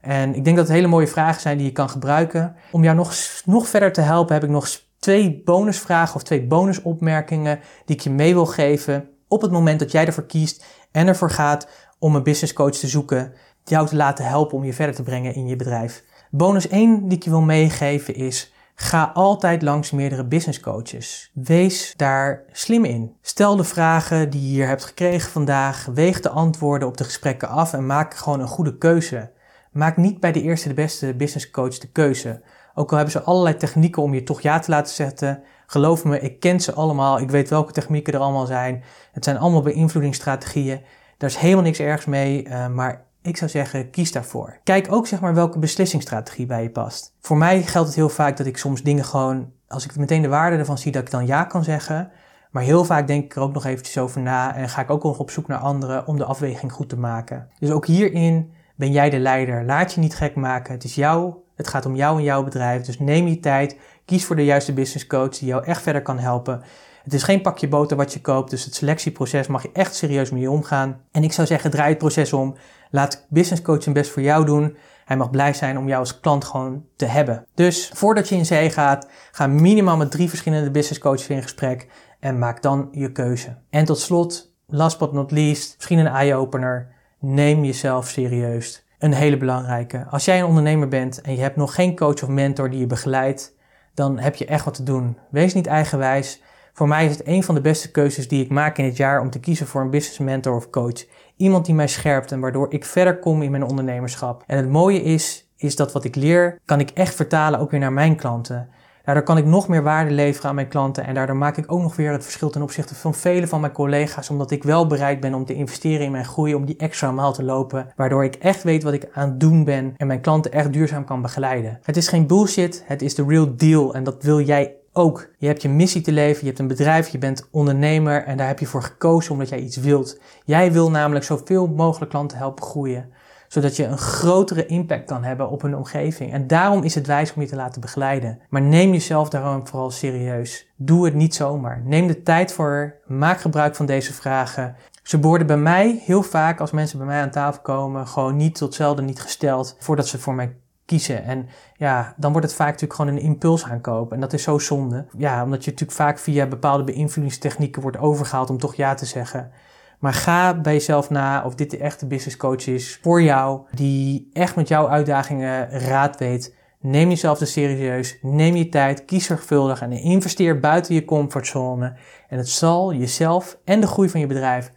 En 0.00 0.34
ik 0.34 0.44
denk 0.44 0.56
dat 0.56 0.66
het 0.66 0.76
hele 0.76 0.86
mooie 0.86 1.06
vragen 1.06 1.40
zijn 1.40 1.56
die 1.56 1.66
je 1.66 1.72
kan 1.72 1.90
gebruiken. 1.90 2.56
Om 2.70 2.82
jou 2.84 2.96
nog, 2.96 3.14
nog 3.44 3.68
verder 3.68 3.92
te 3.92 4.00
helpen 4.00 4.34
heb 4.34 4.44
ik 4.44 4.50
nog 4.50 4.68
twee 4.98 5.42
bonusvragen 5.44 6.14
of 6.14 6.22
twee 6.22 6.46
bonusopmerkingen 6.46 7.60
die 7.84 7.96
ik 7.96 8.02
je 8.02 8.10
mee 8.10 8.34
wil 8.34 8.46
geven 8.46 9.08
op 9.28 9.42
het 9.42 9.50
moment 9.50 9.78
dat 9.78 9.92
jij 9.92 10.06
ervoor 10.06 10.26
kiest 10.26 10.64
en 10.92 11.06
ervoor 11.06 11.30
gaat 11.30 11.68
om 11.98 12.14
een 12.14 12.22
business 12.22 12.52
coach 12.52 12.74
te 12.74 12.86
zoeken, 12.86 13.32
jou 13.64 13.86
te 13.86 13.96
laten 13.96 14.24
helpen 14.24 14.56
om 14.56 14.64
je 14.64 14.72
verder 14.72 14.94
te 14.94 15.02
brengen 15.02 15.34
in 15.34 15.46
je 15.46 15.56
bedrijf. 15.56 16.04
Bonus 16.30 16.68
1 16.68 17.08
die 17.08 17.18
ik 17.18 17.24
je 17.24 17.30
wil 17.30 17.40
meegeven 17.40 18.14
is 18.14 18.52
Ga 18.78 19.10
altijd 19.14 19.62
langs 19.62 19.90
meerdere 19.90 20.24
business 20.24 20.60
coaches. 20.60 21.30
Wees 21.34 21.94
daar 21.96 22.42
slim 22.52 22.84
in. 22.84 23.16
Stel 23.20 23.56
de 23.56 23.64
vragen 23.64 24.30
die 24.30 24.40
je 24.40 24.46
hier 24.46 24.66
hebt 24.66 24.84
gekregen 24.84 25.30
vandaag. 25.30 25.86
Weeg 25.94 26.20
de 26.20 26.28
antwoorden 26.28 26.88
op 26.88 26.96
de 26.96 27.04
gesprekken 27.04 27.48
af 27.48 27.72
en 27.72 27.86
maak 27.86 28.14
gewoon 28.14 28.40
een 28.40 28.48
goede 28.48 28.78
keuze. 28.78 29.30
Maak 29.72 29.96
niet 29.96 30.20
bij 30.20 30.32
de 30.32 30.42
eerste 30.42 30.68
de 30.68 30.74
beste 30.74 31.14
business 31.14 31.50
coach 31.50 31.78
de 31.78 31.88
keuze. 31.88 32.42
Ook 32.74 32.90
al 32.90 32.96
hebben 32.96 33.14
ze 33.14 33.22
allerlei 33.22 33.56
technieken 33.56 34.02
om 34.02 34.14
je 34.14 34.22
toch 34.22 34.40
ja 34.40 34.58
te 34.58 34.70
laten 34.70 34.94
zetten. 34.94 35.42
Geloof 35.66 36.04
me, 36.04 36.20
ik 36.20 36.40
ken 36.40 36.60
ze 36.60 36.72
allemaal. 36.72 37.20
Ik 37.20 37.30
weet 37.30 37.48
welke 37.48 37.72
technieken 37.72 38.12
er 38.12 38.20
allemaal 38.20 38.46
zijn. 38.46 38.84
Het 39.12 39.24
zijn 39.24 39.38
allemaal 39.38 39.62
beïnvloedingsstrategieën. 39.62 40.80
Daar 41.16 41.30
is 41.30 41.36
helemaal 41.36 41.64
niks 41.64 41.78
ergs 41.78 42.04
mee, 42.04 42.46
uh, 42.46 42.68
maar 42.68 43.05
ik 43.26 43.36
zou 43.36 43.50
zeggen, 43.50 43.90
kies 43.90 44.12
daarvoor. 44.12 44.58
Kijk 44.64 44.92
ook 44.92 45.06
zeg 45.06 45.20
maar 45.20 45.34
welke 45.34 45.58
beslissingsstrategie 45.58 46.46
bij 46.46 46.62
je 46.62 46.70
past. 46.70 47.14
Voor 47.20 47.36
mij 47.36 47.62
geldt 47.62 47.88
het 47.88 47.96
heel 47.96 48.08
vaak 48.08 48.36
dat 48.36 48.46
ik 48.46 48.56
soms 48.56 48.82
dingen 48.82 49.04
gewoon, 49.04 49.52
als 49.68 49.84
ik 49.84 49.96
meteen 49.96 50.22
de 50.22 50.28
waarde 50.28 50.56
ervan 50.56 50.78
zie, 50.78 50.92
dat 50.92 51.02
ik 51.02 51.10
dan 51.10 51.26
ja 51.26 51.44
kan 51.44 51.64
zeggen. 51.64 52.10
Maar 52.50 52.62
heel 52.62 52.84
vaak 52.84 53.06
denk 53.06 53.24
ik 53.24 53.36
er 53.36 53.42
ook 53.42 53.52
nog 53.52 53.64
eventjes 53.64 53.98
over 53.98 54.20
na 54.20 54.54
en 54.54 54.68
ga 54.68 54.80
ik 54.80 54.90
ook 54.90 55.02
nog 55.02 55.18
op 55.18 55.30
zoek 55.30 55.46
naar 55.46 55.58
anderen 55.58 56.06
om 56.06 56.16
de 56.16 56.24
afweging 56.24 56.72
goed 56.72 56.88
te 56.88 56.98
maken. 56.98 57.48
Dus 57.58 57.70
ook 57.70 57.86
hierin 57.86 58.52
ben 58.76 58.92
jij 58.92 59.10
de 59.10 59.18
leider. 59.18 59.64
Laat 59.64 59.92
je 59.92 60.00
niet 60.00 60.16
gek 60.16 60.34
maken. 60.34 60.72
Het 60.74 60.84
is 60.84 60.94
jou, 60.94 61.34
het 61.54 61.68
gaat 61.68 61.86
om 61.86 61.96
jou 61.96 62.18
en 62.18 62.24
jouw 62.24 62.44
bedrijf. 62.44 62.82
Dus 62.82 62.98
neem 62.98 63.26
je 63.26 63.40
tijd, 63.40 63.78
kies 64.04 64.24
voor 64.24 64.36
de 64.36 64.44
juiste 64.44 64.72
business 64.72 65.06
coach 65.06 65.38
die 65.38 65.48
jou 65.48 65.64
echt 65.64 65.82
verder 65.82 66.02
kan 66.02 66.18
helpen. 66.18 66.62
Het 67.06 67.14
is 67.14 67.22
geen 67.22 67.40
pakje 67.40 67.68
boter 67.68 67.96
wat 67.96 68.12
je 68.12 68.20
koopt, 68.20 68.50
dus 68.50 68.64
het 68.64 68.74
selectieproces 68.74 69.46
mag 69.46 69.62
je 69.62 69.70
echt 69.72 69.94
serieus 69.94 70.30
mee 70.30 70.50
omgaan. 70.50 71.00
En 71.10 71.22
ik 71.22 71.32
zou 71.32 71.46
zeggen, 71.46 71.70
draai 71.70 71.88
het 71.88 71.98
proces 71.98 72.32
om. 72.32 72.56
Laat 72.96 73.26
business 73.28 73.62
coach 73.62 73.82
zijn 73.82 73.94
best 73.94 74.10
voor 74.10 74.22
jou 74.22 74.44
doen. 74.44 74.76
Hij 75.04 75.16
mag 75.16 75.30
blij 75.30 75.52
zijn 75.52 75.78
om 75.78 75.88
jou 75.88 76.00
als 76.00 76.20
klant 76.20 76.44
gewoon 76.44 76.84
te 76.96 77.04
hebben. 77.04 77.46
Dus 77.54 77.90
voordat 77.94 78.28
je 78.28 78.34
in 78.34 78.46
zee 78.46 78.70
gaat, 78.70 79.08
ga 79.32 79.46
minimaal 79.46 79.96
met 79.96 80.10
drie 80.10 80.28
verschillende 80.28 80.70
business 80.70 81.00
coaches 81.00 81.28
in 81.28 81.42
gesprek 81.42 81.88
en 82.20 82.38
maak 82.38 82.62
dan 82.62 82.88
je 82.92 83.12
keuze. 83.12 83.56
En 83.70 83.84
tot 83.84 83.98
slot, 83.98 84.54
last 84.66 84.98
but 84.98 85.12
not 85.12 85.30
least, 85.30 85.74
misschien 85.76 85.98
een 85.98 86.06
eye-opener. 86.06 86.88
Neem 87.20 87.64
jezelf 87.64 88.08
serieus. 88.08 88.86
Een 88.98 89.12
hele 89.12 89.36
belangrijke. 89.36 90.06
Als 90.10 90.24
jij 90.24 90.38
een 90.38 90.46
ondernemer 90.46 90.88
bent 90.88 91.20
en 91.20 91.32
je 91.32 91.40
hebt 91.40 91.56
nog 91.56 91.74
geen 91.74 91.96
coach 91.96 92.22
of 92.22 92.28
mentor 92.28 92.70
die 92.70 92.80
je 92.80 92.86
begeleidt, 92.86 93.54
dan 93.94 94.18
heb 94.18 94.34
je 94.34 94.46
echt 94.46 94.64
wat 94.64 94.74
te 94.74 94.82
doen. 94.82 95.18
Wees 95.30 95.54
niet 95.54 95.66
eigenwijs. 95.66 96.42
Voor 96.72 96.88
mij 96.88 97.04
is 97.04 97.10
het 97.10 97.26
een 97.26 97.42
van 97.42 97.54
de 97.54 97.60
beste 97.60 97.90
keuzes 97.90 98.28
die 98.28 98.44
ik 98.44 98.50
maak 98.50 98.78
in 98.78 98.84
het 98.84 98.96
jaar 98.96 99.20
om 99.20 99.30
te 99.30 99.40
kiezen 99.40 99.66
voor 99.66 99.80
een 99.80 99.90
business 99.90 100.18
mentor 100.18 100.56
of 100.56 100.70
coach. 100.70 101.04
Iemand 101.36 101.66
die 101.66 101.74
mij 101.74 101.88
scherpt 101.88 102.32
en 102.32 102.40
waardoor 102.40 102.72
ik 102.72 102.84
verder 102.84 103.18
kom 103.18 103.42
in 103.42 103.50
mijn 103.50 103.64
ondernemerschap. 103.64 104.42
En 104.46 104.56
het 104.56 104.68
mooie 104.68 105.02
is, 105.02 105.48
is 105.56 105.76
dat 105.76 105.92
wat 105.92 106.04
ik 106.04 106.16
leer, 106.16 106.58
kan 106.64 106.80
ik 106.80 106.90
echt 106.90 107.14
vertalen 107.14 107.60
ook 107.60 107.70
weer 107.70 107.80
naar 107.80 107.92
mijn 107.92 108.16
klanten. 108.16 108.68
Daardoor 109.04 109.24
kan 109.24 109.36
ik 109.36 109.44
nog 109.44 109.68
meer 109.68 109.82
waarde 109.82 110.10
leveren 110.10 110.48
aan 110.48 110.54
mijn 110.54 110.68
klanten 110.68 111.04
en 111.06 111.14
daardoor 111.14 111.36
maak 111.36 111.56
ik 111.56 111.72
ook 111.72 111.80
nog 111.80 111.96
weer 111.96 112.12
het 112.12 112.22
verschil 112.22 112.50
ten 112.50 112.62
opzichte 112.62 112.94
van 112.94 113.14
vele 113.14 113.46
van 113.46 113.60
mijn 113.60 113.72
collega's, 113.72 114.30
omdat 114.30 114.50
ik 114.50 114.62
wel 114.62 114.86
bereid 114.86 115.20
ben 115.20 115.34
om 115.34 115.44
te 115.44 115.54
investeren 115.54 116.06
in 116.06 116.10
mijn 116.10 116.24
groei, 116.24 116.54
om 116.54 116.64
die 116.64 116.76
extra 116.76 117.10
maal 117.10 117.32
te 117.32 117.42
lopen, 117.42 117.92
waardoor 117.96 118.24
ik 118.24 118.34
echt 118.34 118.62
weet 118.62 118.82
wat 118.82 118.92
ik 118.92 119.08
aan 119.12 119.28
het 119.28 119.40
doen 119.40 119.64
ben 119.64 119.94
en 119.96 120.06
mijn 120.06 120.20
klanten 120.20 120.52
echt 120.52 120.72
duurzaam 120.72 121.04
kan 121.04 121.22
begeleiden. 121.22 121.78
Het 121.82 121.96
is 121.96 122.08
geen 122.08 122.26
bullshit, 122.26 122.82
het 122.86 123.02
is 123.02 123.14
de 123.14 123.24
real 123.24 123.56
deal 123.56 123.94
en 123.94 124.04
dat 124.04 124.22
wil 124.22 124.40
jij 124.40 124.74
ook. 124.96 125.28
Je 125.38 125.46
hebt 125.46 125.62
je 125.62 125.68
missie 125.68 126.00
te 126.00 126.12
leven, 126.12 126.40
je 126.40 126.46
hebt 126.46 126.58
een 126.58 126.66
bedrijf, 126.66 127.08
je 127.08 127.18
bent 127.18 127.48
ondernemer 127.50 128.24
en 128.24 128.36
daar 128.36 128.46
heb 128.46 128.58
je 128.58 128.66
voor 128.66 128.82
gekozen 128.82 129.32
omdat 129.32 129.48
jij 129.48 129.58
iets 129.58 129.76
wilt. 129.76 130.20
Jij 130.44 130.72
wil 130.72 130.90
namelijk 130.90 131.24
zoveel 131.24 131.66
mogelijk 131.66 132.10
klanten 132.10 132.38
helpen 132.38 132.64
groeien, 132.64 133.12
zodat 133.48 133.76
je 133.76 133.84
een 133.84 133.98
grotere 133.98 134.66
impact 134.66 135.04
kan 135.04 135.24
hebben 135.24 135.50
op 135.50 135.62
hun 135.62 135.76
omgeving. 135.76 136.32
En 136.32 136.46
daarom 136.46 136.82
is 136.82 136.94
het 136.94 137.06
wijs 137.06 137.34
om 137.34 137.42
je 137.42 137.48
te 137.48 137.56
laten 137.56 137.80
begeleiden. 137.80 138.40
Maar 138.48 138.62
neem 138.62 138.92
jezelf 138.92 139.28
daarom 139.28 139.66
vooral 139.66 139.90
serieus. 139.90 140.68
Doe 140.76 141.04
het 141.04 141.14
niet 141.14 141.34
zomaar. 141.34 141.82
Neem 141.84 142.06
de 142.06 142.22
tijd 142.22 142.52
voor, 142.52 142.94
maak 143.06 143.40
gebruik 143.40 143.74
van 143.74 143.86
deze 143.86 144.12
vragen. 144.12 144.76
Ze 145.02 145.20
worden 145.20 145.46
bij 145.46 145.56
mij 145.56 146.02
heel 146.04 146.22
vaak, 146.22 146.60
als 146.60 146.70
mensen 146.70 146.98
bij 146.98 147.06
mij 147.06 147.20
aan 147.20 147.30
tafel 147.30 147.62
komen, 147.62 148.06
gewoon 148.06 148.36
niet 148.36 148.54
tot 148.54 148.74
zelden 148.74 149.04
niet 149.04 149.20
gesteld 149.20 149.76
voordat 149.78 150.08
ze 150.08 150.18
voor 150.18 150.34
mij 150.34 150.56
kiezen. 150.86 151.24
En 151.24 151.48
ja, 151.76 152.14
dan 152.16 152.32
wordt 152.32 152.46
het 152.46 152.56
vaak 152.56 152.66
natuurlijk 152.66 152.94
gewoon 153.00 153.16
een 153.16 153.22
impuls 153.22 153.64
aankopen. 153.64 154.14
En 154.14 154.20
dat 154.20 154.32
is 154.32 154.42
zo 154.42 154.58
zonde. 154.58 155.06
Ja, 155.16 155.44
omdat 155.44 155.64
je 155.64 155.70
natuurlijk 155.70 155.98
vaak 155.98 156.18
via 156.18 156.46
bepaalde 156.46 156.84
beïnvloedingstechnieken 156.84 157.82
wordt 157.82 157.98
overgehaald 157.98 158.50
om 158.50 158.58
toch 158.58 158.74
ja 158.74 158.94
te 158.94 159.06
zeggen. 159.06 159.50
Maar 159.98 160.12
ga 160.12 160.54
bij 160.54 160.72
jezelf 160.72 161.10
na 161.10 161.44
of 161.44 161.54
dit 161.54 161.70
de 161.70 161.78
echte 161.78 162.06
business 162.06 162.36
coach 162.36 162.66
is 162.66 162.98
voor 163.02 163.22
jou, 163.22 163.60
die 163.70 164.30
echt 164.32 164.56
met 164.56 164.68
jouw 164.68 164.88
uitdagingen 164.88 165.70
raad 165.70 166.18
weet. 166.18 166.54
Neem 166.80 167.08
jezelf 167.08 167.38
dus 167.38 167.52
serieus, 167.52 168.18
neem 168.22 168.56
je 168.56 168.68
tijd, 168.68 169.04
kies 169.04 169.26
zorgvuldig 169.26 169.80
en 169.80 169.92
investeer 169.92 170.60
buiten 170.60 170.94
je 170.94 171.04
comfortzone. 171.04 171.96
En 172.28 172.38
het 172.38 172.48
zal 172.48 172.94
jezelf 172.94 173.58
en 173.64 173.80
de 173.80 173.86
groei 173.86 174.08
van 174.08 174.20
je 174.20 174.26
bedrijf 174.26 174.72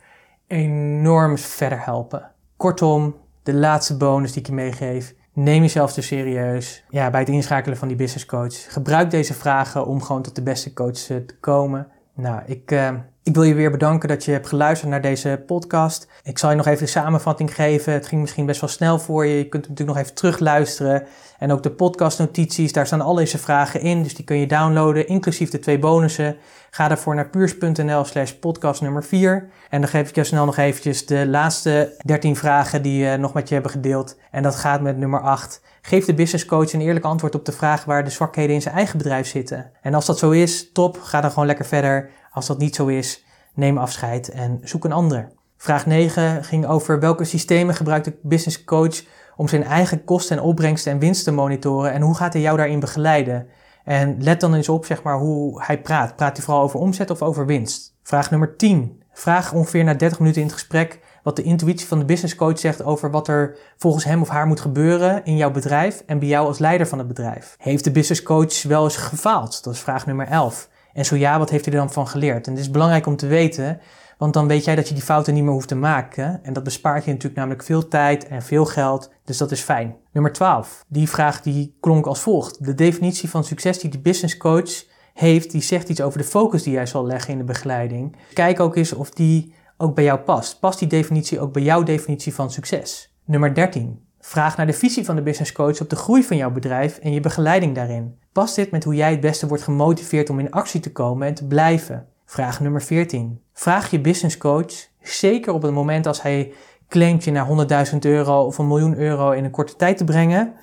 enorm 0.48 1.38
verder 1.38 1.86
helpen. 1.86 2.32
Kortom, 2.58 3.16
de 3.44 3.54
laatste 3.54 3.98
bonus 3.98 4.32
die 4.32 4.42
ik 4.42 4.48
je 4.48 4.54
meegeef 4.54 5.16
Neem 5.40 5.62
jezelf 5.62 5.94
te 5.94 6.02
serieus 6.02 6.84
ja, 6.90 7.10
bij 7.10 7.20
het 7.20 7.30
inschakelen 7.30 7.78
van 7.78 7.88
die 7.88 7.98
business 7.98 8.26
coach. 8.26 8.74
Gebruik 8.74 9.12
deze 9.12 9.34
vragen 9.34 9.86
om 9.86 10.02
gewoon 10.02 10.22
tot 10.22 10.36
de 10.36 10.44
beste 10.44 10.74
coach 10.74 11.10
eh, 11.10 11.18
te 11.18 11.38
komen. 11.40 11.88
Nou, 12.16 12.42
ik, 12.46 12.72
uh, 12.72 12.90
ik 13.30 13.36
wil 13.36 13.44
je 13.44 13.54
weer 13.54 13.72
bedanken 13.72 14.10
dat 14.10 14.26
je 14.26 14.32
hebt 14.32 14.48
geluisterd 14.48 14.92
naar 14.92 15.02
deze 15.02 15.44
podcast. 15.46 16.08
Ik 16.24 16.38
zal 16.38 16.50
je 16.50 16.56
nog 16.56 16.66
even 16.66 16.86
de 16.86 16.92
samenvatting 16.92 17.56
geven. 17.56 17.94
Het 17.94 18.08
ging 18.08 18.22
misschien 18.22 18.46
best 18.46 18.62
wel 18.62 18.70
snel 18.70 19.00
voor 19.00 19.26
je. 19.26 19.38
Je 19.38 19.50
kunt 19.50 19.66
hem 19.66 19.72
natuurlijk 19.72 19.98
nog 19.98 20.06
even 20.06 20.16
terugluisteren. 20.16 21.04
En 21.40 21.52
ook 21.52 21.64
de 21.64 21.72
podcastnotities, 21.72 22.74
daar 22.74 22.86
staan 22.86 23.02
al 23.02 23.14
deze 23.14 23.38
vragen 23.38 23.82
in. 23.82 24.04
Dus 24.04 24.16
die 24.16 24.26
kun 24.26 24.38
je 24.38 24.48
downloaden, 24.48 25.08
inclusief 25.08 25.50
de 25.50 25.60
twee 25.60 25.80
bonussen. 25.80 26.38
Ga 26.70 26.88
daarvoor 26.88 27.16
naar 27.16 27.30
puurs.nl 27.30 28.06
slash 28.06 28.32
podcast 28.32 28.82
nummer 28.82 29.04
4. 29.04 29.50
En 29.70 29.82
dan 29.82 29.90
geef 29.90 30.10
ik 30.10 30.16
je 30.16 30.24
snel 30.24 30.46
nog 30.46 30.58
eventjes 30.58 31.06
de 31.06 31.28
laatste 31.28 31.94
13 32.06 32.36
vragen 32.36 32.82
die 32.82 33.04
je 33.04 33.18
nog 33.18 33.34
met 33.34 33.48
je 33.48 33.54
hebben 33.54 33.72
gedeeld. 33.72 34.18
En 34.32 34.44
dat 34.44 34.56
gaat 34.56 34.82
met 34.82 34.98
nummer 34.98 35.22
8. 35.22 35.62
Geef 35.82 36.06
de 36.06 36.14
business 36.14 36.46
coach 36.46 36.74
een 36.74 36.82
eerlijk 36.82 37.06
antwoord 37.06 37.36
op 37.36 37.46
de 37.46 37.52
vraag 37.52 37.86
waar 37.86 38.04
de 38.04 38.10
zwakheden 38.10 38.56
in 38.56 38.62
zijn 38.62 38.76
eigen 38.76 38.98
bedrijf 38.98 39.28
zitten. 39.28 39.72
En 39.82 39.94
als 39.94 40.06
dat 40.06 40.20
zo 40.20 40.32
is, 40.32 40.72
top, 40.72 41.00
ga 41.02 41.22
dan 41.22 41.32
gewoon 41.32 41.48
lekker 41.48 41.66
verder. 41.66 42.10
Als 42.40 42.48
dat 42.48 42.58
niet 42.58 42.76
zo 42.76 42.88
is, 42.88 43.24
neem 43.54 43.78
afscheid 43.78 44.30
en 44.30 44.60
zoek 44.64 44.86
een 44.86 44.92
andere. 44.92 45.30
Vraag 45.58 45.86
9 45.86 46.44
ging 46.44 46.66
over 46.66 47.00
welke 47.00 47.24
systemen 47.24 47.76
gebruikt 47.76 48.06
de 48.06 48.20
business 48.22 48.64
coach 48.64 49.04
om 49.36 49.48
zijn 49.48 49.64
eigen 49.64 50.04
kosten 50.04 50.38
en 50.38 50.44
opbrengsten 50.44 50.92
en 50.92 51.00
winst 51.00 51.24
te 51.24 51.32
monitoren 51.32 51.92
en 51.92 52.02
hoe 52.02 52.16
gaat 52.16 52.34
hij 52.34 52.42
jou 52.42 52.58
daarin 52.58 52.80
begeleiden? 52.80 53.48
En 53.84 54.24
let 54.24 54.40
dan 54.40 54.54
eens 54.54 54.70
op 54.70 54.86
zeg 54.86 55.04
maar, 55.04 55.18
hoe 55.18 55.64
hij 55.64 55.82
praat. 55.82 56.16
Praat 56.16 56.38
hij 56.38 56.46
vooral 56.46 56.64
over 56.64 56.80
omzet 56.80 57.10
of 57.10 57.22
over 57.22 57.46
winst? 57.46 57.96
Vraag 58.04 58.30
nummer 58.30 58.56
10. 58.56 59.04
Vraag 59.14 59.54
ongeveer 59.54 59.84
na 59.84 59.94
30 59.94 60.20
minuten 60.20 60.42
in 60.42 60.48
het 60.48 60.58
gesprek 60.58 61.00
wat 61.24 61.36
de 61.36 61.44
intuïtie 61.44 61.88
van 61.88 62.00
de 62.00 62.06
business 62.06 62.36
coach 62.36 62.60
zegt 62.60 62.84
over 62.84 63.12
wat 63.12 63.28
er 63.28 63.58
volgens 63.78 64.04
hem 64.04 64.22
of 64.22 64.30
haar 64.30 64.48
moet 64.48 64.60
gebeuren 64.60 65.26
in 65.26 65.38
jouw 65.38 65.52
bedrijf 65.52 66.04
en 66.06 66.20
bij 66.20 66.28
jou 66.28 66.48
als 66.48 66.60
leider 66.60 66.88
van 66.88 66.98
het 66.98 67.08
bedrijf. 67.08 67.56
Heeft 67.58 67.84
de 67.84 67.92
business 67.92 68.24
coach 68.24 68.64
wel 68.64 68.84
eens 68.84 68.98
gefaald? 68.98 69.64
Dat 69.64 69.74
is 69.74 69.80
vraag 69.80 70.06
nummer 70.06 70.28
11. 70.28 70.70
En 71.00 71.06
zo 71.06 71.16
ja, 71.16 71.38
wat 71.38 71.50
heeft 71.50 71.66
hij 71.66 71.74
er 71.74 71.80
dan 71.80 71.92
van 71.92 72.08
geleerd? 72.08 72.48
En 72.48 72.54
het 72.54 72.62
is 72.62 72.72
belangrijk 72.72 73.06
om 73.06 73.16
te 73.16 73.28
weten, 73.28 73.80
want 74.18 74.34
dan 74.34 74.48
weet 74.48 74.64
jij 74.66 74.76
dat 74.76 74.88
je 74.88 74.94
die 74.94 75.04
fouten 75.04 75.34
niet 75.34 75.44
meer 75.44 75.52
hoeft 75.52 75.68
te 75.68 75.76
maken. 75.76 76.40
En 76.44 76.54
dat 76.54 76.64
bespaart 76.64 77.04
je 77.04 77.10
natuurlijk 77.10 77.38
namelijk 77.38 77.64
veel 77.64 77.88
tijd 77.88 78.28
en 78.28 78.42
veel 78.42 78.66
geld. 78.66 79.12
Dus 79.24 79.38
dat 79.38 79.52
is 79.52 79.62
fijn. 79.62 79.96
Nummer 80.12 80.34
12. 80.34 80.86
Die 80.88 81.10
vraag 81.10 81.42
die 81.42 81.78
klonk 81.80 82.06
als 82.06 82.20
volgt. 82.20 82.66
De 82.66 82.76
definitie 82.76 83.30
van 83.30 83.44
succes 83.44 83.80
die 83.80 83.90
de 83.90 84.00
business 84.00 84.38
coach 84.38 84.84
heeft, 85.14 85.52
die 85.52 85.62
zegt 85.62 85.90
iets 85.90 86.02
over 86.02 86.18
de 86.20 86.26
focus 86.26 86.64
die 86.64 86.74
jij 86.74 86.86
zal 86.86 87.06
leggen 87.06 87.32
in 87.32 87.38
de 87.38 87.44
begeleiding. 87.44 88.16
Kijk 88.34 88.60
ook 88.60 88.76
eens 88.76 88.94
of 88.94 89.10
die 89.10 89.54
ook 89.78 89.96
bij 89.96 90.04
jou 90.04 90.20
past. 90.20 90.60
Past 90.60 90.80
die 90.80 90.88
definitie 90.88 91.40
ook 91.40 91.54
bij 91.54 91.64
jouw 91.64 91.84
definitie 91.84 92.34
van 92.34 92.52
succes? 92.52 93.14
Nummer 93.26 93.54
13. 93.54 94.09
Vraag 94.30 94.58
naar 94.58 94.66
de 94.66 94.74
visie 94.74 95.06
van 95.06 95.16
de 95.16 95.22
business 95.22 95.52
coach 95.52 95.82
op 95.82 95.90
de 95.90 95.96
groei 95.96 96.24
van 96.24 96.38
jouw 96.38 96.52
bedrijf 96.52 96.98
en 96.98 97.14
je 97.14 97.20
begeleiding 97.20 97.76
daarin. 97.76 98.20
Past 98.32 98.56
dit 98.56 98.72
met 98.72 98.84
hoe 98.84 98.96
jij 98.96 99.12
het 99.12 99.20
beste 99.20 99.48
wordt 99.48 99.64
gemotiveerd 99.64 100.30
om 100.30 100.40
in 100.40 100.52
actie 100.52 100.80
te 100.80 100.92
komen 100.92 101.28
en 101.28 101.34
te 101.34 101.48
blijven? 101.48 102.08
Vraag 102.26 102.60
nummer 102.60 102.82
14. 102.82 103.42
Vraag 103.54 103.92
je 103.92 104.02
business 104.02 104.38
coach, 104.38 104.74
zeker 105.02 105.54
op 105.54 105.62
het 105.62 105.72
moment 105.72 106.06
als 106.06 106.22
hij 106.22 106.54
claimt 106.88 107.24
je 107.24 107.32
naar 107.32 107.48
100.000 107.92 107.98
euro 108.00 108.44
of 108.44 108.58
een 108.58 108.68
miljoen 108.68 108.98
euro 108.98 109.32
in 109.32 109.44
een 109.44 109.52
korte 109.52 109.76
tijd 109.76 109.98
te 109.98 110.04
brengen, 110.04 110.54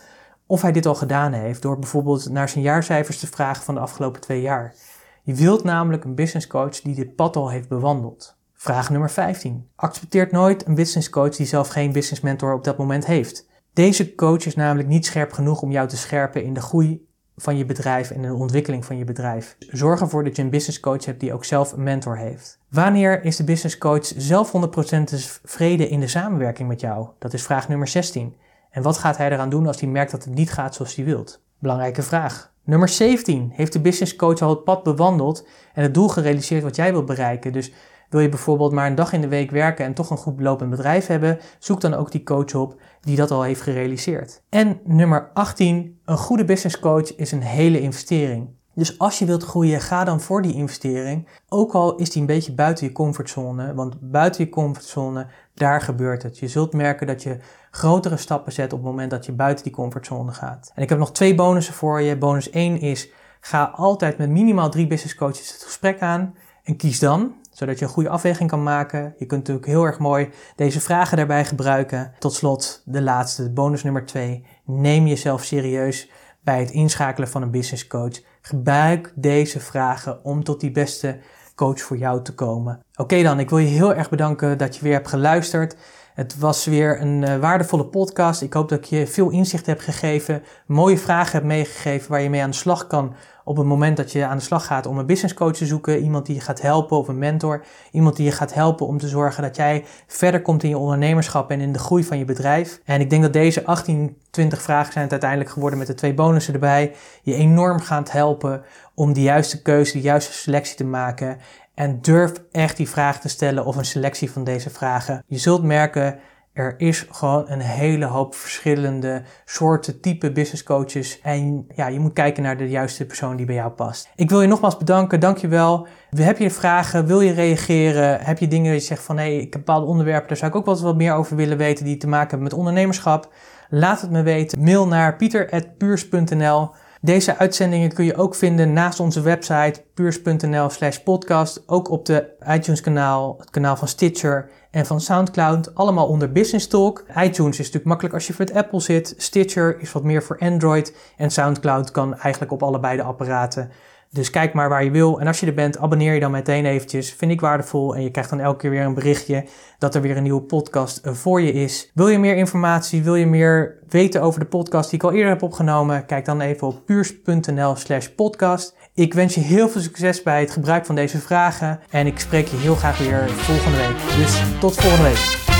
of 0.46 0.62
hij 0.62 0.72
dit 0.72 0.86
al 0.86 0.94
gedaan 0.94 1.32
heeft 1.32 1.62
door 1.62 1.78
bijvoorbeeld 1.78 2.30
naar 2.30 2.48
zijn 2.48 2.64
jaarcijfers 2.64 3.18
te 3.18 3.26
vragen 3.26 3.64
van 3.64 3.74
de 3.74 3.80
afgelopen 3.80 4.20
twee 4.20 4.40
jaar. 4.40 4.74
Je 5.22 5.34
wilt 5.34 5.64
namelijk 5.64 6.04
een 6.04 6.14
business 6.14 6.46
coach 6.46 6.80
die 6.80 6.94
dit 6.94 7.14
pad 7.14 7.36
al 7.36 7.50
heeft 7.50 7.68
bewandeld. 7.68 8.36
Vraag 8.54 8.90
nummer 8.90 9.10
15. 9.10 9.68
Accepteert 9.76 10.32
nooit 10.32 10.66
een 10.66 10.74
business 10.74 11.10
coach 11.10 11.36
die 11.36 11.46
zelf 11.46 11.68
geen 11.68 11.92
business 11.92 12.22
mentor 12.22 12.54
op 12.54 12.64
dat 12.64 12.78
moment 12.78 13.06
heeft. 13.06 13.46
Deze 13.76 14.14
coach 14.14 14.46
is 14.46 14.54
namelijk 14.54 14.88
niet 14.88 15.06
scherp 15.06 15.32
genoeg 15.32 15.62
om 15.62 15.70
jou 15.70 15.88
te 15.88 15.96
scherpen 15.96 16.44
in 16.44 16.54
de 16.54 16.60
groei 16.60 17.06
van 17.36 17.56
je 17.56 17.64
bedrijf 17.64 18.10
en 18.10 18.22
de 18.22 18.34
ontwikkeling 18.34 18.84
van 18.84 18.96
je 18.96 19.04
bedrijf. 19.04 19.56
Zorg 19.58 20.00
ervoor 20.00 20.24
dat 20.24 20.36
je 20.36 20.42
een 20.42 20.50
business 20.50 20.80
coach 20.80 21.04
hebt 21.04 21.20
die 21.20 21.32
ook 21.32 21.44
zelf 21.44 21.72
een 21.72 21.82
mentor 21.82 22.16
heeft. 22.16 22.58
Wanneer 22.68 23.24
is 23.24 23.36
de 23.36 23.44
business 23.44 23.78
coach 23.78 24.12
zelf 24.16 24.52
100% 24.52 25.04
tevreden 25.04 25.88
in 25.88 26.00
de 26.00 26.08
samenwerking 26.08 26.68
met 26.68 26.80
jou? 26.80 27.08
Dat 27.18 27.32
is 27.32 27.42
vraag 27.42 27.68
nummer 27.68 27.88
16. 27.88 28.36
En 28.70 28.82
wat 28.82 28.98
gaat 28.98 29.16
hij 29.16 29.30
eraan 29.30 29.50
doen 29.50 29.66
als 29.66 29.80
hij 29.80 29.88
merkt 29.88 30.10
dat 30.10 30.24
het 30.24 30.34
niet 30.34 30.52
gaat 30.52 30.74
zoals 30.74 30.94
hij 30.94 31.04
wilt? 31.04 31.42
Belangrijke 31.58 32.02
vraag. 32.02 32.52
Nummer 32.64 32.88
17. 32.88 33.50
Heeft 33.54 33.72
de 33.72 33.80
business 33.80 34.16
coach 34.16 34.40
al 34.40 34.50
het 34.50 34.64
pad 34.64 34.82
bewandeld 34.82 35.48
en 35.74 35.82
het 35.82 35.94
doel 35.94 36.08
gerealiseerd 36.08 36.62
wat 36.62 36.76
jij 36.76 36.92
wilt 36.92 37.06
bereiken? 37.06 37.52
Dus 37.52 37.72
wil 38.08 38.20
je 38.20 38.28
bijvoorbeeld 38.28 38.72
maar 38.72 38.86
een 38.86 38.94
dag 38.94 39.12
in 39.12 39.20
de 39.20 39.28
week 39.28 39.50
werken 39.50 39.84
en 39.84 39.94
toch 39.94 40.10
een 40.10 40.16
goed 40.16 40.40
lopend 40.40 40.70
bedrijf 40.70 41.06
hebben, 41.06 41.38
zoek 41.58 41.80
dan 41.80 41.94
ook 41.94 42.10
die 42.12 42.22
coach 42.22 42.54
op 42.54 42.80
die 43.00 43.16
dat 43.16 43.30
al 43.30 43.42
heeft 43.42 43.60
gerealiseerd. 43.60 44.42
En 44.48 44.80
nummer 44.84 45.30
18. 45.34 46.00
Een 46.04 46.16
goede 46.16 46.44
business 46.44 46.78
coach 46.78 47.16
is 47.16 47.32
een 47.32 47.42
hele 47.42 47.80
investering. 47.80 48.54
Dus 48.76 48.98
als 48.98 49.18
je 49.18 49.24
wilt 49.24 49.44
groeien, 49.44 49.80
ga 49.80 50.04
dan 50.04 50.20
voor 50.20 50.42
die 50.42 50.54
investering. 50.54 51.28
Ook 51.48 51.72
al 51.72 51.94
is 51.94 52.10
die 52.10 52.20
een 52.20 52.26
beetje 52.26 52.52
buiten 52.52 52.86
je 52.86 52.92
comfortzone. 52.92 53.74
Want 53.74 53.96
buiten 54.00 54.44
je 54.44 54.50
comfortzone, 54.50 55.26
daar 55.54 55.80
gebeurt 55.80 56.22
het. 56.22 56.38
Je 56.38 56.48
zult 56.48 56.72
merken 56.72 57.06
dat 57.06 57.22
je 57.22 57.38
grotere 57.70 58.16
stappen 58.16 58.52
zet 58.52 58.72
op 58.72 58.78
het 58.78 58.88
moment 58.88 59.10
dat 59.10 59.26
je 59.26 59.32
buiten 59.32 59.64
die 59.64 59.72
comfortzone 59.72 60.32
gaat. 60.32 60.72
En 60.74 60.82
ik 60.82 60.88
heb 60.88 60.98
nog 60.98 61.12
twee 61.12 61.34
bonussen 61.34 61.74
voor 61.74 62.00
je. 62.00 62.16
Bonus 62.16 62.50
1 62.50 62.80
is, 62.80 63.08
ga 63.40 63.64
altijd 63.64 64.18
met 64.18 64.30
minimaal 64.30 64.70
drie 64.70 64.86
business 64.86 65.14
coaches 65.14 65.52
het 65.52 65.62
gesprek 65.62 66.00
aan. 66.00 66.34
En 66.64 66.76
kies 66.76 66.98
dan, 66.98 67.34
zodat 67.56 67.78
je 67.78 67.84
een 67.84 67.90
goede 67.90 68.08
afweging 68.08 68.50
kan 68.50 68.62
maken. 68.62 69.14
Je 69.18 69.26
kunt 69.26 69.40
natuurlijk 69.40 69.66
heel 69.66 69.84
erg 69.84 69.98
mooi 69.98 70.30
deze 70.56 70.80
vragen 70.80 71.16
daarbij 71.16 71.44
gebruiken. 71.44 72.12
Tot 72.18 72.32
slot, 72.34 72.82
de 72.84 73.02
laatste, 73.02 73.50
bonus 73.50 73.82
nummer 73.82 74.06
2. 74.06 74.46
Neem 74.64 75.06
jezelf 75.06 75.44
serieus 75.44 76.10
bij 76.40 76.60
het 76.60 76.70
inschakelen 76.70 77.28
van 77.28 77.42
een 77.42 77.50
business 77.50 77.86
coach. 77.86 78.20
Gebruik 78.40 79.12
deze 79.14 79.60
vragen 79.60 80.24
om 80.24 80.44
tot 80.44 80.60
die 80.60 80.70
beste 80.70 81.18
coach 81.54 81.80
voor 81.80 81.96
jou 81.96 82.22
te 82.22 82.34
komen. 82.34 82.80
Oké 82.96 83.22
dan, 83.22 83.38
ik 83.38 83.50
wil 83.50 83.58
je 83.58 83.66
heel 83.66 83.94
erg 83.94 84.10
bedanken 84.10 84.58
dat 84.58 84.76
je 84.76 84.82
weer 84.82 84.92
hebt 84.92 85.08
geluisterd. 85.08 85.76
Het 86.16 86.38
was 86.38 86.64
weer 86.64 87.00
een 87.00 87.22
uh, 87.22 87.36
waardevolle 87.36 87.86
podcast. 87.86 88.42
Ik 88.42 88.52
hoop 88.52 88.68
dat 88.68 88.78
ik 88.78 88.84
je 88.84 89.06
veel 89.06 89.30
inzicht 89.30 89.66
heb 89.66 89.80
gegeven, 89.80 90.42
mooie 90.66 90.98
vragen 90.98 91.32
heb 91.32 91.44
meegegeven 91.44 92.10
waar 92.10 92.20
je 92.20 92.30
mee 92.30 92.42
aan 92.42 92.50
de 92.50 92.56
slag 92.56 92.86
kan 92.86 93.14
op 93.44 93.56
het 93.56 93.66
moment 93.66 93.96
dat 93.96 94.12
je 94.12 94.26
aan 94.26 94.36
de 94.36 94.42
slag 94.42 94.66
gaat 94.66 94.86
om 94.86 94.98
een 94.98 95.06
business 95.06 95.34
coach 95.34 95.52
te 95.52 95.66
zoeken, 95.66 96.02
iemand 96.02 96.26
die 96.26 96.34
je 96.34 96.40
gaat 96.40 96.60
helpen 96.60 96.96
of 96.96 97.08
een 97.08 97.18
mentor, 97.18 97.64
iemand 97.90 98.16
die 98.16 98.24
je 98.24 98.32
gaat 98.32 98.54
helpen 98.54 98.86
om 98.86 98.98
te 98.98 99.08
zorgen 99.08 99.42
dat 99.42 99.56
jij 99.56 99.84
verder 100.06 100.42
komt 100.42 100.62
in 100.62 100.68
je 100.68 100.78
ondernemerschap 100.78 101.50
en 101.50 101.60
in 101.60 101.72
de 101.72 101.78
groei 101.78 102.04
van 102.04 102.18
je 102.18 102.24
bedrijf. 102.24 102.80
En 102.84 103.00
ik 103.00 103.10
denk 103.10 103.22
dat 103.22 103.32
deze 103.32 103.64
18, 103.64 104.16
20 104.30 104.62
vragen 104.62 104.92
zijn 104.92 105.04
het 105.04 105.12
uiteindelijk 105.12 105.50
geworden 105.50 105.78
met 105.78 105.88
de 105.88 105.94
twee 105.94 106.14
bonussen 106.14 106.54
erbij, 106.54 106.94
je 107.22 107.34
enorm 107.34 107.80
gaat 107.80 108.12
helpen 108.12 108.62
om 108.94 109.12
de 109.12 109.22
juiste 109.22 109.62
keuze, 109.62 109.92
de 109.92 110.00
juiste 110.00 110.32
selectie 110.32 110.76
te 110.76 110.84
maken. 110.84 111.38
En 111.76 112.00
durf 112.00 112.32
echt 112.50 112.76
die 112.76 112.88
vraag 112.88 113.20
te 113.20 113.28
stellen 113.28 113.64
of 113.64 113.76
een 113.76 113.84
selectie 113.84 114.30
van 114.30 114.44
deze 114.44 114.70
vragen. 114.70 115.24
Je 115.26 115.38
zult 115.38 115.62
merken 115.62 116.18
er 116.56 116.74
is 116.76 117.06
gewoon 117.10 117.44
een 117.48 117.60
hele 117.60 118.04
hoop 118.04 118.34
verschillende 118.34 119.22
soorten 119.44 120.00
type 120.00 120.32
business 120.32 120.62
coaches. 120.62 121.20
En 121.20 121.66
ja, 121.74 121.86
je 121.86 122.00
moet 122.00 122.12
kijken 122.12 122.42
naar 122.42 122.56
de 122.56 122.68
juiste 122.68 123.06
persoon 123.06 123.36
die 123.36 123.46
bij 123.46 123.54
jou 123.54 123.70
past. 123.70 124.08
Ik 124.14 124.30
wil 124.30 124.40
je 124.40 124.48
nogmaals 124.48 124.76
bedanken. 124.76 125.20
Dankjewel. 125.20 125.86
Heb 126.10 126.38
je 126.38 126.50
vragen? 126.50 127.06
Wil 127.06 127.20
je 127.20 127.32
reageren? 127.32 128.20
Heb 128.20 128.38
je 128.38 128.48
dingen 128.48 128.72
dat 128.72 128.80
je 128.80 128.86
zegt 128.86 129.02
van 129.02 129.16
hé, 129.18 129.22
hey, 129.22 129.36
ik 129.36 129.52
heb 129.52 129.64
bepaalde 129.64 129.86
onderwerpen, 129.86 130.28
daar 130.28 130.36
zou 130.36 130.50
ik 130.50 130.56
ook 130.56 130.64
wel 130.64 130.80
wat 130.80 130.96
meer 130.96 131.14
over 131.14 131.36
willen 131.36 131.56
weten 131.56 131.84
die 131.84 131.96
te 131.96 132.08
maken 132.08 132.28
hebben 132.28 132.48
met 132.48 132.58
ondernemerschap? 132.58 133.32
Laat 133.68 134.00
het 134.00 134.10
me 134.10 134.22
weten. 134.22 134.62
Mail 134.62 134.86
naar 134.86 135.16
pieter.puurs.nl. 135.16 136.70
Deze 137.06 137.36
uitzendingen 137.36 137.92
kun 137.92 138.04
je 138.04 138.16
ook 138.16 138.34
vinden 138.34 138.72
naast 138.72 139.00
onze 139.00 139.20
website 139.20 139.82
puurs.nl 139.94 140.70
slash 140.70 140.98
podcast. 140.98 141.62
Ook 141.66 141.90
op 141.90 142.06
de 142.06 142.36
iTunes 142.48 142.80
kanaal, 142.80 143.36
het 143.38 143.50
kanaal 143.50 143.76
van 143.76 143.88
Stitcher 143.88 144.50
en 144.70 144.86
van 144.86 145.00
SoundCloud. 145.00 145.74
Allemaal 145.74 146.06
onder 146.06 146.32
Business 146.32 146.66
Talk. 146.66 147.04
iTunes 147.08 147.52
is 147.52 147.58
natuurlijk 147.58 147.84
makkelijk 147.84 148.14
als 148.14 148.26
je 148.26 148.32
voor 148.32 148.44
het 148.44 148.54
Apple 148.54 148.80
zit. 148.80 149.14
Stitcher 149.16 149.80
is 149.80 149.92
wat 149.92 150.02
meer 150.02 150.22
voor 150.22 150.38
Android. 150.38 150.94
En 151.16 151.30
SoundCloud 151.30 151.90
kan 151.90 152.18
eigenlijk 152.18 152.52
op 152.52 152.62
allebei 152.62 152.96
de 152.96 153.02
apparaten. 153.02 153.70
Dus 154.16 154.30
kijk 154.30 154.52
maar 154.52 154.68
waar 154.68 154.84
je 154.84 154.90
wil. 154.90 155.20
En 155.20 155.26
als 155.26 155.40
je 155.40 155.46
er 155.46 155.54
bent, 155.54 155.78
abonneer 155.78 156.14
je 156.14 156.20
dan 156.20 156.30
meteen 156.30 156.66
eventjes. 156.66 157.12
Vind 157.12 157.30
ik 157.30 157.40
waardevol. 157.40 157.96
En 157.96 158.02
je 158.02 158.10
krijgt 158.10 158.30
dan 158.30 158.40
elke 158.40 158.58
keer 158.58 158.70
weer 158.70 158.82
een 158.82 158.94
berichtje 158.94 159.44
dat 159.78 159.94
er 159.94 160.00
weer 160.00 160.16
een 160.16 160.22
nieuwe 160.22 160.42
podcast 160.42 160.96
eh, 160.98 161.12
voor 161.12 161.40
je 161.40 161.52
is. 161.52 161.90
Wil 161.94 162.08
je 162.08 162.18
meer 162.18 162.36
informatie? 162.36 163.02
Wil 163.02 163.14
je 163.14 163.26
meer 163.26 163.78
weten 163.88 164.22
over 164.22 164.40
de 164.40 164.46
podcast 164.46 164.90
die 164.90 164.98
ik 164.98 165.04
al 165.04 165.12
eerder 165.12 165.32
heb 165.32 165.42
opgenomen? 165.42 166.06
Kijk 166.06 166.24
dan 166.24 166.40
even 166.40 166.66
op 166.66 166.86
puurs.nl 166.86 167.76
slash 167.76 168.06
podcast. 168.06 168.76
Ik 168.94 169.14
wens 169.14 169.34
je 169.34 169.40
heel 169.40 169.68
veel 169.68 169.80
succes 169.80 170.22
bij 170.22 170.40
het 170.40 170.50
gebruik 170.50 170.86
van 170.86 170.94
deze 170.94 171.18
vragen. 171.18 171.80
En 171.90 172.06
ik 172.06 172.18
spreek 172.18 172.46
je 172.46 172.56
heel 172.56 172.74
graag 172.74 172.98
weer 172.98 173.30
volgende 173.30 173.76
week. 173.76 174.16
Dus 174.16 174.42
tot 174.60 174.76
volgende 174.76 175.08
week. 175.08 175.55